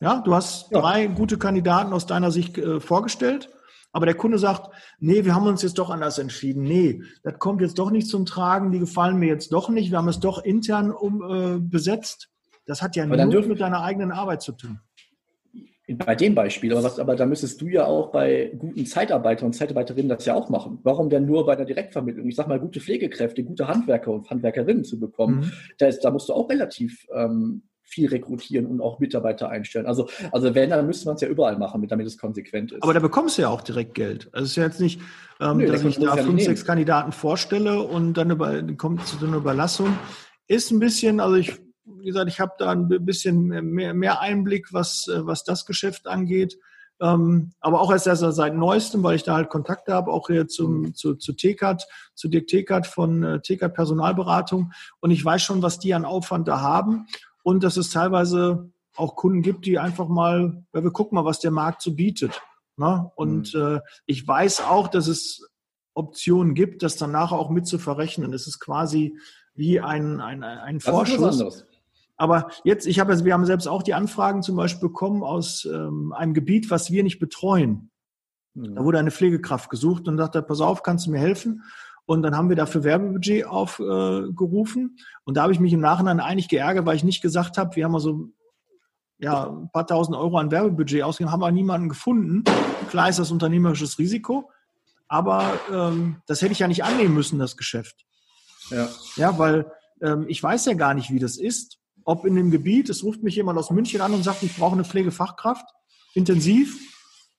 Ja, 0.00 0.20
du 0.20 0.34
hast 0.34 0.70
ja. 0.70 0.80
drei 0.80 1.06
gute 1.08 1.36
Kandidaten 1.36 1.92
aus 1.92 2.06
deiner 2.06 2.30
Sicht 2.30 2.58
äh, 2.58 2.78
vorgestellt. 2.78 3.48
Aber 3.96 4.04
der 4.04 4.14
Kunde 4.14 4.38
sagt, 4.38 4.68
nee, 4.98 5.24
wir 5.24 5.34
haben 5.34 5.46
uns 5.46 5.62
jetzt 5.62 5.78
doch 5.78 5.88
anders 5.88 6.18
entschieden. 6.18 6.64
Nee, 6.64 7.00
das 7.22 7.38
kommt 7.38 7.62
jetzt 7.62 7.78
doch 7.78 7.90
nicht 7.90 8.08
zum 8.08 8.26
Tragen, 8.26 8.70
die 8.70 8.78
gefallen 8.78 9.16
mir 9.16 9.28
jetzt 9.28 9.54
doch 9.54 9.70
nicht. 9.70 9.90
Wir 9.90 9.96
haben 9.96 10.08
es 10.08 10.20
doch 10.20 10.44
intern 10.44 10.90
um, 10.90 11.22
äh, 11.22 11.58
besetzt. 11.58 12.28
Das 12.66 12.82
hat 12.82 12.94
ja 12.94 13.04
aber 13.04 13.24
nur 13.24 13.46
mit 13.46 13.58
deiner 13.58 13.82
eigenen 13.82 14.12
Arbeit 14.12 14.42
zu 14.42 14.52
tun. 14.52 14.80
Bei 15.88 16.14
dem 16.14 16.34
Beispiel, 16.34 16.72
aber, 16.72 16.82
was, 16.82 16.98
aber 16.98 17.16
da 17.16 17.24
müsstest 17.24 17.58
du 17.62 17.68
ja 17.68 17.86
auch 17.86 18.12
bei 18.12 18.52
guten 18.58 18.84
Zeitarbeitern 18.84 19.46
und 19.46 19.52
Zeitarbeiterinnen 19.54 20.10
das 20.10 20.26
ja 20.26 20.34
auch 20.34 20.50
machen. 20.50 20.78
Warum 20.82 21.08
denn 21.08 21.24
nur 21.24 21.46
bei 21.46 21.56
der 21.56 21.64
Direktvermittlung? 21.64 22.28
Ich 22.28 22.36
sag 22.36 22.48
mal, 22.48 22.60
gute 22.60 22.80
Pflegekräfte, 22.80 23.44
gute 23.44 23.66
Handwerker 23.66 24.10
und 24.10 24.28
Handwerkerinnen 24.28 24.84
zu 24.84 25.00
bekommen, 25.00 25.36
mhm. 25.36 25.52
da, 25.78 25.86
ist, 25.86 26.00
da 26.00 26.10
musst 26.10 26.28
du 26.28 26.34
auch 26.34 26.50
relativ 26.50 27.06
ähm, 27.14 27.62
viel 27.86 28.08
rekrutieren 28.08 28.66
und 28.66 28.80
auch 28.80 28.98
Mitarbeiter 28.98 29.48
einstellen. 29.48 29.86
Also, 29.86 30.08
also 30.32 30.54
wenn, 30.54 30.70
dann 30.70 30.86
müsste 30.86 31.06
man 31.06 31.14
es 31.14 31.20
ja 31.20 31.28
überall 31.28 31.56
machen, 31.56 31.86
damit 31.86 32.06
es 32.06 32.18
konsequent 32.18 32.72
ist. 32.72 32.82
Aber 32.82 32.92
da 32.92 33.00
bekommst 33.00 33.38
du 33.38 33.42
ja 33.42 33.48
auch 33.48 33.62
direkt 33.62 33.94
Geld. 33.94 34.28
Also 34.32 34.44
es 34.44 34.50
ist 34.50 34.56
ja 34.56 34.64
jetzt 34.64 34.80
nicht, 34.80 35.00
ähm, 35.40 35.58
Nö, 35.58 35.66
dass 35.66 35.84
ich 35.84 35.98
da 35.98 36.16
fünf, 36.16 36.42
sechs 36.42 36.64
Kandidaten 36.64 37.12
vorstelle 37.12 37.80
und 37.80 38.14
dann 38.14 38.30
über, 38.30 38.62
kommt 38.76 39.06
zu 39.06 39.24
einer 39.24 39.36
Überlassung. 39.36 39.96
Ist 40.48 40.72
ein 40.72 40.80
bisschen, 40.80 41.20
also 41.20 41.36
ich, 41.36 41.60
wie 41.84 42.06
gesagt, 42.06 42.28
ich 42.28 42.40
habe 42.40 42.52
da 42.58 42.72
ein 42.72 42.88
bisschen 42.88 43.46
mehr, 43.46 43.94
mehr 43.94 44.20
Einblick, 44.20 44.72
was, 44.72 45.08
äh, 45.08 45.24
was 45.24 45.44
das 45.44 45.64
Geschäft 45.64 46.08
angeht. 46.08 46.58
Ähm, 46.98 47.52
aber 47.60 47.80
auch 47.80 47.92
erst, 47.92 48.06
erst 48.06 48.22
seit 48.22 48.54
neuestem, 48.54 49.02
weil 49.02 49.16
ich 49.16 49.22
da 49.22 49.34
halt 49.34 49.50
Kontakte 49.50 49.92
habe, 49.92 50.10
auch 50.10 50.28
hier 50.28 50.48
zum, 50.48 50.80
mhm. 50.80 50.94
zu, 50.94 51.14
zu 51.14 51.34
TCAT, 51.34 51.86
zu 52.14 52.28
Dirk 52.28 52.46
TCAT 52.46 52.86
von 52.86 53.22
äh, 53.22 53.40
TCAT 53.40 53.74
Personalberatung. 53.74 54.72
Und 55.00 55.10
ich 55.10 55.22
weiß 55.22 55.42
schon, 55.42 55.62
was 55.62 55.78
die 55.78 55.92
an 55.92 56.04
Aufwand 56.04 56.48
da 56.48 56.60
haben 56.60 57.06
und 57.46 57.62
dass 57.62 57.76
es 57.76 57.90
teilweise 57.90 58.72
auch 58.96 59.14
Kunden 59.14 59.40
gibt, 59.40 59.66
die 59.66 59.78
einfach 59.78 60.08
mal, 60.08 60.64
ja, 60.74 60.82
wir 60.82 60.90
gucken 60.90 61.14
mal, 61.14 61.24
was 61.24 61.38
der 61.38 61.52
Markt 61.52 61.80
so 61.80 61.94
bietet. 61.94 62.42
Ne? 62.76 63.08
Und 63.14 63.54
mhm. 63.54 63.76
äh, 63.76 63.80
ich 64.04 64.26
weiß 64.26 64.62
auch, 64.62 64.88
dass 64.88 65.06
es 65.06 65.48
Optionen 65.94 66.54
gibt, 66.54 66.82
das 66.82 66.96
danach 66.96 67.30
auch 67.30 67.50
mit 67.50 67.68
zu 67.68 67.78
verrechnen. 67.78 68.32
Es 68.32 68.48
ist 68.48 68.58
quasi 68.58 69.16
wie 69.54 69.78
ein, 69.78 70.20
ein, 70.20 70.42
ein 70.42 70.80
Vorschuss. 70.80 71.64
Aber 72.16 72.48
jetzt, 72.64 72.84
ich 72.84 72.98
habe, 72.98 73.24
wir 73.24 73.32
haben 73.32 73.46
selbst 73.46 73.68
auch 73.68 73.84
die 73.84 73.94
Anfragen 73.94 74.42
zum 74.42 74.56
Beispiel 74.56 74.88
bekommen 74.88 75.22
aus 75.22 75.68
ähm, 75.72 76.12
einem 76.14 76.34
Gebiet, 76.34 76.68
was 76.68 76.90
wir 76.90 77.04
nicht 77.04 77.20
betreuen. 77.20 77.92
Mhm. 78.54 78.74
Da 78.74 78.82
wurde 78.82 78.98
eine 78.98 79.12
Pflegekraft 79.12 79.70
gesucht 79.70 80.08
und 80.08 80.18
sagte, 80.18 80.42
pass 80.42 80.60
auf, 80.60 80.82
kannst 80.82 81.06
du 81.06 81.12
mir 81.12 81.20
helfen? 81.20 81.62
Und 82.06 82.22
dann 82.22 82.36
haben 82.36 82.48
wir 82.48 82.56
dafür 82.56 82.84
Werbebudget 82.84 83.46
aufgerufen. 83.46 84.96
und 85.24 85.36
da 85.36 85.42
habe 85.42 85.52
ich 85.52 85.60
mich 85.60 85.72
im 85.72 85.80
Nachhinein 85.80 86.20
eigentlich 86.20 86.48
geärgert, 86.48 86.86
weil 86.86 86.96
ich 86.96 87.04
nicht 87.04 87.20
gesagt 87.20 87.58
habe, 87.58 87.74
wir 87.74 87.84
haben 87.84 87.92
mal 87.92 88.00
so 88.00 88.30
ja, 89.18 89.48
ein 89.48 89.70
paar 89.72 89.86
tausend 89.86 90.16
Euro 90.16 90.38
an 90.38 90.50
Werbebudget 90.50 91.02
ausgegeben, 91.02 91.32
haben 91.32 91.42
aber 91.42 91.52
niemanden 91.52 91.88
gefunden. 91.88 92.44
Klar 92.90 93.08
ist 93.08 93.18
das 93.18 93.30
unternehmerisches 93.30 93.98
Risiko, 93.98 94.50
aber 95.08 95.58
ähm, 95.72 96.22
das 96.26 96.42
hätte 96.42 96.52
ich 96.52 96.58
ja 96.60 96.68
nicht 96.68 96.84
annehmen 96.84 97.14
müssen, 97.14 97.38
das 97.38 97.56
Geschäft. 97.56 98.04
Ja, 98.70 98.88
ja 99.16 99.38
weil 99.38 99.70
ähm, 100.02 100.26
ich 100.28 100.42
weiß 100.42 100.66
ja 100.66 100.74
gar 100.74 100.94
nicht, 100.94 101.10
wie 101.10 101.18
das 101.18 101.38
ist. 101.38 101.78
Ob 102.04 102.24
in 102.24 102.36
dem 102.36 102.50
Gebiet, 102.50 102.88
es 102.88 103.02
ruft 103.02 103.22
mich 103.22 103.34
jemand 103.34 103.58
aus 103.58 103.70
München 103.70 104.00
an 104.00 104.14
und 104.14 104.22
sagt, 104.22 104.42
ich 104.42 104.56
brauche 104.56 104.74
eine 104.74 104.84
Pflegefachkraft, 104.84 105.64
intensiv, 106.14 106.78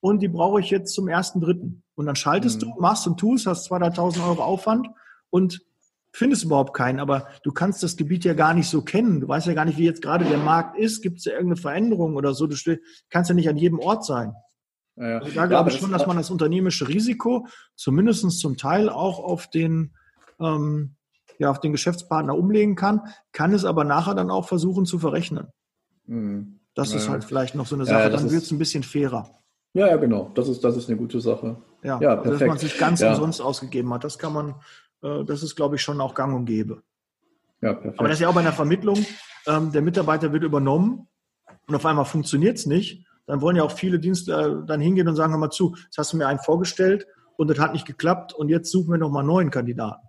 und 0.00 0.20
die 0.20 0.28
brauche 0.28 0.60
ich 0.60 0.70
jetzt 0.70 0.94
zum 0.94 1.08
ersten 1.08 1.40
Dritten. 1.40 1.82
Und 1.94 2.06
dann 2.06 2.16
schaltest 2.16 2.62
mhm. 2.62 2.72
du, 2.74 2.80
machst 2.80 3.06
und 3.06 3.18
tust, 3.18 3.46
hast 3.46 3.70
2.000, 3.70 3.96
3.000 3.96 4.28
Euro 4.28 4.42
Aufwand 4.42 4.88
und 5.30 5.60
findest 6.12 6.44
überhaupt 6.44 6.74
keinen. 6.74 7.00
Aber 7.00 7.28
du 7.42 7.52
kannst 7.52 7.82
das 7.82 7.96
Gebiet 7.96 8.24
ja 8.24 8.34
gar 8.34 8.54
nicht 8.54 8.68
so 8.68 8.82
kennen. 8.82 9.20
Du 9.20 9.28
weißt 9.28 9.46
ja 9.46 9.54
gar 9.54 9.64
nicht, 9.64 9.78
wie 9.78 9.84
jetzt 9.84 10.02
gerade 10.02 10.24
der 10.24 10.38
Markt 10.38 10.78
ist. 10.78 11.02
Gibt 11.02 11.18
es 11.18 11.24
ja 11.24 11.32
irgendeine 11.32 11.60
Veränderung 11.60 12.16
oder 12.16 12.34
so? 12.34 12.46
Du 12.46 12.56
kannst 13.10 13.30
ja 13.30 13.34
nicht 13.34 13.48
an 13.48 13.56
jedem 13.56 13.80
Ort 13.80 14.04
sein. 14.04 14.34
Ja, 14.96 15.08
ja. 15.08 15.18
Also 15.18 15.34
da 15.34 15.46
glaube 15.46 15.70
ja, 15.70 15.74
ich 15.74 15.80
schon, 15.80 15.92
dass 15.92 16.06
man 16.06 16.16
das 16.16 16.30
unternehmische 16.30 16.88
Risiko 16.88 17.46
zumindest 17.76 18.28
zum 18.38 18.56
Teil 18.56 18.88
auch 18.88 19.18
auf 19.20 19.48
den, 19.48 19.94
ähm, 20.40 20.96
ja, 21.38 21.50
auf 21.50 21.60
den 21.60 21.72
Geschäftspartner 21.72 22.36
umlegen 22.36 22.74
kann, 22.74 23.02
kann 23.32 23.52
es 23.52 23.64
aber 23.64 23.84
nachher 23.84 24.14
dann 24.14 24.30
auch 24.30 24.48
versuchen 24.48 24.86
zu 24.86 24.98
verrechnen. 24.98 25.48
Mhm. 26.06 26.60
Das 26.74 26.94
ist 26.94 27.08
halt 27.08 27.24
vielleicht 27.24 27.56
noch 27.56 27.66
so 27.66 27.74
eine 27.74 27.86
Sache, 27.86 28.08
dann 28.08 28.30
wird 28.30 28.44
es 28.44 28.52
ein 28.52 28.58
bisschen 28.58 28.84
fairer. 28.84 29.38
Ja, 29.74 29.86
ja, 29.88 29.96
genau. 29.96 30.30
Das 30.34 30.48
ist, 30.48 30.62
das 30.64 30.76
ist 30.76 30.88
eine 30.88 30.96
gute 30.96 31.20
Sache. 31.20 31.56
Ja, 31.82 32.00
ja 32.00 32.16
perfekt. 32.16 32.40
dass 32.42 32.48
man 32.48 32.58
sich 32.58 32.78
ganz 32.78 33.00
ja. 33.00 33.10
umsonst 33.10 33.40
ausgegeben 33.40 33.92
hat. 33.92 34.04
Das 34.04 34.18
kann 34.18 34.32
man, 34.32 34.54
äh, 35.02 35.24
das 35.24 35.42
ist, 35.42 35.56
glaube 35.56 35.76
ich, 35.76 35.82
schon 35.82 36.00
auch 36.00 36.14
gang 36.14 36.34
und 36.34 36.46
gäbe. 36.46 36.82
Ja, 37.60 37.74
perfekt. 37.74 37.98
Aber 37.98 38.08
das 38.08 38.16
ist 38.16 38.22
ja 38.22 38.28
auch 38.28 38.34
bei 38.34 38.40
einer 38.40 38.52
Vermittlung. 38.52 39.04
Ähm, 39.46 39.72
der 39.72 39.82
Mitarbeiter 39.82 40.32
wird 40.32 40.44
übernommen 40.44 41.08
und 41.66 41.74
auf 41.74 41.86
einmal 41.86 42.04
funktioniert 42.04 42.58
es 42.58 42.66
nicht. 42.66 43.06
Dann 43.26 43.40
wollen 43.40 43.56
ja 43.56 43.62
auch 43.62 43.72
viele 43.72 43.98
Dienste 43.98 44.32
äh, 44.32 44.66
dann 44.66 44.80
hingehen 44.80 45.06
und 45.08 45.16
sagen, 45.16 45.32
hör 45.32 45.38
mal 45.38 45.50
zu, 45.50 45.74
jetzt 45.84 45.98
hast 45.98 46.12
du 46.12 46.16
mir 46.16 46.26
einen 46.26 46.38
vorgestellt 46.38 47.06
und 47.36 47.48
das 47.48 47.58
hat 47.58 47.72
nicht 47.72 47.86
geklappt 47.86 48.32
und 48.32 48.48
jetzt 48.48 48.70
suchen 48.70 48.90
wir 48.90 48.98
nochmal 48.98 49.24
neuen 49.24 49.50
Kandidaten. 49.50 50.06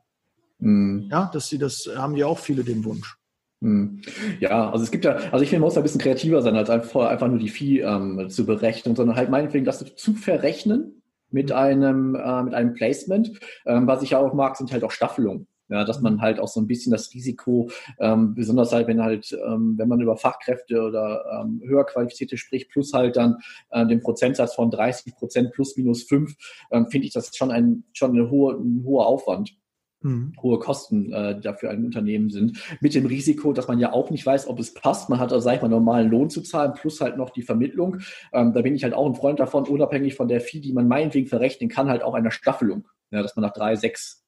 Mhm. 0.60 1.10
Ja, 1.12 1.30
dass 1.32 1.47
sie 1.47 1.57
das 1.57 1.89
haben 1.95 2.16
ja 2.16 2.28
auch 2.28 2.39
viele 2.39 2.64
den 2.64 2.84
Wunsch. 2.86 3.18
Hm. 3.62 4.01
Ja, 4.39 4.72
also 4.72 4.84
es 4.84 4.91
gibt 4.91 5.03
ja, 5.03 5.16
also 5.16 5.43
ich 5.43 5.49
finde, 5.49 5.62
man 5.62 5.68
muss 5.68 5.78
ein 5.78 5.84
bisschen 5.84 5.99
kreativer 5.99 6.41
sein, 6.41 6.55
als 6.55 6.70
einfach, 6.70 7.10
einfach 7.10 7.28
nur 7.28 7.39
die 7.39 7.49
Vieh 7.49 7.82
ähm, 7.82 8.30
zu 8.30 8.45
berechnen, 8.45 8.95
sondern 8.95 9.18
halt 9.18 9.30
meinetwegen 9.30 9.66
das 9.66 9.84
zu 9.95 10.14
verrechnen 10.14 11.01
mit 11.30 11.51
hm. 11.51 11.57
einem, 11.57 12.16
äh, 12.16 12.43
mit 12.43 12.53
einem 12.53 12.74
Placement. 12.74 13.32
Ähm, 13.66 13.86
was 13.86 14.01
ich 14.01 14.12
ja 14.12 14.20
auch 14.20 14.34
mag, 14.34 14.55
sind 14.55 14.72
halt 14.72 14.84
auch 14.84 14.91
Staffelungen. 14.91 15.47
Ja, 15.72 15.84
dass 15.84 16.01
man 16.01 16.14
hm. 16.14 16.22
halt 16.22 16.39
auch 16.39 16.47
so 16.47 16.60
ein 16.60 16.68
bisschen 16.68 16.91
das 16.91 17.14
Risiko, 17.14 17.70
ähm, 17.99 18.34
besonders 18.34 18.72
halt, 18.72 18.88
wenn 18.88 19.03
halt, 19.03 19.38
ähm, 19.45 19.76
wenn 19.78 19.88
man 19.88 20.01
über 20.01 20.18
Fachkräfte 20.18 20.82
oder 20.82 21.26
ähm, 21.41 21.62
höher 21.64 21.86
qualifizierte 21.86 22.38
spricht, 22.38 22.72
plus 22.72 22.93
halt 22.93 23.18
dann 23.18 23.38
äh, 23.72 23.86
den 23.86 24.01
Prozentsatz 24.01 24.55
von 24.55 24.72
30 24.72 25.16
Prozent 25.16 25.51
plus 25.51 25.78
minus 25.78 26.03
fünf, 26.03 26.34
ähm, 26.72 26.88
finde 26.88 27.07
ich 27.07 27.14
das 27.14 27.36
schon 27.36 27.51
ein, 27.51 27.84
schon 27.93 28.12
eine 28.12 28.32
hohe, 28.32 28.55
ein 28.55 28.84
hoher 28.84 29.05
Aufwand 29.05 29.60
mhm. 30.01 30.33
hohe 30.41 30.59
Kosten 30.59 31.11
äh, 31.11 31.39
dafür 31.39 31.71
ein 31.71 31.85
Unternehmen 31.85 32.29
sind. 32.29 32.59
Mit 32.81 32.95
dem 32.95 33.05
Risiko, 33.05 33.53
dass 33.53 33.67
man 33.67 33.79
ja 33.79 33.93
auch 33.93 34.09
nicht 34.09 34.25
weiß, 34.25 34.47
ob 34.47 34.59
es 34.59 34.73
passt. 34.73 35.09
Man 35.09 35.19
hat, 35.19 35.31
also, 35.31 35.43
sag 35.43 35.55
ich 35.55 35.61
mal, 35.61 35.67
normalen 35.67 36.09
Lohn 36.09 36.29
zu 36.29 36.41
zahlen, 36.41 36.73
plus 36.73 37.01
halt 37.01 37.17
noch 37.17 37.29
die 37.29 37.41
Vermittlung. 37.41 37.99
Ähm, 38.33 38.53
da 38.53 38.61
bin 38.61 38.75
ich 38.75 38.83
halt 38.83 38.93
auch 38.93 39.05
ein 39.05 39.15
Freund 39.15 39.39
davon, 39.39 39.67
unabhängig 39.67 40.15
von 40.15 40.27
der 40.27 40.41
Fee, 40.41 40.59
die 40.59 40.73
man 40.73 40.87
meinetwegen 40.87 41.27
verrechnen 41.27 41.69
kann, 41.69 41.89
halt 41.89 42.03
auch 42.03 42.13
einer 42.13 42.31
Staffelung 42.31 42.87
Ja, 43.11 43.21
dass 43.21 43.35
man 43.35 43.43
nach 43.43 43.53
drei, 43.53 43.75
sechs 43.75 44.25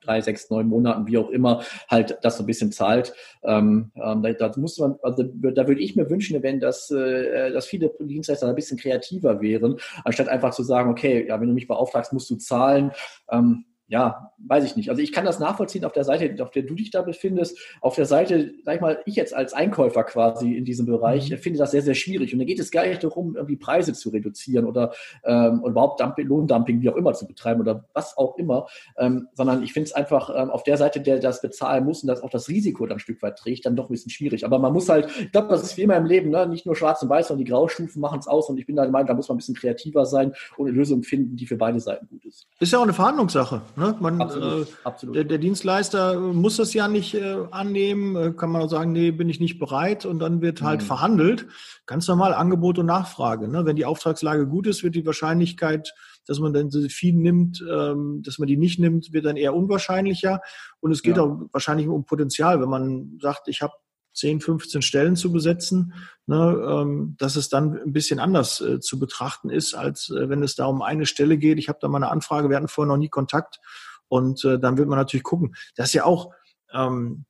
drei, 0.00 0.20
sechs, 0.20 0.50
neun 0.50 0.68
Monaten, 0.68 1.06
wie 1.06 1.18
auch 1.18 1.30
immer, 1.30 1.62
halt 1.88 2.18
das 2.22 2.36
so 2.36 2.42
ein 2.42 2.46
bisschen 2.46 2.72
zahlt. 2.72 3.14
Ähm, 3.42 3.90
ähm, 3.94 4.22
da, 4.22 4.32
da, 4.32 4.52
muss 4.56 4.78
man, 4.78 4.96
also 5.02 5.22
da 5.22 5.66
würde 5.66 5.80
ich 5.80 5.96
mir 5.96 6.10
wünschen, 6.10 6.42
wenn 6.42 6.60
das, 6.60 6.90
äh, 6.90 7.52
dass 7.52 7.66
viele 7.66 7.90
Dienstleister 7.98 8.48
ein 8.48 8.54
bisschen 8.54 8.78
kreativer 8.78 9.40
wären, 9.40 9.76
anstatt 10.04 10.28
einfach 10.28 10.52
zu 10.52 10.62
sagen, 10.62 10.90
okay, 10.90 11.26
ja, 11.26 11.40
wenn 11.40 11.48
du 11.48 11.54
mich 11.54 11.68
beauftragst, 11.68 12.12
musst 12.12 12.30
du 12.30 12.36
zahlen. 12.36 12.92
Ähm, 13.30 13.64
ja, 13.88 14.32
weiß 14.46 14.64
ich 14.64 14.76
nicht. 14.76 14.90
Also 14.90 15.00
ich 15.00 15.12
kann 15.12 15.24
das 15.24 15.40
nachvollziehen 15.40 15.84
auf 15.84 15.92
der 15.92 16.04
Seite, 16.04 16.42
auf 16.42 16.50
der 16.50 16.62
du 16.62 16.74
dich 16.74 16.90
da 16.90 17.00
befindest. 17.00 17.58
Auf 17.80 17.94
der 17.94 18.04
Seite, 18.04 18.52
sag 18.62 18.76
ich 18.76 18.80
mal, 18.82 18.98
ich 19.06 19.16
jetzt 19.16 19.34
als 19.34 19.54
Einkäufer 19.54 20.04
quasi 20.04 20.54
in 20.54 20.66
diesem 20.66 20.84
Bereich 20.84 21.30
mhm. 21.30 21.38
finde 21.38 21.58
das 21.58 21.70
sehr, 21.70 21.80
sehr 21.80 21.94
schwierig. 21.94 22.34
Und 22.34 22.38
da 22.38 22.44
geht 22.44 22.60
es 22.60 22.70
gar 22.70 22.86
nicht 22.86 23.02
darum, 23.02 23.34
irgendwie 23.34 23.56
Preise 23.56 23.94
zu 23.94 24.10
reduzieren 24.10 24.66
oder 24.66 24.92
ähm, 25.24 25.62
überhaupt 25.64 26.00
Dumping, 26.00 26.26
Lohndumping, 26.26 26.82
wie 26.82 26.90
auch 26.90 26.96
immer, 26.96 27.14
zu 27.14 27.26
betreiben 27.26 27.62
oder 27.62 27.86
was 27.94 28.16
auch 28.18 28.36
immer, 28.36 28.66
ähm, 28.98 29.28
sondern 29.32 29.62
ich 29.62 29.72
finde 29.72 29.86
es 29.86 29.94
einfach 29.94 30.30
ähm, 30.36 30.50
auf 30.50 30.62
der 30.64 30.76
Seite, 30.76 31.00
der 31.00 31.18
das 31.18 31.40
bezahlen 31.40 31.84
muss 31.84 32.02
und 32.02 32.08
das 32.08 32.22
auch 32.22 32.30
das 32.30 32.48
Risiko 32.48 32.84
dann 32.86 32.98
ein 32.98 33.00
Stück 33.00 33.22
weit 33.22 33.38
trägt, 33.38 33.64
dann 33.64 33.74
doch 33.74 33.88
ein 33.88 33.92
bisschen 33.92 34.10
schwierig. 34.10 34.44
Aber 34.44 34.58
man 34.58 34.74
muss 34.74 34.90
halt, 34.90 35.08
ich 35.18 35.32
glaube, 35.32 35.48
das 35.48 35.62
ist 35.62 35.78
wie 35.78 35.82
immer 35.82 35.96
im 35.96 36.04
Leben, 36.04 36.28
ne? 36.28 36.46
nicht 36.46 36.66
nur 36.66 36.76
schwarz 36.76 37.02
und 37.02 37.08
weiß, 37.08 37.28
sondern 37.28 37.44
die 37.46 37.50
Graustufen 37.50 38.02
machen 38.02 38.18
es 38.18 38.28
aus. 38.28 38.50
Und 38.50 38.58
ich 38.58 38.66
bin 38.66 38.76
da 38.76 38.82
der 38.82 38.92
Meinung, 38.92 39.08
da 39.08 39.14
muss 39.14 39.28
man 39.28 39.36
ein 39.36 39.38
bisschen 39.38 39.54
kreativer 39.54 40.04
sein 40.04 40.34
und 40.58 40.68
eine 40.68 40.76
Lösung 40.76 41.02
finden, 41.02 41.36
die 41.36 41.46
für 41.46 41.56
beide 41.56 41.80
Seiten 41.80 42.06
gut 42.06 42.26
ist. 42.26 42.46
Ist 42.60 42.72
ja 42.72 42.78
auch 42.78 42.82
eine 42.82 42.92
Verhandlungssache. 42.92 43.62
Ne? 43.78 43.96
Man, 44.00 44.20
Absolut. 44.20 44.68
Äh, 44.68 44.72
Absolut. 44.84 45.16
Der, 45.16 45.24
der, 45.24 45.38
Dienstleister 45.38 46.18
muss 46.18 46.56
das 46.56 46.74
ja 46.74 46.88
nicht 46.88 47.14
äh, 47.14 47.46
annehmen, 47.52 48.16
äh, 48.16 48.32
kann 48.32 48.50
man 48.50 48.62
auch 48.62 48.68
sagen, 48.68 48.92
nee, 48.92 49.12
bin 49.12 49.28
ich 49.28 49.38
nicht 49.38 49.60
bereit 49.60 50.04
und 50.04 50.18
dann 50.18 50.40
wird 50.40 50.62
halt 50.62 50.82
mhm. 50.82 50.86
verhandelt. 50.86 51.46
Ganz 51.86 52.08
normal 52.08 52.34
Angebot 52.34 52.78
und 52.78 52.86
Nachfrage. 52.86 53.46
Ne? 53.46 53.64
Wenn 53.64 53.76
die 53.76 53.84
Auftragslage 53.84 54.48
gut 54.48 54.66
ist, 54.66 54.82
wird 54.82 54.96
die 54.96 55.06
Wahrscheinlichkeit, 55.06 55.94
dass 56.26 56.40
man 56.40 56.52
dann 56.52 56.70
viel 56.70 57.14
nimmt, 57.14 57.64
ähm, 57.70 58.22
dass 58.24 58.38
man 58.38 58.48
die 58.48 58.56
nicht 58.56 58.80
nimmt, 58.80 59.12
wird 59.12 59.24
dann 59.24 59.36
eher 59.36 59.54
unwahrscheinlicher. 59.54 60.40
Und 60.80 60.90
es 60.90 61.02
geht 61.02 61.16
ja. 61.16 61.22
auch 61.22 61.40
wahrscheinlich 61.52 61.86
um 61.86 62.04
Potenzial, 62.04 62.60
wenn 62.60 62.68
man 62.68 63.18
sagt, 63.22 63.46
ich 63.46 63.62
habe 63.62 63.72
10, 64.18 64.40
15 64.40 64.82
Stellen 64.82 65.16
zu 65.16 65.32
besetzen, 65.32 65.94
ne, 66.26 66.36
ähm, 66.68 67.16
dass 67.18 67.36
es 67.36 67.48
dann 67.48 67.78
ein 67.78 67.92
bisschen 67.92 68.18
anders 68.18 68.60
äh, 68.60 68.80
zu 68.80 68.98
betrachten 68.98 69.50
ist, 69.50 69.74
als 69.74 70.10
äh, 70.10 70.28
wenn 70.28 70.42
es 70.42 70.56
da 70.56 70.66
um 70.66 70.82
eine 70.82 71.06
Stelle 71.06 71.38
geht. 71.38 71.58
Ich 71.58 71.68
habe 71.68 71.78
da 71.80 71.88
mal 71.88 71.98
eine 71.98 72.10
Anfrage, 72.10 72.50
wir 72.50 72.56
hatten 72.56 72.68
vorher 72.68 72.92
noch 72.92 72.98
nie 72.98 73.08
Kontakt 73.08 73.60
und 74.08 74.44
äh, 74.44 74.58
dann 74.58 74.76
wird 74.76 74.88
man 74.88 74.98
natürlich 74.98 75.24
gucken. 75.24 75.54
Das 75.76 75.88
ist 75.88 75.94
ja 75.94 76.04
auch, 76.04 76.32
ähm, 76.72 77.24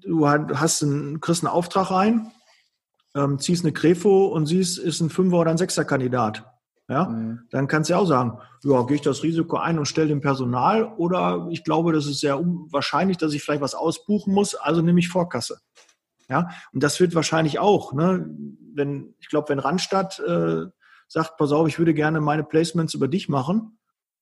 du 0.00 0.28
hast 0.28 0.82
einen, 0.82 1.20
kriegst 1.20 1.44
einen 1.44 1.52
Auftrag 1.52 1.90
rein, 1.90 2.30
ähm, 3.14 3.38
ziehst 3.38 3.64
eine 3.64 3.72
Krefo 3.72 4.26
und 4.26 4.46
siehst, 4.46 4.78
ist 4.78 5.00
ein 5.00 5.10
Fünfer 5.10 5.38
oder 5.38 5.50
ein 5.50 5.58
Sechser 5.58 5.84
Kandidat. 5.84 6.49
Ja, 6.90 7.04
mhm. 7.04 7.42
dann 7.50 7.68
kannst 7.68 7.88
du 7.88 7.94
ja 7.94 8.00
auch 8.00 8.06
sagen, 8.06 8.40
ja, 8.64 8.82
gehe 8.82 8.96
ich 8.96 9.00
das 9.00 9.22
Risiko 9.22 9.58
ein 9.58 9.78
und 9.78 9.86
stelle 9.86 10.08
dem 10.08 10.20
Personal 10.20 10.92
oder 10.96 11.46
ich 11.50 11.62
glaube, 11.62 11.92
das 11.92 12.06
ist 12.06 12.18
sehr 12.18 12.38
unwahrscheinlich, 12.40 13.16
dass 13.16 13.32
ich 13.32 13.44
vielleicht 13.44 13.62
was 13.62 13.76
ausbuchen 13.76 14.34
muss, 14.34 14.56
also 14.56 14.82
nehme 14.82 14.98
ich 14.98 15.08
Vorkasse. 15.08 15.60
Ja, 16.28 16.48
und 16.72 16.82
das 16.82 16.98
wird 16.98 17.14
wahrscheinlich 17.14 17.60
auch, 17.60 17.92
ne, 17.92 18.28
wenn, 18.74 19.14
ich 19.20 19.28
glaube, 19.28 19.50
wenn 19.50 19.60
Randstadt 19.60 20.18
äh, 20.18 20.66
sagt, 21.06 21.36
pass 21.36 21.52
auf, 21.52 21.68
ich 21.68 21.78
würde 21.78 21.94
gerne 21.94 22.20
meine 22.20 22.42
Placements 22.42 22.94
über 22.94 23.06
dich 23.06 23.28
machen, 23.28 23.78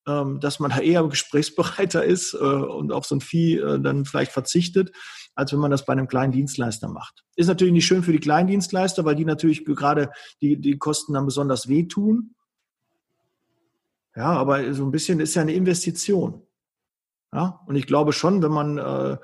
ähm, 0.06 0.38
dass 0.38 0.60
man 0.60 0.70
da 0.76 0.80
eher 0.80 1.08
gesprächsbereiter 1.08 2.04
ist 2.04 2.34
äh, 2.34 2.36
und 2.36 2.92
auf 2.92 3.06
so 3.06 3.14
ein 3.14 3.22
Vieh 3.22 3.56
äh, 3.56 3.80
dann 3.80 4.04
vielleicht 4.04 4.32
verzichtet, 4.32 4.92
als 5.34 5.54
wenn 5.54 5.60
man 5.60 5.70
das 5.70 5.86
bei 5.86 5.94
einem 5.94 6.06
kleinen 6.06 6.32
Dienstleister 6.32 6.88
macht. 6.88 7.24
Ist 7.34 7.46
natürlich 7.46 7.72
nicht 7.72 7.86
schön 7.86 8.02
für 8.02 8.12
die 8.12 8.20
kleinen 8.20 8.48
Dienstleister, 8.48 9.06
weil 9.06 9.14
die 9.14 9.24
natürlich 9.24 9.64
gerade 9.64 10.10
die, 10.42 10.60
die 10.60 10.76
Kosten 10.76 11.14
dann 11.14 11.24
besonders 11.24 11.66
wehtun. 11.68 12.34
Ja, 14.18 14.32
aber 14.32 14.74
so 14.74 14.84
ein 14.84 14.90
bisschen 14.90 15.20
ist 15.20 15.36
ja 15.36 15.42
eine 15.42 15.52
Investition. 15.52 16.42
Ja, 17.32 17.60
und 17.66 17.76
ich 17.76 17.86
glaube 17.86 18.12
schon, 18.12 18.42
wenn 18.42 18.50
man 18.50 18.76
äh, 18.76 19.16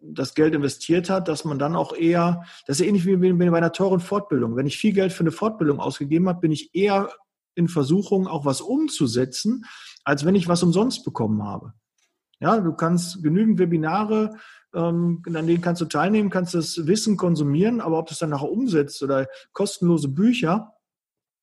das 0.00 0.36
Geld 0.36 0.54
investiert 0.54 1.10
hat, 1.10 1.26
dass 1.26 1.44
man 1.44 1.58
dann 1.58 1.74
auch 1.74 1.92
eher, 1.92 2.44
das 2.64 2.78
ist 2.78 2.86
ähnlich 2.86 3.04
wie 3.04 3.16
bei 3.16 3.56
einer 3.56 3.72
teuren 3.72 3.98
Fortbildung. 3.98 4.54
Wenn 4.54 4.68
ich 4.68 4.78
viel 4.78 4.92
Geld 4.92 5.12
für 5.12 5.24
eine 5.24 5.32
Fortbildung 5.32 5.80
ausgegeben 5.80 6.28
habe, 6.28 6.38
bin 6.38 6.52
ich 6.52 6.72
eher 6.72 7.10
in 7.56 7.66
Versuchung, 7.66 8.28
auch 8.28 8.44
was 8.44 8.60
umzusetzen, 8.60 9.64
als 10.04 10.24
wenn 10.24 10.36
ich 10.36 10.46
was 10.46 10.62
umsonst 10.62 11.04
bekommen 11.04 11.42
habe. 11.42 11.72
Ja, 12.38 12.60
du 12.60 12.72
kannst 12.74 13.20
genügend 13.24 13.58
Webinare, 13.58 14.36
ähm, 14.72 15.20
an 15.26 15.48
denen 15.48 15.62
kannst 15.62 15.82
du 15.82 15.86
teilnehmen, 15.86 16.30
kannst 16.30 16.54
das 16.54 16.86
Wissen 16.86 17.16
konsumieren, 17.16 17.80
aber 17.80 17.98
ob 17.98 18.06
du 18.06 18.12
es 18.12 18.20
dann 18.20 18.30
nachher 18.30 18.52
umsetzt 18.52 19.02
oder 19.02 19.26
kostenlose 19.52 20.06
Bücher, 20.06 20.77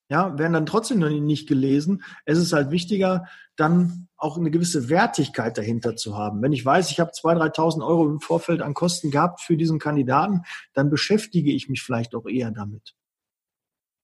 ja, 0.09 0.37
werden 0.37 0.53
dann 0.53 0.65
trotzdem 0.65 0.99
noch 0.99 1.09
nicht 1.09 1.47
gelesen. 1.47 2.03
Es 2.25 2.37
ist 2.37 2.53
halt 2.53 2.69
wichtiger, 2.71 3.25
dann 3.55 4.07
auch 4.17 4.37
eine 4.37 4.51
gewisse 4.51 4.89
Wertigkeit 4.89 5.57
dahinter 5.57 5.95
zu 5.95 6.17
haben. 6.17 6.41
Wenn 6.41 6.53
ich 6.53 6.63
weiß, 6.63 6.91
ich 6.91 6.99
habe 6.99 7.11
2.000, 7.11 7.55
3.000 7.55 7.85
Euro 7.85 8.05
im 8.07 8.19
Vorfeld 8.19 8.61
an 8.61 8.73
Kosten 8.73 9.11
gehabt 9.11 9.41
für 9.41 9.57
diesen 9.57 9.79
Kandidaten, 9.79 10.43
dann 10.73 10.89
beschäftige 10.89 11.51
ich 11.51 11.69
mich 11.69 11.81
vielleicht 11.81 12.15
auch 12.15 12.27
eher 12.27 12.51
damit. 12.51 12.95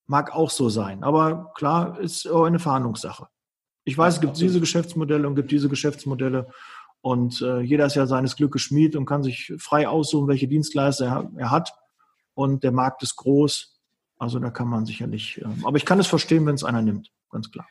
Mag 0.06 0.34
auch 0.34 0.50
so 0.50 0.68
sein. 0.68 1.04
Aber 1.04 1.52
klar, 1.54 2.00
ist 2.00 2.26
auch 2.26 2.44
eine 2.44 2.58
Verhandlungssache. 2.58 3.28
Ich 3.84 3.96
weiß, 3.96 4.14
es 4.14 4.20
gibt 4.20 4.38
diese 4.38 4.60
Geschäftsmodelle 4.60 5.26
und 5.26 5.34
gibt 5.34 5.50
diese 5.50 5.68
Geschäftsmodelle. 5.68 6.48
Und 7.00 7.40
äh, 7.42 7.60
jeder 7.60 7.86
ist 7.86 7.96
ja 7.96 8.06
seines 8.06 8.36
Glückes 8.36 8.62
Schmied 8.62 8.94
und 8.94 9.06
kann 9.06 9.22
sich 9.22 9.52
frei 9.58 9.88
aussuchen, 9.88 10.28
welche 10.28 10.48
Dienstleister 10.48 11.06
er, 11.06 11.30
er 11.36 11.50
hat. 11.50 11.72
Und 12.34 12.62
der 12.64 12.72
Markt 12.72 13.02
ist 13.02 13.16
groß. 13.16 13.71
Also 14.22 14.38
da 14.38 14.50
kann 14.50 14.68
man 14.68 14.86
sicherlich. 14.86 15.42
Äh, 15.42 15.46
aber 15.64 15.76
ich 15.76 15.84
kann 15.84 15.98
es 15.98 16.06
verstehen, 16.06 16.46
wenn 16.46 16.54
es 16.54 16.62
einer 16.62 16.80
nimmt, 16.80 17.10
ganz 17.28 17.50
klar. 17.50 17.66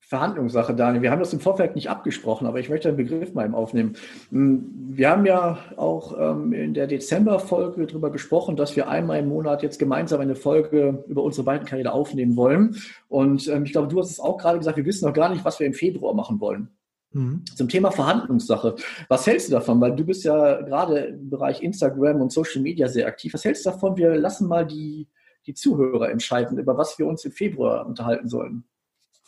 Verhandlungssache, 0.00 0.74
Daniel. 0.74 1.00
Wir 1.00 1.12
haben 1.12 1.20
das 1.20 1.32
im 1.32 1.38
Vorfeld 1.38 1.76
nicht 1.76 1.88
abgesprochen, 1.88 2.48
aber 2.48 2.58
ich 2.58 2.68
möchte 2.68 2.88
den 2.88 2.96
Begriff 2.96 3.34
mal 3.34 3.46
im 3.46 3.54
aufnehmen. 3.54 3.94
Hm, 4.30 4.68
wir 4.96 5.08
haben 5.08 5.24
ja 5.24 5.58
auch 5.76 6.18
ähm, 6.18 6.52
in 6.52 6.74
der 6.74 6.88
Dezember-Folge 6.88 7.86
darüber 7.86 8.10
gesprochen, 8.10 8.56
dass 8.56 8.74
wir 8.74 8.88
einmal 8.88 9.20
im 9.20 9.28
Monat 9.28 9.62
jetzt 9.62 9.78
gemeinsam 9.78 10.20
eine 10.20 10.34
Folge 10.34 11.04
über 11.06 11.22
unsere 11.22 11.44
beiden 11.44 11.68
Kanäle 11.68 11.92
aufnehmen 11.92 12.36
wollen. 12.36 12.76
Und 13.08 13.46
ähm, 13.46 13.64
ich 13.64 13.70
glaube, 13.70 13.86
du 13.86 14.00
hast 14.00 14.10
es 14.10 14.18
auch 14.18 14.38
gerade 14.38 14.58
gesagt, 14.58 14.76
wir 14.76 14.84
wissen 14.84 15.06
noch 15.06 15.14
gar 15.14 15.28
nicht, 15.28 15.44
was 15.44 15.60
wir 15.60 15.68
im 15.68 15.72
Februar 15.72 16.14
machen 16.14 16.40
wollen. 16.40 16.68
Mhm. 17.12 17.44
Zum 17.54 17.68
Thema 17.68 17.92
Verhandlungssache. 17.92 18.74
Was 19.08 19.24
hältst 19.26 19.48
du 19.48 19.52
davon? 19.52 19.80
Weil 19.80 19.94
du 19.94 20.04
bist 20.04 20.24
ja 20.24 20.62
gerade 20.62 20.98
im 20.98 21.30
Bereich 21.30 21.62
Instagram 21.62 22.20
und 22.20 22.32
Social 22.32 22.60
Media 22.60 22.88
sehr 22.88 23.06
aktiv. 23.06 23.34
Was 23.34 23.44
hältst 23.44 23.64
du 23.64 23.70
davon? 23.70 23.96
Wir 23.96 24.16
lassen 24.16 24.48
mal 24.48 24.66
die, 24.66 25.06
die 25.46 25.54
Zuhörer 25.54 26.10
entscheiden, 26.10 26.58
über 26.58 26.76
was 26.76 26.98
wir 26.98 27.06
uns 27.06 27.24
im 27.24 27.32
Februar 27.32 27.86
unterhalten 27.86 28.28
sollen. 28.28 28.64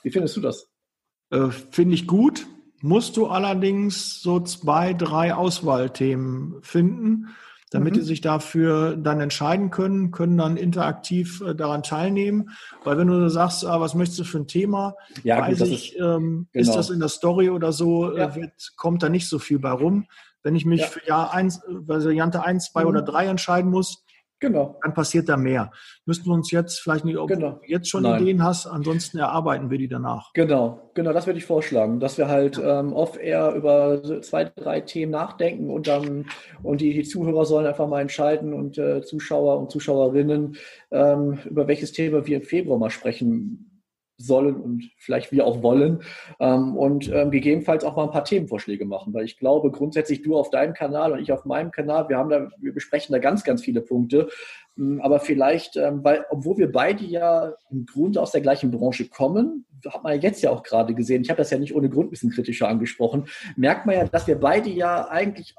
Wie 0.03 0.11
findest 0.11 0.37
du 0.37 0.41
das? 0.41 0.71
Äh, 1.31 1.49
Finde 1.49 1.95
ich 1.95 2.07
gut. 2.07 2.47
Musst 2.83 3.17
du 3.17 3.27
allerdings 3.27 4.21
so 4.21 4.41
zwei, 4.41 4.93
drei 4.93 5.35
Auswahlthemen 5.35 6.63
finden, 6.63 7.29
damit 7.71 7.95
mhm. 7.95 7.99
die 7.99 8.05
sich 8.05 8.21
dafür 8.21 8.97
dann 8.97 9.21
entscheiden 9.21 9.71
können, 9.71 10.11
können 10.11 10.37
dann 10.37 10.57
interaktiv 10.57 11.41
äh, 11.41 11.55
daran 11.55 11.83
teilnehmen. 11.83 12.51
Weil 12.85 12.99
wenn 12.99 13.09
du 13.09 13.29
sagst, 13.31 13.65
ah, 13.65 13.81
was 13.81 13.95
möchtest 13.95 14.21
du 14.21 14.25
für 14.25 14.39
ein 14.39 14.47
Thema, 14.47 14.95
ja, 15.23 15.41
weiß 15.41 15.61
gut, 15.61 15.69
ich, 15.69 15.95
ist, 15.95 16.01
ähm, 16.01 16.49
genau. 16.53 16.69
ist 16.69 16.77
das 16.77 16.91
in 16.91 17.01
der 17.01 17.09
Story 17.09 17.49
oder 17.49 17.73
so, 17.73 18.15
äh, 18.15 18.19
ja. 18.19 18.35
wird, 18.37 18.53
kommt 18.77 19.03
da 19.03 19.09
nicht 19.09 19.29
so 19.29 19.39
viel 19.39 19.59
bei 19.59 19.73
rum. 19.73 20.07
Wenn 20.43 20.55
ich 20.55 20.67
mich 20.67 20.83
ja. 20.83 20.87
für 20.87 21.05
Jahr 21.07 21.33
eins, 21.33 21.63
Variante 21.67 22.45
1, 22.45 22.71
2 22.71 22.83
mhm. 22.83 22.89
oder 22.89 23.03
3 23.03 23.27
entscheiden 23.27 23.71
muss, 23.71 24.04
Genau. 24.45 24.79
Dann 24.83 24.93
passiert 24.93 25.31
da 25.31 25.39
mehr. 25.39 25.71
Müssten 26.05 26.27
wir 26.27 26.35
uns 26.35 26.51
jetzt 26.51 26.81
vielleicht 26.81 27.07
nicht, 27.07 27.17
ob 27.17 27.29
genau. 27.29 27.53
du 27.53 27.61
jetzt 27.67 27.89
schon 27.89 28.03
Nein. 28.03 28.21
Ideen 28.21 28.45
hast, 28.45 28.67
ansonsten 28.67 29.17
erarbeiten 29.17 29.71
wir 29.71 29.79
die 29.79 29.89
danach. 29.89 30.35
Genau, 30.35 30.91
genau, 30.93 31.15
das 31.15 31.27
würde 31.27 31.39
ich 31.39 31.47
vorschlagen, 31.47 31.99
dass 31.99 32.19
wir 32.19 32.29
halt 32.29 32.61
ähm, 32.63 32.93
oft 32.93 33.17
eher 33.17 33.55
über 33.55 34.21
zwei, 34.21 34.45
drei 34.45 34.83
Themen 34.83 35.13
nachdenken 35.13 35.71
und 35.71 35.87
dann 35.87 36.27
und 36.63 36.83
die, 36.83 36.93
die 36.93 37.05
Zuhörer 37.05 37.47
sollen 37.47 37.67
einfach 37.67 37.89
mal 37.89 38.03
entscheiden 38.03 38.53
und 38.53 38.77
äh, 38.77 39.01
Zuschauer 39.01 39.59
und 39.59 39.71
Zuschauerinnen, 39.71 40.57
ähm, 40.91 41.39
über 41.47 41.67
welches 41.67 41.93
Thema 41.93 42.27
wir 42.27 42.37
im 42.37 42.43
Februar 42.43 42.79
mal 42.79 42.91
sprechen 42.91 43.74
sollen 44.17 44.57
und 44.57 44.91
vielleicht 44.99 45.33
wir 45.33 45.47
auch 45.47 45.63
wollen 45.63 46.03
ähm, 46.39 46.77
und 46.77 47.11
ähm, 47.13 47.31
gegebenenfalls 47.31 47.85
auch 47.85 47.97
mal 47.97 48.05
ein 48.05 48.11
paar 48.11 48.25
Themenvorschläge 48.25 48.85
machen, 48.85 49.13
weil 49.13 49.25
ich 49.25 49.39
glaube 49.39 49.71
grundsätzlich 49.71 50.23
du 50.23 50.37
auf 50.37 50.51
deinem 50.51 50.73
Kanal 50.73 51.13
und 51.13 51.19
ich 51.21 51.33
auf 51.33 51.45
meinem 51.45 51.71
Kanal, 51.71 52.09
wir 52.09 52.17
haben 52.17 52.31
da, 52.31 52.49
wir 52.59 52.73
besprechen 52.73 53.13
da 53.13 53.19
ganz, 53.19 53.43
ganz 53.45 53.63
viele 53.63 53.81
Punkte, 53.81 54.29
ähm, 54.79 55.01
aber 55.03 55.21
vielleicht, 55.21 55.77
ähm, 55.77 56.05
weil 56.05 56.25
obwohl 56.31 56.59
wir 56.59 56.71
beide 56.71 57.05
ja 57.05 57.55
im 57.71 57.87
Grunde 57.87 58.21
aus 58.21 58.33
der 58.33 58.41
gleichen 58.41 58.71
Branche 58.71 59.09
kommen, 59.09 59.67
hat 59.87 60.03
man 60.03 60.15
ja 60.15 60.21
jetzt 60.21 60.43
ja 60.43 60.51
auch 60.51 60.63
gerade 60.63 60.95
gesehen, 60.95 61.23
ich 61.23 61.31
habe 61.31 61.39
das 61.39 61.51
ja 61.51 61.59
nicht 61.59 61.75
ohne 61.75 61.91
Grund 61.91 62.09
ein 62.09 62.11
bisschen 62.11 62.31
kritischer 62.31 62.69
angesprochen, 62.69 63.27
merkt 63.57 63.87
man 63.87 63.97
ja, 63.97 64.05
dass 64.07 64.27
wir 64.27 64.39
beide 64.39 64.71
ja 64.71 65.09
eigentlich, 65.09 65.55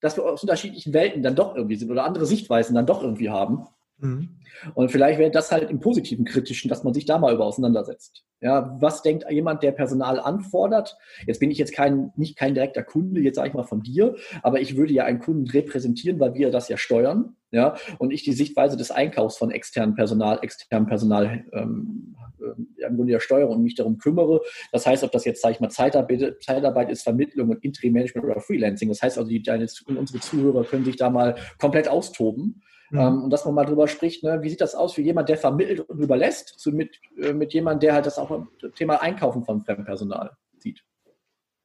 dass 0.00 0.16
wir 0.16 0.24
aus 0.24 0.42
unterschiedlichen 0.42 0.92
Welten 0.92 1.22
dann 1.22 1.36
doch 1.36 1.54
irgendwie 1.54 1.76
sind 1.76 1.90
oder 1.90 2.04
andere 2.04 2.26
Sichtweisen 2.26 2.74
dann 2.74 2.86
doch 2.86 3.02
irgendwie 3.02 3.30
haben. 3.30 3.66
Mhm. 3.98 4.28
Und 4.74 4.90
vielleicht 4.90 5.18
wäre 5.18 5.30
das 5.30 5.52
halt 5.52 5.70
im 5.70 5.80
positiven 5.80 6.24
Kritischen, 6.24 6.68
dass 6.68 6.84
man 6.84 6.94
sich 6.94 7.04
da 7.04 7.18
mal 7.18 7.34
über 7.34 7.44
auseinandersetzt. 7.44 8.24
Ja, 8.40 8.76
was 8.80 9.02
denkt 9.02 9.24
jemand, 9.30 9.62
der 9.62 9.72
Personal 9.72 10.20
anfordert? 10.20 10.96
Jetzt 11.26 11.40
bin 11.40 11.50
ich 11.50 11.58
jetzt 11.58 11.74
kein, 11.74 12.12
nicht 12.16 12.36
kein 12.36 12.54
direkter 12.54 12.84
Kunde, 12.84 13.20
jetzt 13.20 13.36
sage 13.36 13.48
ich 13.48 13.54
mal 13.54 13.64
von 13.64 13.82
dir, 13.82 14.14
aber 14.42 14.60
ich 14.60 14.76
würde 14.76 14.92
ja 14.92 15.04
einen 15.04 15.18
Kunden 15.18 15.48
repräsentieren, 15.48 16.20
weil 16.20 16.34
wir 16.34 16.50
das 16.50 16.68
ja 16.68 16.76
steuern, 16.76 17.36
ja, 17.50 17.76
und 17.98 18.12
ich 18.12 18.22
die 18.22 18.32
Sichtweise 18.32 18.76
des 18.76 18.90
Einkaufs 18.90 19.38
von 19.38 19.50
externem 19.50 19.94
Personal, 19.94 20.38
externem 20.42 20.86
Personal 20.86 21.44
ähm, 21.52 22.14
äh, 22.40 22.84
im 22.84 22.96
Grunde 22.96 23.12
ja 23.12 23.20
steuere 23.20 23.48
und 23.48 23.62
mich 23.62 23.74
darum 23.74 23.98
kümmere. 23.98 24.40
Das 24.70 24.86
heißt, 24.86 25.02
ob 25.02 25.12
das 25.12 25.24
jetzt, 25.24 25.42
sage 25.42 25.54
ich 25.54 25.60
mal, 25.60 25.70
Zeitarbeit, 25.70 26.36
Zeitarbeit 26.42 26.90
ist, 26.90 27.02
Vermittlung 27.02 27.48
und 27.48 27.64
Interim 27.64 27.94
Management 27.94 28.26
oder 28.26 28.40
Freelancing. 28.40 28.88
Das 28.88 29.02
heißt 29.02 29.18
also, 29.18 29.28
die, 29.28 29.42
deine, 29.42 29.66
unsere 29.86 30.20
Zuhörer 30.20 30.64
können 30.64 30.84
sich 30.84 30.96
da 30.96 31.10
mal 31.10 31.36
komplett 31.58 31.88
austoben. 31.88 32.62
Mhm. 32.90 32.98
Ähm, 32.98 33.22
und 33.24 33.30
dass 33.30 33.44
man 33.44 33.54
mal 33.54 33.64
drüber 33.64 33.88
spricht, 33.88 34.22
ne, 34.24 34.42
wie 34.42 34.50
sieht 34.50 34.60
das 34.60 34.74
aus 34.74 34.94
für 34.94 35.02
jemand, 35.02 35.28
der 35.28 35.36
vermittelt 35.36 35.80
und 35.80 35.98
überlässt, 35.98 36.54
so 36.58 36.70
mit, 36.70 36.98
äh, 37.20 37.32
mit 37.32 37.52
jemandem, 37.52 37.80
der 37.80 37.94
halt 37.94 38.06
das 38.06 38.18
auch 38.18 38.46
Thema 38.74 39.02
Einkaufen 39.02 39.44
von 39.44 39.60
Fremdpersonal 39.60 40.36
sieht. 40.58 40.82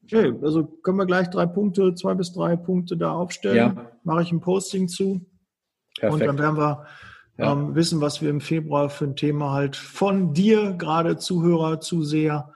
Okay, 0.03 0.33
also 0.41 0.65
können 0.65 0.97
wir 0.97 1.05
gleich 1.05 1.29
drei 1.29 1.45
Punkte, 1.45 1.95
zwei 1.95 2.13
bis 2.13 2.33
drei 2.33 2.57
Punkte 2.57 2.97
da 2.97 3.13
aufstellen. 3.13 3.55
Ja. 3.55 3.91
Mache 4.03 4.23
ich 4.23 4.31
ein 4.31 4.41
Posting 4.41 4.89
zu. 4.89 5.25
Perfekt. 5.97 6.13
Und 6.13 6.27
dann 6.27 6.37
werden 6.39 6.57
wir 6.57 6.85
ja. 7.37 7.53
ähm, 7.53 7.73
wissen, 7.75 8.01
was 8.01 8.21
wir 8.21 8.29
im 8.29 8.41
Februar 8.41 8.89
für 8.89 9.05
ein 9.05 9.15
Thema 9.15 9.53
halt 9.53 9.77
von 9.77 10.33
dir, 10.33 10.73
gerade 10.73 11.17
Zuhörer, 11.17 11.79
Zuseher, 11.79 12.51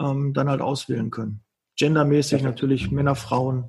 ähm, 0.00 0.34
dann 0.34 0.48
halt 0.48 0.60
auswählen 0.60 1.10
können. 1.10 1.44
Gendermäßig 1.76 2.40
Perfekt. 2.40 2.44
natürlich 2.44 2.90
Männer, 2.90 3.14
Frauen 3.14 3.68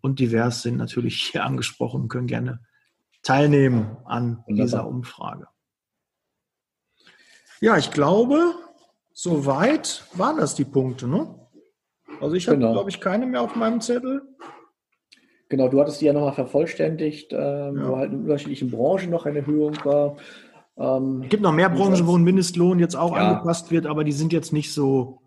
und 0.00 0.18
divers 0.18 0.62
sind 0.62 0.78
natürlich 0.78 1.30
hier 1.30 1.44
angesprochen 1.44 2.02
und 2.02 2.08
können 2.08 2.26
gerne 2.26 2.60
teilnehmen 3.24 3.96
an 4.04 4.42
Wunderbar. 4.46 4.64
dieser 4.66 4.86
Umfrage. 4.86 5.48
Ja, 7.60 7.76
ich 7.76 7.90
glaube, 7.90 8.54
soweit 9.12 10.04
waren 10.12 10.36
das 10.36 10.54
die 10.54 10.64
Punkte. 10.64 11.08
Ne? 11.08 11.34
Also 12.20 12.36
ich 12.36 12.46
habe, 12.46 12.58
genau. 12.58 12.72
glaube 12.72 12.90
ich, 12.90 13.00
keine 13.00 13.26
mehr 13.26 13.42
auf 13.42 13.56
meinem 13.56 13.80
Zettel. 13.80 14.22
Genau, 15.48 15.68
du 15.68 15.80
hattest 15.80 16.00
die 16.00 16.06
ja 16.06 16.12
nochmal 16.12 16.32
vervollständigt, 16.32 17.32
ähm, 17.32 17.78
ja. 17.78 17.88
wo 17.88 17.96
halt 17.96 18.12
in 18.12 18.22
unterschiedlichen 18.22 18.70
Branchen 18.70 19.10
noch 19.10 19.26
eine 19.26 19.40
Erhöhung 19.40 19.76
war. 19.84 20.16
Ähm, 20.76 21.22
es 21.22 21.28
gibt 21.30 21.42
noch 21.42 21.52
mehr 21.52 21.70
Branchen, 21.70 22.06
wo 22.06 22.16
ein 22.16 22.24
Mindestlohn 22.24 22.78
jetzt 22.78 22.96
auch 22.96 23.14
ja. 23.16 23.28
angepasst 23.28 23.70
wird, 23.70 23.86
aber 23.86 24.04
die 24.04 24.12
sind 24.12 24.32
jetzt 24.32 24.52
nicht 24.52 24.72
so 24.72 25.20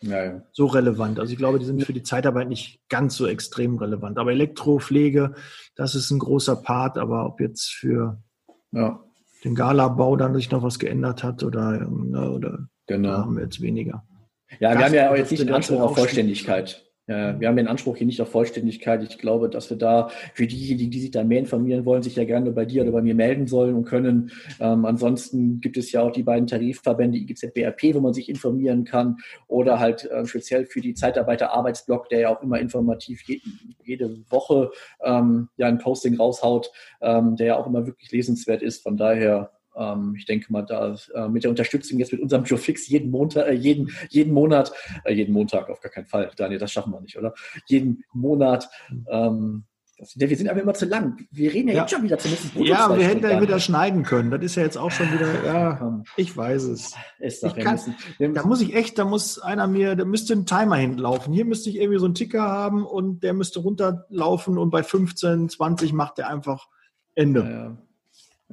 ja. 0.00 0.42
so 0.52 0.66
relevant. 0.66 1.18
Also 1.18 1.32
ich 1.32 1.38
glaube, 1.38 1.58
die 1.58 1.64
sind 1.64 1.84
für 1.84 1.92
die 1.92 2.02
Zeitarbeit 2.02 2.48
nicht 2.48 2.80
ganz 2.88 3.16
so 3.16 3.26
extrem 3.26 3.78
relevant. 3.78 4.18
Aber 4.18 4.32
Elektropflege, 4.32 5.34
das 5.74 5.94
ist 5.94 6.10
ein 6.10 6.18
großer 6.18 6.56
Part, 6.56 6.98
aber 6.98 7.26
ob 7.26 7.40
jetzt 7.40 7.70
für 7.72 8.22
ja. 8.72 9.00
den 9.44 9.54
Galabau 9.54 10.16
dann 10.16 10.34
sich 10.34 10.50
noch 10.50 10.62
was 10.62 10.78
geändert 10.78 11.22
hat 11.22 11.42
oder, 11.42 11.88
ne, 11.88 12.30
oder 12.30 12.68
genau. 12.86 13.18
haben 13.18 13.36
wir 13.36 13.44
jetzt 13.44 13.60
weniger. 13.60 14.04
Ja, 14.60 14.78
wir 14.78 14.84
haben 14.84 14.94
ja 14.94 15.14
jetzt 15.16 15.30
nicht 15.30 15.42
den 15.42 15.52
Anspruch 15.52 15.80
auf 15.80 15.96
Vollständigkeit. 15.96 16.84
Äh, 17.06 17.34
wir 17.38 17.48
haben 17.48 17.56
den 17.56 17.68
Anspruch 17.68 17.96
hier 17.96 18.06
nicht 18.06 18.20
auf 18.20 18.30
Vollständigkeit. 18.30 19.02
Ich 19.02 19.18
glaube, 19.18 19.48
dass 19.48 19.70
wir 19.70 19.76
da 19.76 20.08
für 20.34 20.46
diejenigen, 20.46 20.90
die 20.90 21.00
sich 21.00 21.10
da 21.10 21.24
mehr 21.24 21.40
informieren 21.40 21.84
wollen, 21.84 22.02
sich 22.02 22.16
ja 22.16 22.24
gerne 22.24 22.50
bei 22.52 22.64
dir 22.64 22.82
oder 22.82 22.92
bei 22.92 23.02
mir 23.02 23.14
melden 23.14 23.46
sollen 23.46 23.74
und 23.74 23.84
können. 23.84 24.32
Ähm, 24.60 24.84
ansonsten 24.84 25.60
gibt 25.60 25.76
es 25.76 25.92
ja 25.92 26.02
auch 26.02 26.12
die 26.12 26.22
beiden 26.22 26.46
Tarifverbände 26.46 27.18
IGZ 27.18 27.52
BRP, 27.54 27.94
wo 27.94 28.00
man 28.00 28.14
sich 28.14 28.28
informieren 28.28 28.84
kann 28.84 29.18
oder 29.46 29.78
halt 29.78 30.10
äh, 30.10 30.26
speziell 30.26 30.66
für 30.66 30.80
die 30.80 30.94
Zeitarbeiter 30.94 31.52
Arbeitsblock, 31.52 32.08
der 32.08 32.20
ja 32.20 32.28
auch 32.34 32.42
immer 32.42 32.58
informativ 32.58 33.22
je, 33.22 33.40
jede 33.84 34.18
Woche 34.30 34.70
ähm, 35.02 35.48
ja 35.56 35.66
ein 35.66 35.78
Posting 35.78 36.16
raushaut, 36.16 36.70
ähm, 37.00 37.36
der 37.36 37.46
ja 37.46 37.56
auch 37.56 37.66
immer 37.66 37.86
wirklich 37.86 38.10
lesenswert 38.12 38.62
ist. 38.62 38.82
Von 38.82 38.96
daher 38.96 39.50
ähm, 39.76 40.14
ich 40.16 40.26
denke 40.26 40.52
mal, 40.52 40.62
da 40.62 40.96
äh, 41.14 41.28
mit 41.28 41.44
der 41.44 41.50
Unterstützung 41.50 41.98
jetzt 41.98 42.12
mit 42.12 42.20
unserem 42.20 42.44
Joe 42.44 42.58
Fix 42.58 42.88
jeden 42.88 43.10
Montag, 43.10 43.46
äh, 43.46 43.52
jeden, 43.52 43.90
jeden 44.10 44.32
Monat, 44.32 44.72
äh, 45.04 45.12
jeden 45.12 45.32
Montag 45.32 45.68
auf 45.70 45.80
gar 45.80 45.92
keinen 45.92 46.06
Fall, 46.06 46.30
Daniel, 46.36 46.58
das 46.58 46.72
schaffen 46.72 46.92
wir 46.92 47.00
nicht, 47.00 47.18
oder? 47.18 47.34
Jeden 47.66 48.04
Monat. 48.12 48.68
Ähm, 49.08 49.64
das, 49.98 50.18
wir 50.18 50.36
sind 50.36 50.48
aber 50.48 50.60
immer 50.60 50.74
zu 50.74 50.86
lang. 50.86 51.24
Wir 51.30 51.52
reden 51.52 51.68
ja, 51.68 51.74
ja. 51.74 51.80
jetzt 51.82 51.92
schon 51.92 52.02
wieder 52.02 52.18
zumindest. 52.18 52.54
Ja, 52.56 52.96
wir 52.96 53.06
hätten 53.06 53.22
ja 53.22 53.40
wieder 53.40 53.60
schneiden 53.60 54.02
können. 54.02 54.30
Das 54.30 54.42
ist 54.42 54.56
ja 54.56 54.64
jetzt 54.64 54.76
auch 54.76 54.90
schon 54.90 55.12
wieder. 55.12 55.44
Ja, 55.44 56.02
ich 56.16 56.36
weiß 56.36 56.64
es. 56.64 56.94
Ist 57.20 57.44
doch, 57.44 57.56
kann, 57.56 57.74
müssen, 58.18 58.34
da 58.34 58.44
muss 58.44 58.60
ich 58.60 58.74
echt, 58.74 58.98
da 58.98 59.04
muss 59.04 59.38
einer 59.38 59.68
mir, 59.68 59.94
da 59.94 60.04
müsste 60.04 60.32
ein 60.32 60.46
Timer 60.46 60.76
hinlaufen. 60.76 61.32
Hier 61.32 61.44
müsste 61.44 61.70
ich 61.70 61.76
irgendwie 61.76 62.00
so 62.00 62.06
einen 62.06 62.16
Ticker 62.16 62.42
haben 62.42 62.84
und 62.84 63.22
der 63.22 63.34
müsste 63.34 63.60
runterlaufen 63.60 64.58
und 64.58 64.70
bei 64.70 64.82
15, 64.82 65.48
20 65.48 65.92
macht 65.92 66.18
der 66.18 66.28
einfach 66.28 66.66
Ende. 67.14 67.40
Ja, 67.40 67.50
ja. 67.50 67.76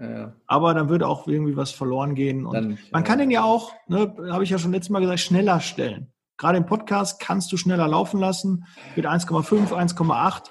Ja. 0.01 0.33
Aber 0.47 0.73
dann 0.73 0.89
würde 0.89 1.07
auch 1.07 1.27
irgendwie 1.27 1.55
was 1.55 1.71
verloren 1.71 2.15
gehen. 2.15 2.45
Und 2.45 2.53
dann, 2.55 2.77
man 2.91 3.03
kann 3.03 3.19
den 3.19 3.29
ja 3.29 3.43
auch, 3.43 3.73
ne, 3.87 4.13
habe 4.31 4.43
ich 4.43 4.49
ja 4.49 4.57
schon 4.57 4.71
letztes 4.71 4.89
Mal 4.89 4.99
gesagt, 4.99 5.19
schneller 5.19 5.59
stellen. 5.59 6.11
Gerade 6.37 6.57
im 6.57 6.65
Podcast 6.65 7.19
kannst 7.19 7.51
du 7.51 7.57
schneller 7.57 7.87
laufen 7.87 8.19
lassen 8.19 8.65
mit 8.95 9.05
1,5, 9.05 9.71
1,8 9.71 10.49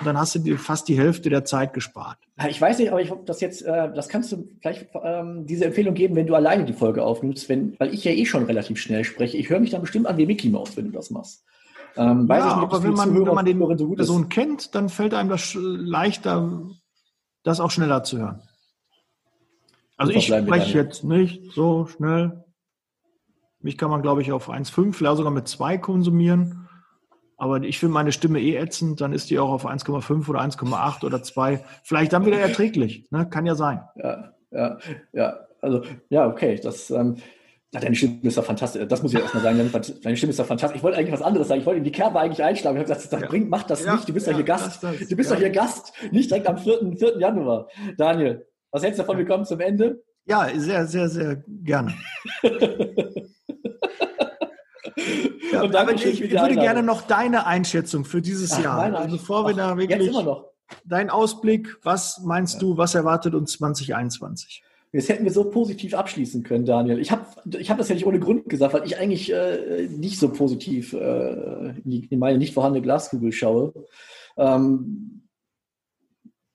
und 0.00 0.06
dann 0.06 0.18
hast 0.18 0.34
du 0.34 0.38
dir 0.38 0.58
fast 0.58 0.86
die 0.88 0.98
Hälfte 0.98 1.30
der 1.30 1.46
Zeit 1.46 1.72
gespart. 1.72 2.18
Ich 2.46 2.60
weiß 2.60 2.78
nicht, 2.78 2.90
aber 2.90 3.00
ich 3.00 3.10
das 3.24 3.40
jetzt, 3.40 3.62
äh, 3.62 3.92
das 3.92 4.08
kannst 4.08 4.32
du 4.32 4.48
vielleicht 4.60 4.88
ähm, 5.02 5.46
diese 5.46 5.64
Empfehlung 5.64 5.94
geben, 5.94 6.14
wenn 6.16 6.26
du 6.26 6.34
alleine 6.34 6.66
die 6.66 6.74
Folge 6.74 7.02
aufnimmst, 7.02 7.48
wenn, 7.48 7.78
weil 7.78 7.94
ich 7.94 8.04
ja 8.04 8.12
eh 8.12 8.26
schon 8.26 8.44
relativ 8.44 8.78
schnell 8.78 9.04
spreche. 9.04 9.38
Ich 9.38 9.48
höre 9.48 9.60
mich 9.60 9.70
dann 9.70 9.80
bestimmt 9.80 10.06
an 10.06 10.18
wie 10.18 10.26
Mickey 10.26 10.50
Mouse, 10.50 10.76
wenn 10.76 10.86
du 10.86 10.92
das 10.92 11.10
machst. 11.10 11.44
Ähm, 11.96 12.26
ja, 12.28 12.36
nicht, 12.36 12.56
aber 12.56 12.82
wenn 12.82 12.92
man, 12.92 13.14
wenn 13.14 13.34
man 13.34 13.46
den 13.46 13.78
so 13.78 13.94
Person 13.94 14.28
kennt, 14.28 14.74
dann 14.74 14.88
fällt 14.88 15.14
einem 15.14 15.30
das 15.30 15.56
leichter, 15.58 16.62
das 17.42 17.60
auch 17.60 17.70
schneller 17.70 18.04
zu 18.04 18.18
hören. 18.18 18.42
Also 20.00 20.14
ich 20.14 20.28
spreche 20.28 20.78
jetzt 20.78 21.04
nicht 21.04 21.52
so 21.52 21.86
schnell. 21.86 22.42
Mich 23.60 23.76
kann 23.76 23.90
man, 23.90 24.00
glaube 24.00 24.22
ich, 24.22 24.32
auf 24.32 24.48
1,5, 24.48 24.94
vielleicht 24.94 25.18
sogar 25.18 25.30
mit 25.30 25.46
2 25.46 25.76
konsumieren. 25.76 26.70
Aber 27.36 27.60
ich 27.62 27.78
finde 27.78 27.92
meine 27.92 28.10
Stimme 28.10 28.40
eh 28.40 28.56
ätzend, 28.56 29.02
dann 29.02 29.12
ist 29.12 29.28
die 29.28 29.38
auch 29.38 29.50
auf 29.50 29.66
1,5 29.66 30.26
oder 30.30 30.40
1,8 30.40 31.04
oder 31.04 31.22
2. 31.22 31.62
Vielleicht 31.82 32.14
dann 32.14 32.24
wieder 32.24 32.38
erträglich. 32.38 33.10
Ne? 33.10 33.28
Kann 33.28 33.44
ja 33.44 33.54
sein. 33.54 33.82
Ja, 33.96 34.32
ja, 34.50 34.78
ja. 35.12 35.38
Also, 35.60 35.82
ja, 36.08 36.26
okay. 36.26 36.58
Das, 36.62 36.90
ähm, 36.90 37.16
deine 37.70 37.94
Stimme 37.94 38.20
ist 38.22 38.36
ja 38.36 38.42
fantastisch. 38.42 38.88
Das 38.88 39.02
muss 39.02 39.12
ich 39.12 39.20
erstmal 39.20 39.42
sagen. 39.42 39.70
Deine 40.02 40.16
Stimme 40.16 40.30
ist 40.30 40.38
ja 40.38 40.44
fantastisch. 40.44 40.78
Ich 40.78 40.82
wollte 40.82 40.96
eigentlich 40.96 41.12
was 41.12 41.20
anderes 41.20 41.48
sagen. 41.48 41.60
Ich 41.60 41.66
wollte 41.66 41.78
in 41.78 41.84
die 41.84 41.92
Kerbe 41.92 42.20
eigentlich 42.20 42.42
einschlagen. 42.42 42.78
Ich 42.78 42.80
habe 42.80 42.94
gesagt, 42.94 43.12
das 43.12 43.20
ja. 43.20 43.26
bringt, 43.26 43.50
mach 43.50 43.64
das 43.64 43.84
ja, 43.84 43.96
nicht. 43.96 44.08
Du 44.08 44.14
bist 44.14 44.26
ja, 44.26 44.34
hier 44.34 44.44
Gast. 44.44 44.82
Das, 44.82 44.98
das, 44.98 45.08
du 45.08 45.16
bist 45.16 45.30
doch 45.30 45.36
hier 45.36 45.50
Gast. 45.50 45.92
Nicht 46.10 46.30
direkt 46.30 46.46
am 46.46 46.56
4. 46.56 46.96
4. 46.96 47.18
Januar. 47.18 47.68
Daniel, 47.98 48.46
was 48.70 48.82
hältst 48.82 48.98
du 48.98 49.02
davon? 49.02 49.18
Wir 49.18 49.26
kommen 49.26 49.44
zum 49.44 49.60
Ende. 49.60 50.02
Ja, 50.26 50.48
sehr, 50.54 50.86
sehr, 50.86 51.08
sehr 51.08 51.42
gerne. 51.46 51.94
ja, 55.52 55.62
aber 55.62 55.92
ich, 55.94 56.06
ich 56.06 56.30
würde 56.30 56.54
gerne 56.54 56.82
noch 56.82 57.02
deine 57.02 57.46
Einschätzung 57.46 58.04
für 58.04 58.22
dieses 58.22 58.52
Ach, 58.52 58.62
Jahr. 58.62 58.94
Also 58.94 59.16
bevor 59.16 59.46
wir 59.46 59.54
da 59.54 59.76
wirklich. 59.76 59.98
Jetzt 59.98 60.08
immer 60.08 60.22
noch. 60.22 60.50
Dein 60.84 61.10
Ausblick, 61.10 61.78
was 61.82 62.20
meinst 62.20 62.54
ja. 62.54 62.60
du, 62.60 62.76
was 62.76 62.94
erwartet 62.94 63.34
uns 63.34 63.52
2021? 63.52 64.62
Das 64.92 65.08
hätten 65.08 65.24
wir 65.24 65.32
so 65.32 65.50
positiv 65.50 65.94
abschließen 65.94 66.42
können, 66.42 66.64
Daniel. 66.64 66.98
Ich 66.98 67.12
habe 67.12 67.24
ich 67.58 67.70
hab 67.70 67.78
das 67.78 67.88
ja 67.88 67.94
nicht 67.94 68.06
ohne 68.06 68.18
Grund 68.18 68.48
gesagt, 68.48 68.74
weil 68.74 68.84
ich 68.84 68.98
eigentlich 68.98 69.32
äh, 69.32 69.86
nicht 69.88 70.18
so 70.18 70.30
positiv 70.32 70.92
äh, 70.92 71.74
in 71.84 72.18
meine 72.18 72.38
nicht 72.38 72.54
vorhandene 72.54 72.82
Glaskugel 72.82 73.30
schaue. 73.30 73.72
Ähm, 74.36 75.28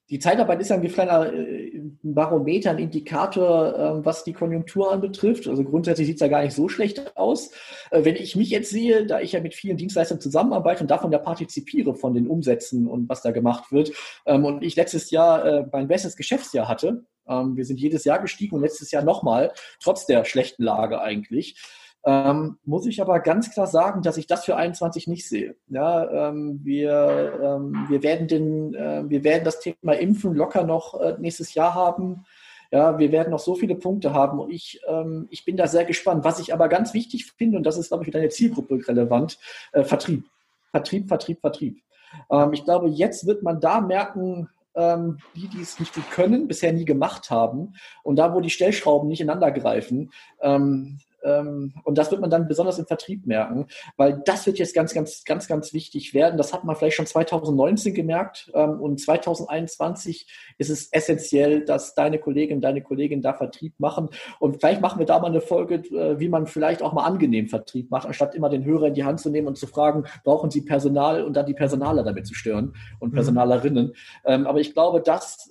die 0.10 0.20
Zeitarbeit 0.20 0.60
ist 0.60 0.70
ja 0.70 0.76
ein 0.76 0.88
kleiner 0.88 1.34
äh, 1.34 1.75
Barometer, 2.04 2.72
ein 2.72 2.80
Indikator, 2.80 3.78
ähm, 3.78 4.06
was 4.06 4.24
die 4.24 4.34
Konjunktur 4.34 4.92
anbetrifft. 4.92 5.48
Also 5.48 5.64
grundsätzlich 5.64 6.08
sieht 6.08 6.16
es 6.16 6.22
ja 6.22 6.28
gar 6.28 6.44
nicht 6.44 6.56
so 6.56 6.70
schlecht 6.70 7.16
aus. 7.18 7.52
Äh, 7.92 8.06
wenn 8.06 8.16
ich 8.16 8.36
mich 8.36 8.50
jetzt 8.50 8.70
sehe, 8.70 9.06
da 9.06 9.20
ich 9.20 9.34
ja 9.34 9.42
mit 9.42 9.56
vielen 9.56 9.78
Dienstleistern 9.78 10.20
zusammenarbeite 10.20 10.82
und 10.82 10.92
davon 10.92 11.12
ja 11.12 11.20
partizipiere 11.20 11.96
von 11.96 12.14
den 12.14 12.28
Umsätzen 12.28 12.88
und 12.88 13.10
was 13.10 13.22
da 13.22 13.32
gemacht 13.32 13.72
wird, 13.72 13.92
ähm, 14.26 14.46
und 14.46 14.64
ich 14.64 14.76
letztes 14.76 15.12
Jahr 15.12 15.46
äh, 15.46 15.66
mein 15.72 15.88
bestes 15.88 16.16
Geschäftsjahr 16.16 16.68
hatte, 16.68 17.06
ähm, 17.28 17.56
wir 17.56 17.66
sind 17.66 17.80
jedes 17.80 18.04
Jahr 18.06 18.20
gestiegen 18.20 18.56
und 18.56 18.62
letztes 18.62 18.92
Jahr 18.92 19.04
nochmal, 19.04 19.52
trotz 19.82 20.06
der 20.06 20.26
schlechten 20.26 20.64
Lage 20.64 21.02
eigentlich, 21.02 21.58
ähm, 22.06 22.60
muss 22.64 22.86
ich 22.86 23.02
aber 23.02 23.20
ganz 23.20 23.52
klar 23.52 23.66
sagen, 23.66 24.04
dass 24.04 24.18
ich 24.18 24.28
das 24.28 24.46
für 24.46 24.56
21 24.56 25.08
nicht 25.08 25.28
sehe. 25.28 25.56
Ja, 25.70 26.30
ähm, 26.30 26.60
wir, 26.64 27.40
ähm, 27.44 27.86
wir, 27.90 28.04
werden 28.04 28.28
den, 28.28 28.76
äh, 28.76 29.04
wir 29.10 29.24
werden 29.24 29.44
das 29.44 29.60
Thema 29.60 29.94
Impfen 29.94 30.36
locker 30.36 30.64
noch 30.64 31.00
äh, 31.02 31.16
nächstes 31.20 31.56
Jahr 31.56 31.74
haben. 31.74 32.26
Ja, 32.72 33.00
wir 33.00 33.12
werden 33.12 33.32
noch 33.32 33.40
so 33.40 33.56
viele 33.56 33.76
Punkte 33.76 34.14
haben 34.14 34.40
und 34.40 34.52
ich, 34.52 34.82
ähm, 34.88 35.28
ich 35.32 35.46
bin 35.46 35.58
da 35.58 35.66
sehr 35.66 35.86
gespannt. 35.86 36.24
Was 36.24 36.40
ich 36.40 36.54
aber 36.54 36.68
ganz 36.68 36.94
wichtig 36.94 37.26
finde, 37.26 37.58
und 37.58 37.64
das 37.64 37.78
ist, 37.78 37.88
glaube 37.88 38.04
ich, 38.04 38.06
für 38.06 38.12
deine 38.12 38.30
Zielgruppe 38.30 38.88
relevant, 38.88 39.40
äh, 39.72 39.84
Vertrieb. 39.84 40.26
Vertrieb, 40.72 41.08
Vertrieb, 41.08 41.40
Vertrieb. 41.42 41.82
Ähm, 42.30 42.54
ich 42.54 42.64
glaube, 42.66 42.88
jetzt 42.88 43.26
wird 43.26 43.42
man 43.42 43.60
da 43.60 43.82
merken, 43.82 44.50
ähm, 44.76 45.20
die, 45.36 45.48
die 45.48 45.62
es 45.62 45.80
nicht 45.80 45.96
gut 45.96 46.10
können, 46.12 46.48
bisher 46.48 46.74
nie 46.74 46.86
gemacht 46.86 47.32
haben 47.32 47.74
und 48.04 48.18
da, 48.18 48.34
wo 48.34 48.42
die 48.42 48.50
Stellschrauben 48.50 49.08
nicht 49.08 49.22
ineinander 49.22 49.52
greifen, 49.52 50.12
ähm, 50.42 51.00
und 51.26 51.98
das 51.98 52.12
wird 52.12 52.22
man 52.22 52.30
dann 52.30 52.48
besonders 52.48 52.78
im 52.78 52.86
Vertrieb 52.86 53.26
merken, 53.26 53.68
weil 53.98 54.22
das 54.26 54.46
wird 54.46 54.60
jetzt 54.60 54.76
ganz, 54.76 54.94
ganz, 54.94 55.24
ganz, 55.24 55.48
ganz 55.48 55.74
wichtig 55.74 56.14
werden. 56.14 56.38
Das 56.38 56.54
hat 56.54 56.64
man 56.64 56.76
vielleicht 56.76 56.98
schon 56.98 57.06
2019 57.06 57.94
gemerkt 57.94 58.52
ähm, 58.54 58.80
und 58.80 59.00
2021 59.00 60.28
ist 60.58 60.70
es 60.70 60.92
essentiell, 60.92 61.66
dass 61.66 61.96
deine 61.96 62.20
Kolleginnen, 62.20 62.62
deine 62.62 62.82
Kollegen 62.82 63.22
da 63.22 63.34
Vertrieb 63.34 63.74
machen. 63.80 64.10
Und 64.40 64.60
vielleicht 64.60 64.82
machen 64.82 65.00
wir 65.00 65.06
da 65.06 65.20
mal 65.20 65.28
eine 65.28 65.42
Folge, 65.42 65.76
äh, 65.76 66.20
wie 66.20 66.30
man 66.30 66.48
vielleicht 66.48 66.82
auch 66.82 66.94
mal 66.94 67.06
angenehm 67.06 67.48
Vertrieb 67.48 67.90
macht, 67.90 68.06
anstatt 68.06 68.36
immer 68.36 68.50
den 68.50 68.64
Hörer 68.64 68.88
in 68.88 68.94
die 68.94 69.04
Hand 69.04 69.20
zu 69.20 69.30
nehmen 69.30 69.48
und 69.48 69.58
zu 69.58 69.68
fragen, 69.68 70.06
brauchen 70.24 70.52
Sie 70.52 70.62
Personal 70.62 71.24
und 71.24 71.34
dann 71.36 71.46
die 71.46 71.54
Personaler 71.54 72.04
damit 72.04 72.28
zu 72.28 72.36
stören 72.36 72.76
und 73.00 73.12
mhm. 73.12 73.16
Personalerinnen. 73.16 73.86
Mhm. 73.88 73.94
Ähm, 74.26 74.48
aber 74.48 74.60
ich 74.60 74.74
glaube, 74.74 75.02
das 75.02 75.50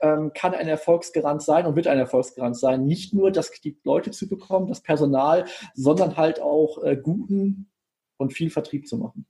ähm, 0.00 0.32
kann 0.34 0.54
ein 0.54 0.68
Erfolgsgarant 0.68 1.42
sein 1.42 1.66
und 1.66 1.76
wird 1.76 1.86
ein 1.86 1.98
Erfolgsgarant 1.98 2.56
sein. 2.56 2.84
Nicht 2.84 3.14
nur, 3.14 3.30
dass 3.30 3.50
die 3.50 3.78
Leute 3.84 4.10
zu 4.10 4.28
bekommen, 4.28 4.68
das 4.68 4.80
Personal, 4.80 5.46
sondern 5.74 6.16
halt 6.16 6.40
auch 6.40 6.82
äh, 6.82 6.96
guten 6.96 7.70
und 8.16 8.32
viel 8.32 8.50
Vertrieb 8.50 8.86
zu 8.88 8.98
machen. 8.98 9.26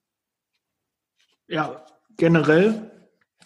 Ja, 1.48 1.84
generell, 2.16 2.90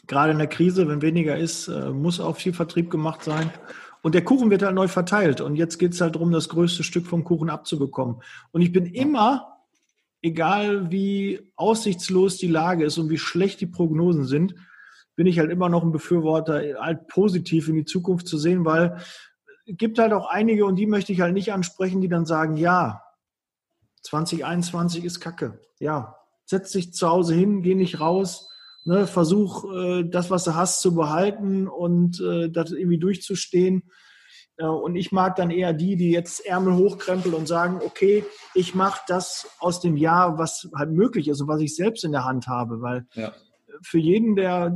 gerade 0.06 0.32
in 0.32 0.38
der 0.38 0.46
Krise, 0.46 0.88
wenn 0.88 1.02
weniger 1.02 1.36
ist, 1.36 1.68
äh, 1.68 1.90
muss 1.90 2.20
auch 2.20 2.36
viel 2.36 2.54
Vertrieb 2.54 2.90
gemacht 2.90 3.22
sein. 3.22 3.50
Und 4.02 4.14
der 4.14 4.24
Kuchen 4.24 4.50
wird 4.50 4.62
halt 4.62 4.74
neu 4.74 4.88
verteilt. 4.88 5.42
Und 5.42 5.56
jetzt 5.56 5.78
geht 5.78 5.92
es 5.92 6.00
halt 6.00 6.14
darum, 6.14 6.32
das 6.32 6.48
größte 6.48 6.82
Stück 6.82 7.06
vom 7.06 7.24
Kuchen 7.24 7.50
abzubekommen. 7.50 8.22
Und 8.50 8.62
ich 8.62 8.72
bin 8.72 8.86
immer, 8.86 9.58
egal 10.22 10.90
wie 10.90 11.52
aussichtslos 11.56 12.38
die 12.38 12.48
Lage 12.48 12.84
ist 12.84 12.96
und 12.96 13.10
wie 13.10 13.18
schlecht 13.18 13.60
die 13.60 13.66
Prognosen 13.66 14.24
sind, 14.24 14.54
bin 15.20 15.26
ich 15.26 15.38
halt 15.38 15.50
immer 15.50 15.68
noch 15.68 15.82
ein 15.82 15.92
Befürworter, 15.92 16.62
halt 16.80 17.06
positiv 17.06 17.68
in 17.68 17.74
die 17.74 17.84
Zukunft 17.84 18.26
zu 18.26 18.38
sehen, 18.38 18.64
weil 18.64 18.96
es 19.66 19.76
gibt 19.76 19.98
halt 19.98 20.14
auch 20.14 20.26
einige 20.26 20.64
und 20.64 20.76
die 20.76 20.86
möchte 20.86 21.12
ich 21.12 21.20
halt 21.20 21.34
nicht 21.34 21.52
ansprechen, 21.52 22.00
die 22.00 22.08
dann 22.08 22.24
sagen, 22.24 22.56
ja, 22.56 23.02
2021 24.04 25.04
ist 25.04 25.20
Kacke. 25.20 25.60
Ja, 25.78 26.16
setz 26.46 26.72
dich 26.72 26.94
zu 26.94 27.06
Hause 27.06 27.34
hin, 27.34 27.60
geh 27.60 27.74
nicht 27.74 28.00
raus, 28.00 28.48
ne, 28.86 29.06
versuch 29.06 29.70
äh, 29.70 30.04
das, 30.04 30.30
was 30.30 30.44
du 30.44 30.54
hast, 30.54 30.80
zu 30.80 30.94
behalten 30.94 31.68
und 31.68 32.18
äh, 32.22 32.48
das 32.48 32.72
irgendwie 32.72 32.98
durchzustehen. 32.98 33.90
Äh, 34.56 34.64
und 34.64 34.96
ich 34.96 35.12
mag 35.12 35.36
dann 35.36 35.50
eher 35.50 35.74
die, 35.74 35.96
die 35.96 36.12
jetzt 36.12 36.46
Ärmel 36.46 36.76
hochkrempeln 36.76 37.34
und 37.34 37.46
sagen, 37.46 37.80
okay, 37.84 38.24
ich 38.54 38.74
mache 38.74 39.02
das 39.06 39.50
aus 39.58 39.80
dem 39.80 39.98
Jahr, 39.98 40.38
was 40.38 40.70
halt 40.74 40.92
möglich 40.92 41.28
ist 41.28 41.42
und 41.42 41.48
was 41.48 41.60
ich 41.60 41.76
selbst 41.76 42.04
in 42.04 42.12
der 42.12 42.24
Hand 42.24 42.46
habe, 42.46 42.80
weil 42.80 43.06
ja. 43.12 43.34
für 43.82 43.98
jeden, 43.98 44.34
der 44.34 44.74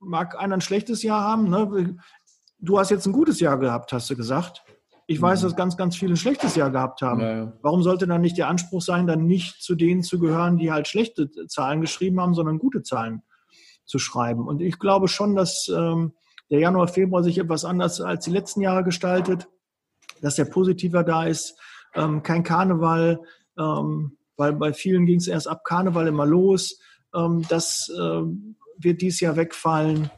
mag 0.00 0.38
einer 0.38 0.54
ein 0.54 0.60
schlechtes 0.60 1.02
Jahr 1.02 1.22
haben. 1.22 1.48
Ne? 1.48 1.96
Du 2.58 2.78
hast 2.78 2.90
jetzt 2.90 3.06
ein 3.06 3.12
gutes 3.12 3.40
Jahr 3.40 3.58
gehabt, 3.58 3.92
hast 3.92 4.10
du 4.10 4.16
gesagt. 4.16 4.64
Ich 5.06 5.20
weiß, 5.20 5.40
mhm. 5.40 5.46
dass 5.46 5.56
ganz, 5.56 5.76
ganz 5.76 5.96
viele 5.96 6.14
ein 6.14 6.16
schlechtes 6.16 6.54
Jahr 6.54 6.70
gehabt 6.70 7.02
haben. 7.02 7.20
Ja, 7.20 7.36
ja. 7.36 7.52
Warum 7.62 7.82
sollte 7.82 8.06
dann 8.06 8.20
nicht 8.20 8.38
der 8.38 8.48
Anspruch 8.48 8.82
sein, 8.82 9.06
dann 9.06 9.26
nicht 9.26 9.62
zu 9.62 9.74
denen 9.74 10.02
zu 10.02 10.18
gehören, 10.18 10.56
die 10.56 10.70
halt 10.70 10.88
schlechte 10.88 11.30
Zahlen 11.48 11.80
geschrieben 11.80 12.20
haben, 12.20 12.34
sondern 12.34 12.58
gute 12.58 12.82
Zahlen 12.82 13.22
zu 13.84 13.98
schreiben? 13.98 14.46
Und 14.46 14.62
ich 14.62 14.78
glaube 14.78 15.08
schon, 15.08 15.34
dass 15.34 15.68
ähm, 15.68 16.12
der 16.50 16.60
Januar, 16.60 16.88
Februar 16.88 17.22
sich 17.22 17.38
etwas 17.38 17.64
anders 17.64 18.00
als 18.00 18.24
die 18.24 18.30
letzten 18.30 18.60
Jahre 18.60 18.84
gestaltet, 18.84 19.48
dass 20.20 20.36
der 20.36 20.44
positiver 20.44 21.02
da 21.02 21.24
ist. 21.24 21.58
Ähm, 21.94 22.22
kein 22.22 22.44
Karneval, 22.44 23.20
ähm, 23.58 24.16
weil 24.36 24.52
bei 24.52 24.72
vielen 24.72 25.06
ging 25.06 25.18
es 25.18 25.28
erst 25.28 25.48
ab 25.48 25.64
Karneval 25.64 26.06
immer 26.06 26.26
los. 26.26 26.78
Ähm, 27.14 27.44
das 27.48 27.90
ähm, 27.98 28.56
wird 28.82 29.02
dies 29.02 29.20
Jahr 29.20 29.36
wegfallen. 29.36 30.10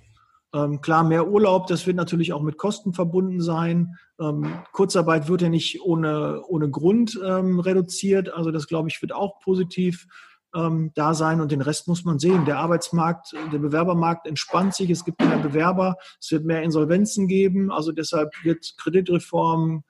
Ähm, 0.55 0.81
klar, 0.83 1.03
mehr 1.03 1.29
Urlaub, 1.29 1.67
das 1.67 1.87
wird 1.87 1.97
natürlich 1.97 2.33
auch 2.33 2.43
mit 2.43 2.59
Kosten 2.59 2.93
verbunden 2.93 3.41
sein. 3.41 3.97
Ähm, 4.21 4.53
Kurzarbeit 4.73 5.29
wird 5.29 5.43
ja 5.43 5.49
nicht 5.49 5.81
ohne, 5.83 6.43
ohne 6.47 6.69
Grund 6.69 7.19
ähm, 7.25 7.59
reduziert. 7.59 8.33
Also 8.33 8.51
das, 8.51 8.67
glaube 8.67 8.89
ich, 8.89 9.01
wird 9.01 9.13
auch 9.13 9.41
positiv 9.41 10.07
ähm, 10.55 10.93
da 10.95 11.15
sein. 11.15 11.41
Und 11.41 11.53
den 11.53 11.63
Rest 11.63 11.89
muss 11.89 12.05
man 12.05 12.19
sehen. 12.19 12.45
Der 12.45 12.59
Arbeitsmarkt, 12.59 13.35
der 13.53 13.59
Bewerbermarkt 13.59 14.27
entspannt 14.27 14.75
sich. 14.75 14.91
Es 14.91 15.05
gibt 15.05 15.21
mehr 15.21 15.39
Bewerber. 15.39 15.97
Es 16.21 16.31
wird 16.31 16.45
mehr 16.45 16.63
Insolvenzen 16.63 17.29
geben. 17.29 17.73
Also 17.73 17.93
deshalb 17.93 18.33
wird 18.43 18.75
Kreditreform, 18.77 19.85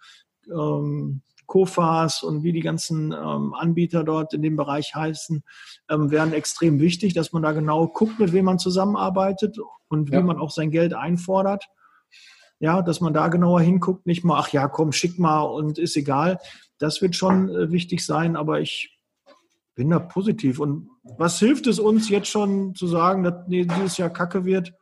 ähm, 0.48 1.22
Kofas 1.52 2.22
und 2.22 2.42
wie 2.42 2.52
die 2.52 2.62
ganzen 2.62 3.12
ähm, 3.12 3.52
Anbieter 3.52 4.04
dort 4.04 4.32
in 4.32 4.40
dem 4.40 4.56
Bereich 4.56 4.94
heißen, 4.94 5.44
ähm, 5.90 6.10
wären 6.10 6.32
extrem 6.32 6.80
wichtig, 6.80 7.12
dass 7.12 7.34
man 7.34 7.42
da 7.42 7.52
genau 7.52 7.88
guckt, 7.88 8.18
mit 8.18 8.32
wem 8.32 8.46
man 8.46 8.58
zusammenarbeitet 8.58 9.58
und 9.88 10.10
wie 10.10 10.14
ja. 10.14 10.22
man 10.22 10.38
auch 10.38 10.50
sein 10.50 10.70
Geld 10.70 10.94
einfordert. 10.94 11.66
Ja, 12.58 12.80
dass 12.80 13.02
man 13.02 13.12
da 13.12 13.28
genauer 13.28 13.60
hinguckt, 13.60 14.06
nicht 14.06 14.24
mal, 14.24 14.38
ach 14.38 14.48
ja, 14.48 14.66
komm, 14.66 14.92
schick 14.92 15.18
mal 15.18 15.42
und 15.42 15.76
ist 15.76 15.94
egal. 15.94 16.38
Das 16.78 17.02
wird 17.02 17.16
schon 17.16 17.50
äh, 17.50 17.70
wichtig 17.70 18.02
sein, 18.06 18.34
aber 18.34 18.62
ich 18.62 18.98
bin 19.74 19.90
da 19.90 19.98
positiv. 19.98 20.58
Und 20.58 20.88
was 21.18 21.38
hilft 21.38 21.66
es 21.66 21.78
uns 21.78 22.08
jetzt 22.08 22.28
schon 22.28 22.74
zu 22.74 22.86
sagen, 22.86 23.24
dass 23.24 23.46
nee, 23.46 23.66
dieses 23.66 23.98
Jahr 23.98 24.08
Kacke 24.08 24.46
wird? 24.46 24.72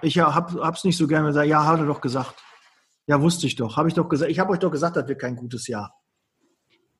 Ich 0.00 0.18
hab, 0.18 0.54
hab's 0.54 0.84
nicht 0.84 0.96
so 0.96 1.06
gerne 1.06 1.28
gesagt. 1.28 1.48
Ja, 1.48 1.66
hat 1.66 1.80
er 1.80 1.86
doch 1.86 2.00
gesagt. 2.00 2.42
Ja, 3.06 3.20
wusste 3.20 3.46
ich 3.46 3.56
doch. 3.56 3.76
Habe 3.76 3.88
ich 3.88 3.94
doch 3.94 4.08
gesagt. 4.08 4.30
Ich 4.30 4.38
habe 4.38 4.52
euch 4.52 4.58
doch 4.58 4.70
gesagt, 4.70 4.96
das 4.96 5.08
wird 5.08 5.20
kein 5.20 5.36
gutes 5.36 5.66
Jahr. 5.66 5.94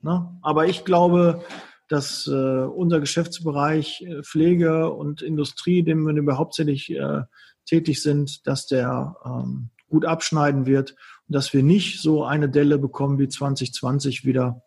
Ne? 0.00 0.36
Aber 0.42 0.66
ich 0.66 0.84
glaube, 0.84 1.42
dass 1.88 2.26
äh, 2.26 2.30
unser 2.30 3.00
Geschäftsbereich 3.00 4.03
äh, 4.03 4.22
Pflege 4.22 4.90
und 4.92 5.22
Industrie, 5.22 5.82
dem 5.82 6.07
wir, 6.07 6.38
hauptsächlich 6.38 6.90
äh, 6.90 7.22
tätig 7.66 8.03
sind, 8.03 8.46
dass 8.46 8.66
der 8.66 9.16
ähm, 9.24 9.70
gut 9.88 10.07
abschneiden 10.07 10.66
wird 10.66 10.96
und 11.28 11.34
dass 11.34 11.53
wir 11.53 11.62
nicht 11.62 12.00
so 12.00 12.24
eine 12.24 12.48
Delle 12.48 12.78
bekommen 12.78 13.18
wie 13.18 13.28
2020 13.28 14.24
wieder, 14.24 14.62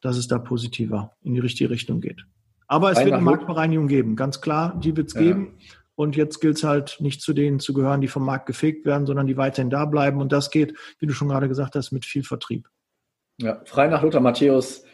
dass 0.00 0.16
es 0.16 0.28
da 0.28 0.38
positiver 0.38 1.16
in 1.22 1.34
die 1.34 1.40
richtige 1.40 1.70
Richtung 1.70 2.00
geht. 2.00 2.24
Aber 2.66 2.92
es 2.92 2.98
wird 2.98 3.12
eine 3.12 3.22
Marktbereinigung 3.22 3.88
geben, 3.88 4.16
ganz 4.16 4.40
klar, 4.40 4.78
die 4.78 4.96
wird 4.96 5.08
es 5.08 5.14
ja. 5.14 5.22
geben. 5.22 5.58
Und 5.96 6.16
jetzt 6.16 6.40
gilt 6.40 6.56
es 6.56 6.64
halt 6.64 6.96
nicht 7.00 7.22
zu 7.22 7.32
denen 7.32 7.60
zu 7.60 7.72
gehören, 7.72 8.00
die 8.00 8.08
vom 8.08 8.24
Markt 8.24 8.46
gefegt 8.46 8.84
werden, 8.84 9.06
sondern 9.06 9.26
die 9.26 9.36
weiterhin 9.36 9.70
da 9.70 9.84
bleiben. 9.84 10.20
Und 10.20 10.32
das 10.32 10.50
geht, 10.50 10.76
wie 10.98 11.06
du 11.06 11.12
schon 11.12 11.28
gerade 11.28 11.48
gesagt 11.48 11.76
hast, 11.76 11.92
mit 11.92 12.04
viel 12.04 12.24
Vertrieb. 12.24 12.68
Ja, 13.38 13.62
frei 13.64 13.88
nach 13.88 14.02
Lothar 14.02 14.20
Matthäus, 14.20 14.84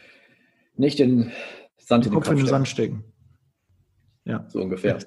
nicht 0.74 0.98
den 0.98 1.32
Sand 1.78 2.07
in 2.07 2.11
den 2.11 2.14
Kopf, 2.14 2.26
Kopf 2.26 2.32
in 2.32 2.44
den 2.44 2.46
Sand 2.46 2.68
stecken. 2.68 3.05
Ja. 4.24 4.44
So 4.48 4.61
ungefähr. 4.61 4.98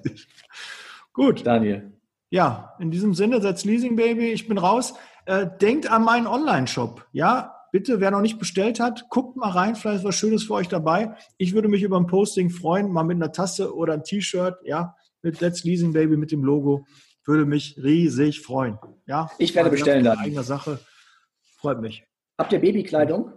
Gut. 1.12 1.46
Daniel. 1.46 1.92
Ja, 2.30 2.74
in 2.80 2.90
diesem 2.90 3.14
Sinne, 3.14 3.40
setz 3.40 3.64
Leasing 3.64 3.96
Baby, 3.96 4.32
ich 4.32 4.48
bin 4.48 4.58
raus. 4.58 4.94
Äh, 5.26 5.46
denkt 5.60 5.90
an 5.90 6.02
meinen 6.04 6.26
Online-Shop. 6.26 7.06
Ja, 7.12 7.54
bitte, 7.70 8.00
wer 8.00 8.10
noch 8.10 8.20
nicht 8.20 8.38
bestellt 8.38 8.80
hat, 8.80 9.08
guckt 9.08 9.36
mal 9.36 9.50
rein, 9.50 9.74
vielleicht 9.74 9.98
ist 9.98 10.04
was 10.04 10.14
Schönes 10.14 10.44
für 10.44 10.54
euch 10.54 10.68
dabei. 10.68 11.16
Ich 11.38 11.54
würde 11.54 11.68
mich 11.68 11.82
über 11.82 11.96
ein 11.96 12.06
Posting 12.06 12.50
freuen, 12.50 12.92
mal 12.92 13.04
mit 13.04 13.16
einer 13.16 13.32
Tasse 13.32 13.74
oder 13.74 13.94
ein 13.94 14.04
T-Shirt, 14.04 14.56
ja, 14.64 14.96
mit 15.24 15.40
Let's 15.40 15.64
Leasing 15.64 15.92
Baby 15.92 16.16
mit 16.16 16.30
dem 16.30 16.44
Logo. 16.44 16.86
Würde 17.24 17.46
mich 17.46 17.76
riesig 17.82 18.42
freuen. 18.42 18.78
Ja, 19.06 19.30
ich 19.38 19.54
werde 19.54 19.70
bestellen 19.70 20.04
dann. 20.04 20.18
Eigene 20.18 20.42
Sache. 20.42 20.78
Freut 21.56 21.80
mich. 21.80 22.04
Habt 22.38 22.52
ihr 22.52 22.60
Babykleidung? 22.60 23.32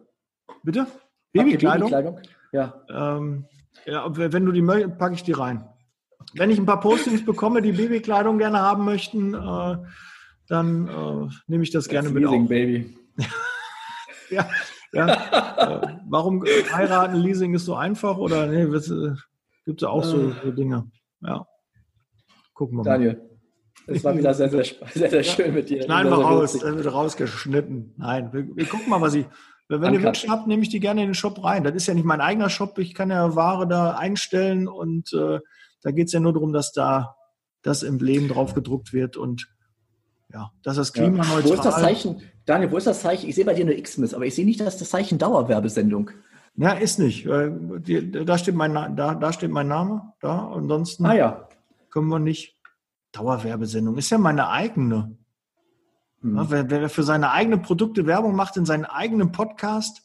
Bitte? 0.64 0.88
Babykleidung? 1.32 1.90
Babykleidung? 1.90 2.22
Ja. 2.52 2.84
Ähm, 2.90 3.46
ja, 3.86 4.06
wenn 4.14 4.46
du 4.46 4.52
die 4.52 4.62
möchtest, 4.62 4.98
packe 4.98 5.16
ich 5.16 5.24
die 5.24 5.32
rein. 5.32 5.68
Wenn 6.34 6.50
ich 6.50 6.60
ein 6.60 6.66
paar 6.66 6.82
Postings 6.82 7.24
bekomme, 7.24 7.62
die 7.62 7.72
Babykleidung 7.72 8.38
gerne 8.38 8.60
haben 8.60 8.84
möchten, 8.84 9.34
äh, 9.34 9.78
dann 10.50 10.88
äh, 10.88 11.34
nehme 11.48 11.64
ich 11.64 11.72
das 11.72 11.86
Let's 11.86 11.90
gerne 11.90 12.10
mit 12.10 12.24
Leasing 12.24 12.44
auf. 12.44 12.50
Baby. 12.50 12.98
ja, 14.30 14.50
ja. 14.92 15.84
äh, 15.84 15.98
warum 16.10 16.44
heiraten, 16.74 17.16
Leasing 17.16 17.54
ist 17.54 17.66
so 17.66 17.76
einfach 17.76 18.18
oder 18.18 18.48
nee, 18.48 18.64
äh, 18.64 19.16
gibt 19.66 19.82
es 19.82 19.88
auch 19.88 20.04
so, 20.04 20.34
so 20.44 20.52
Dinge. 20.52 20.92
Ja. 21.22 21.46
Gucken 22.58 22.78
wir 22.80 22.84
mal. 22.84 22.90
Daniel, 22.90 23.22
es 23.86 24.04
war 24.04 24.18
wieder 24.18 24.34
sehr, 24.34 24.50
sehr, 24.50 24.66
sehr, 24.94 25.10
sehr 25.12 25.24
schön 25.24 25.54
mit 25.54 25.70
dir. 25.70 25.86
Nein, 25.88 26.10
mal 26.10 26.22
raus, 26.22 26.58
dann 26.60 26.76
wird 26.76 26.92
rausgeschnitten. 26.92 27.94
Nein, 27.98 28.34
wir, 28.34 28.48
wir, 28.56 28.66
gucken 28.66 28.90
mal, 28.90 29.00
was 29.00 29.14
ich. 29.14 29.28
Wenn 29.70 29.84
Uncut. 29.84 29.94
ihr 29.94 30.04
Wünsche 30.04 30.28
habt, 30.30 30.48
nehme 30.48 30.64
ich 30.64 30.70
die 30.70 30.80
gerne 30.80 31.02
in 31.02 31.10
den 31.10 31.14
Shop 31.14 31.44
rein. 31.44 31.64
Das 31.64 31.76
ist 31.76 31.88
ja 31.88 31.94
nicht 31.94 32.06
mein 32.06 32.20
eigener 32.20 32.50
Shop. 32.50 32.80
Ich 32.80 32.96
kann 32.96 33.12
ja 33.12 33.36
Ware 33.36 33.68
da 33.68 33.92
einstellen 33.92 34.68
und 34.68 35.14
äh, 35.14 35.40
da 35.84 35.92
geht 35.92 36.08
es 36.08 36.14
ja 36.14 36.20
nur 36.20 36.34
darum, 36.34 36.52
dass 36.52 36.72
da 36.72 37.16
das 37.62 37.84
Emblem 37.84 38.28
drauf 38.28 38.56
gedruckt 38.56 38.92
wird 38.92 39.18
und 39.18 39.48
ja, 40.34 40.52
dass 40.64 40.78
das 40.78 40.94
klimaneutral. 40.94 41.42
Ja. 41.42 41.50
Wo 41.50 41.54
ist 41.54 41.66
das 41.66 41.76
Zeichen, 41.76 42.22
Daniel, 42.46 42.72
wo 42.72 42.78
ist 42.78 42.88
das 42.88 43.02
Zeichen? 43.02 43.30
Ich 43.30 43.36
sehe 43.36 43.46
bei 43.46 43.54
dir 43.54 43.66
eine 43.66 43.80
Xmas, 43.80 44.16
aber 44.16 44.26
ich 44.26 44.34
sehe 44.34 44.46
nicht, 44.46 44.60
dass 44.60 44.78
das 44.78 44.90
Zeichen 44.90 45.20
Dauerwerbesendung. 45.20 46.10
Ja, 46.56 46.72
ist 46.72 46.98
nicht. 46.98 47.28
Da 47.28 48.38
steht 48.40 48.56
mein, 48.56 48.74
da, 48.96 49.14
da 49.14 49.34
steht 49.34 49.52
mein 49.52 49.68
Name. 49.68 50.14
Da. 50.22 50.50
Ansonsten. 50.54 51.06
Ah 51.06 51.14
ja 51.14 51.47
können 51.98 52.10
wir 52.10 52.20
nicht. 52.20 52.56
Dauerwerbesendung 53.12 53.98
ist 53.98 54.12
ja 54.12 54.20
meine 54.20 54.50
eigene. 54.50 55.18
Hm. 56.22 56.46
Wer, 56.48 56.70
wer, 56.70 56.90
für 56.90 57.02
seine 57.02 57.32
eigenen 57.32 57.64
Produkte 57.64 58.06
Werbung 58.06 58.36
macht 58.36 58.56
in 58.56 58.66
seinem 58.66 58.86
eigenen 58.86 59.32
Podcast, 59.32 60.04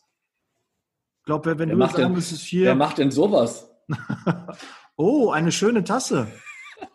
glaube, 1.27 1.59
wenn 1.59 1.69
wer 1.69 1.77
du 1.77 1.93
sagen 1.93 2.17
ist 2.17 2.33
es 2.33 2.41
hier. 2.41 2.65
Wer 2.65 2.77
macht 2.77 2.97
denn 2.97 3.11
sowas? 3.11 3.71
oh, 4.97 5.33
eine 5.33 5.53
schöne 5.53 5.85
Tasse. 5.85 6.29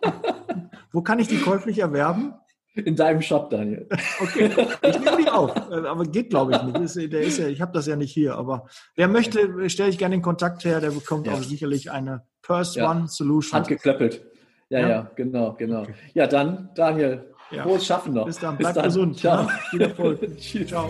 Wo 0.92 1.04
kann 1.04 1.20
ich 1.20 1.28
die 1.28 1.42
käuflich 1.42 1.78
erwerben? 1.78 2.34
In 2.74 2.96
deinem 2.96 3.22
Shop, 3.22 3.52
Daniel. 3.52 3.88
Okay, 4.20 4.50
ich 4.82 5.00
nehme 5.00 5.18
die 5.18 5.30
auf, 5.30 5.56
äh, 5.70 5.86
aber 5.86 6.06
geht 6.06 6.32
glaube 6.32 6.54
ich 6.54 6.64
nicht. 6.64 6.78
Ist, 6.80 6.96
der 6.96 7.22
ist 7.22 7.38
ja, 7.38 7.48
ich 7.48 7.62
habe 7.62 7.72
das 7.72 7.86
ja 7.86 7.96
nicht 7.96 8.14
hier, 8.14 8.36
aber 8.36 8.66
wer 8.96 9.08
möchte, 9.08 9.70
stelle 9.70 9.92
ich 9.92 10.00
gerne 10.00 10.16
den 10.16 10.24
Kontakt 10.24 10.66
her, 10.66 10.82
der 10.82 10.90
bekommt 10.90 11.28
ja. 11.28 11.34
auch 11.34 11.44
sicherlich 11.44 11.92
eine 11.92 12.26
First 12.42 12.78
ja. 12.78 12.90
One 12.90 13.08
Solution. 13.08 13.60
Handgeklöppelt. 13.60 14.26
Ja, 14.70 14.80
ja, 14.80 14.90
ja, 14.90 15.12
genau, 15.16 15.54
genau. 15.54 15.82
Okay. 15.82 15.94
Ja, 16.14 16.28
dann, 16.28 16.70
Daniel, 16.76 17.24
ja. 17.52 17.64
frohes 17.64 17.86
Schaffen 17.86 18.14
noch. 18.14 18.26
Bis 18.26 18.40
dann, 18.40 18.58
bleib 18.58 18.74
Bis 18.74 18.76
dann. 18.76 18.84
gesund. 18.86 19.18
Ciao. 19.18 19.48
Viel 19.70 19.82
Erfolg. 19.82 20.20
Ciao. 20.68 20.90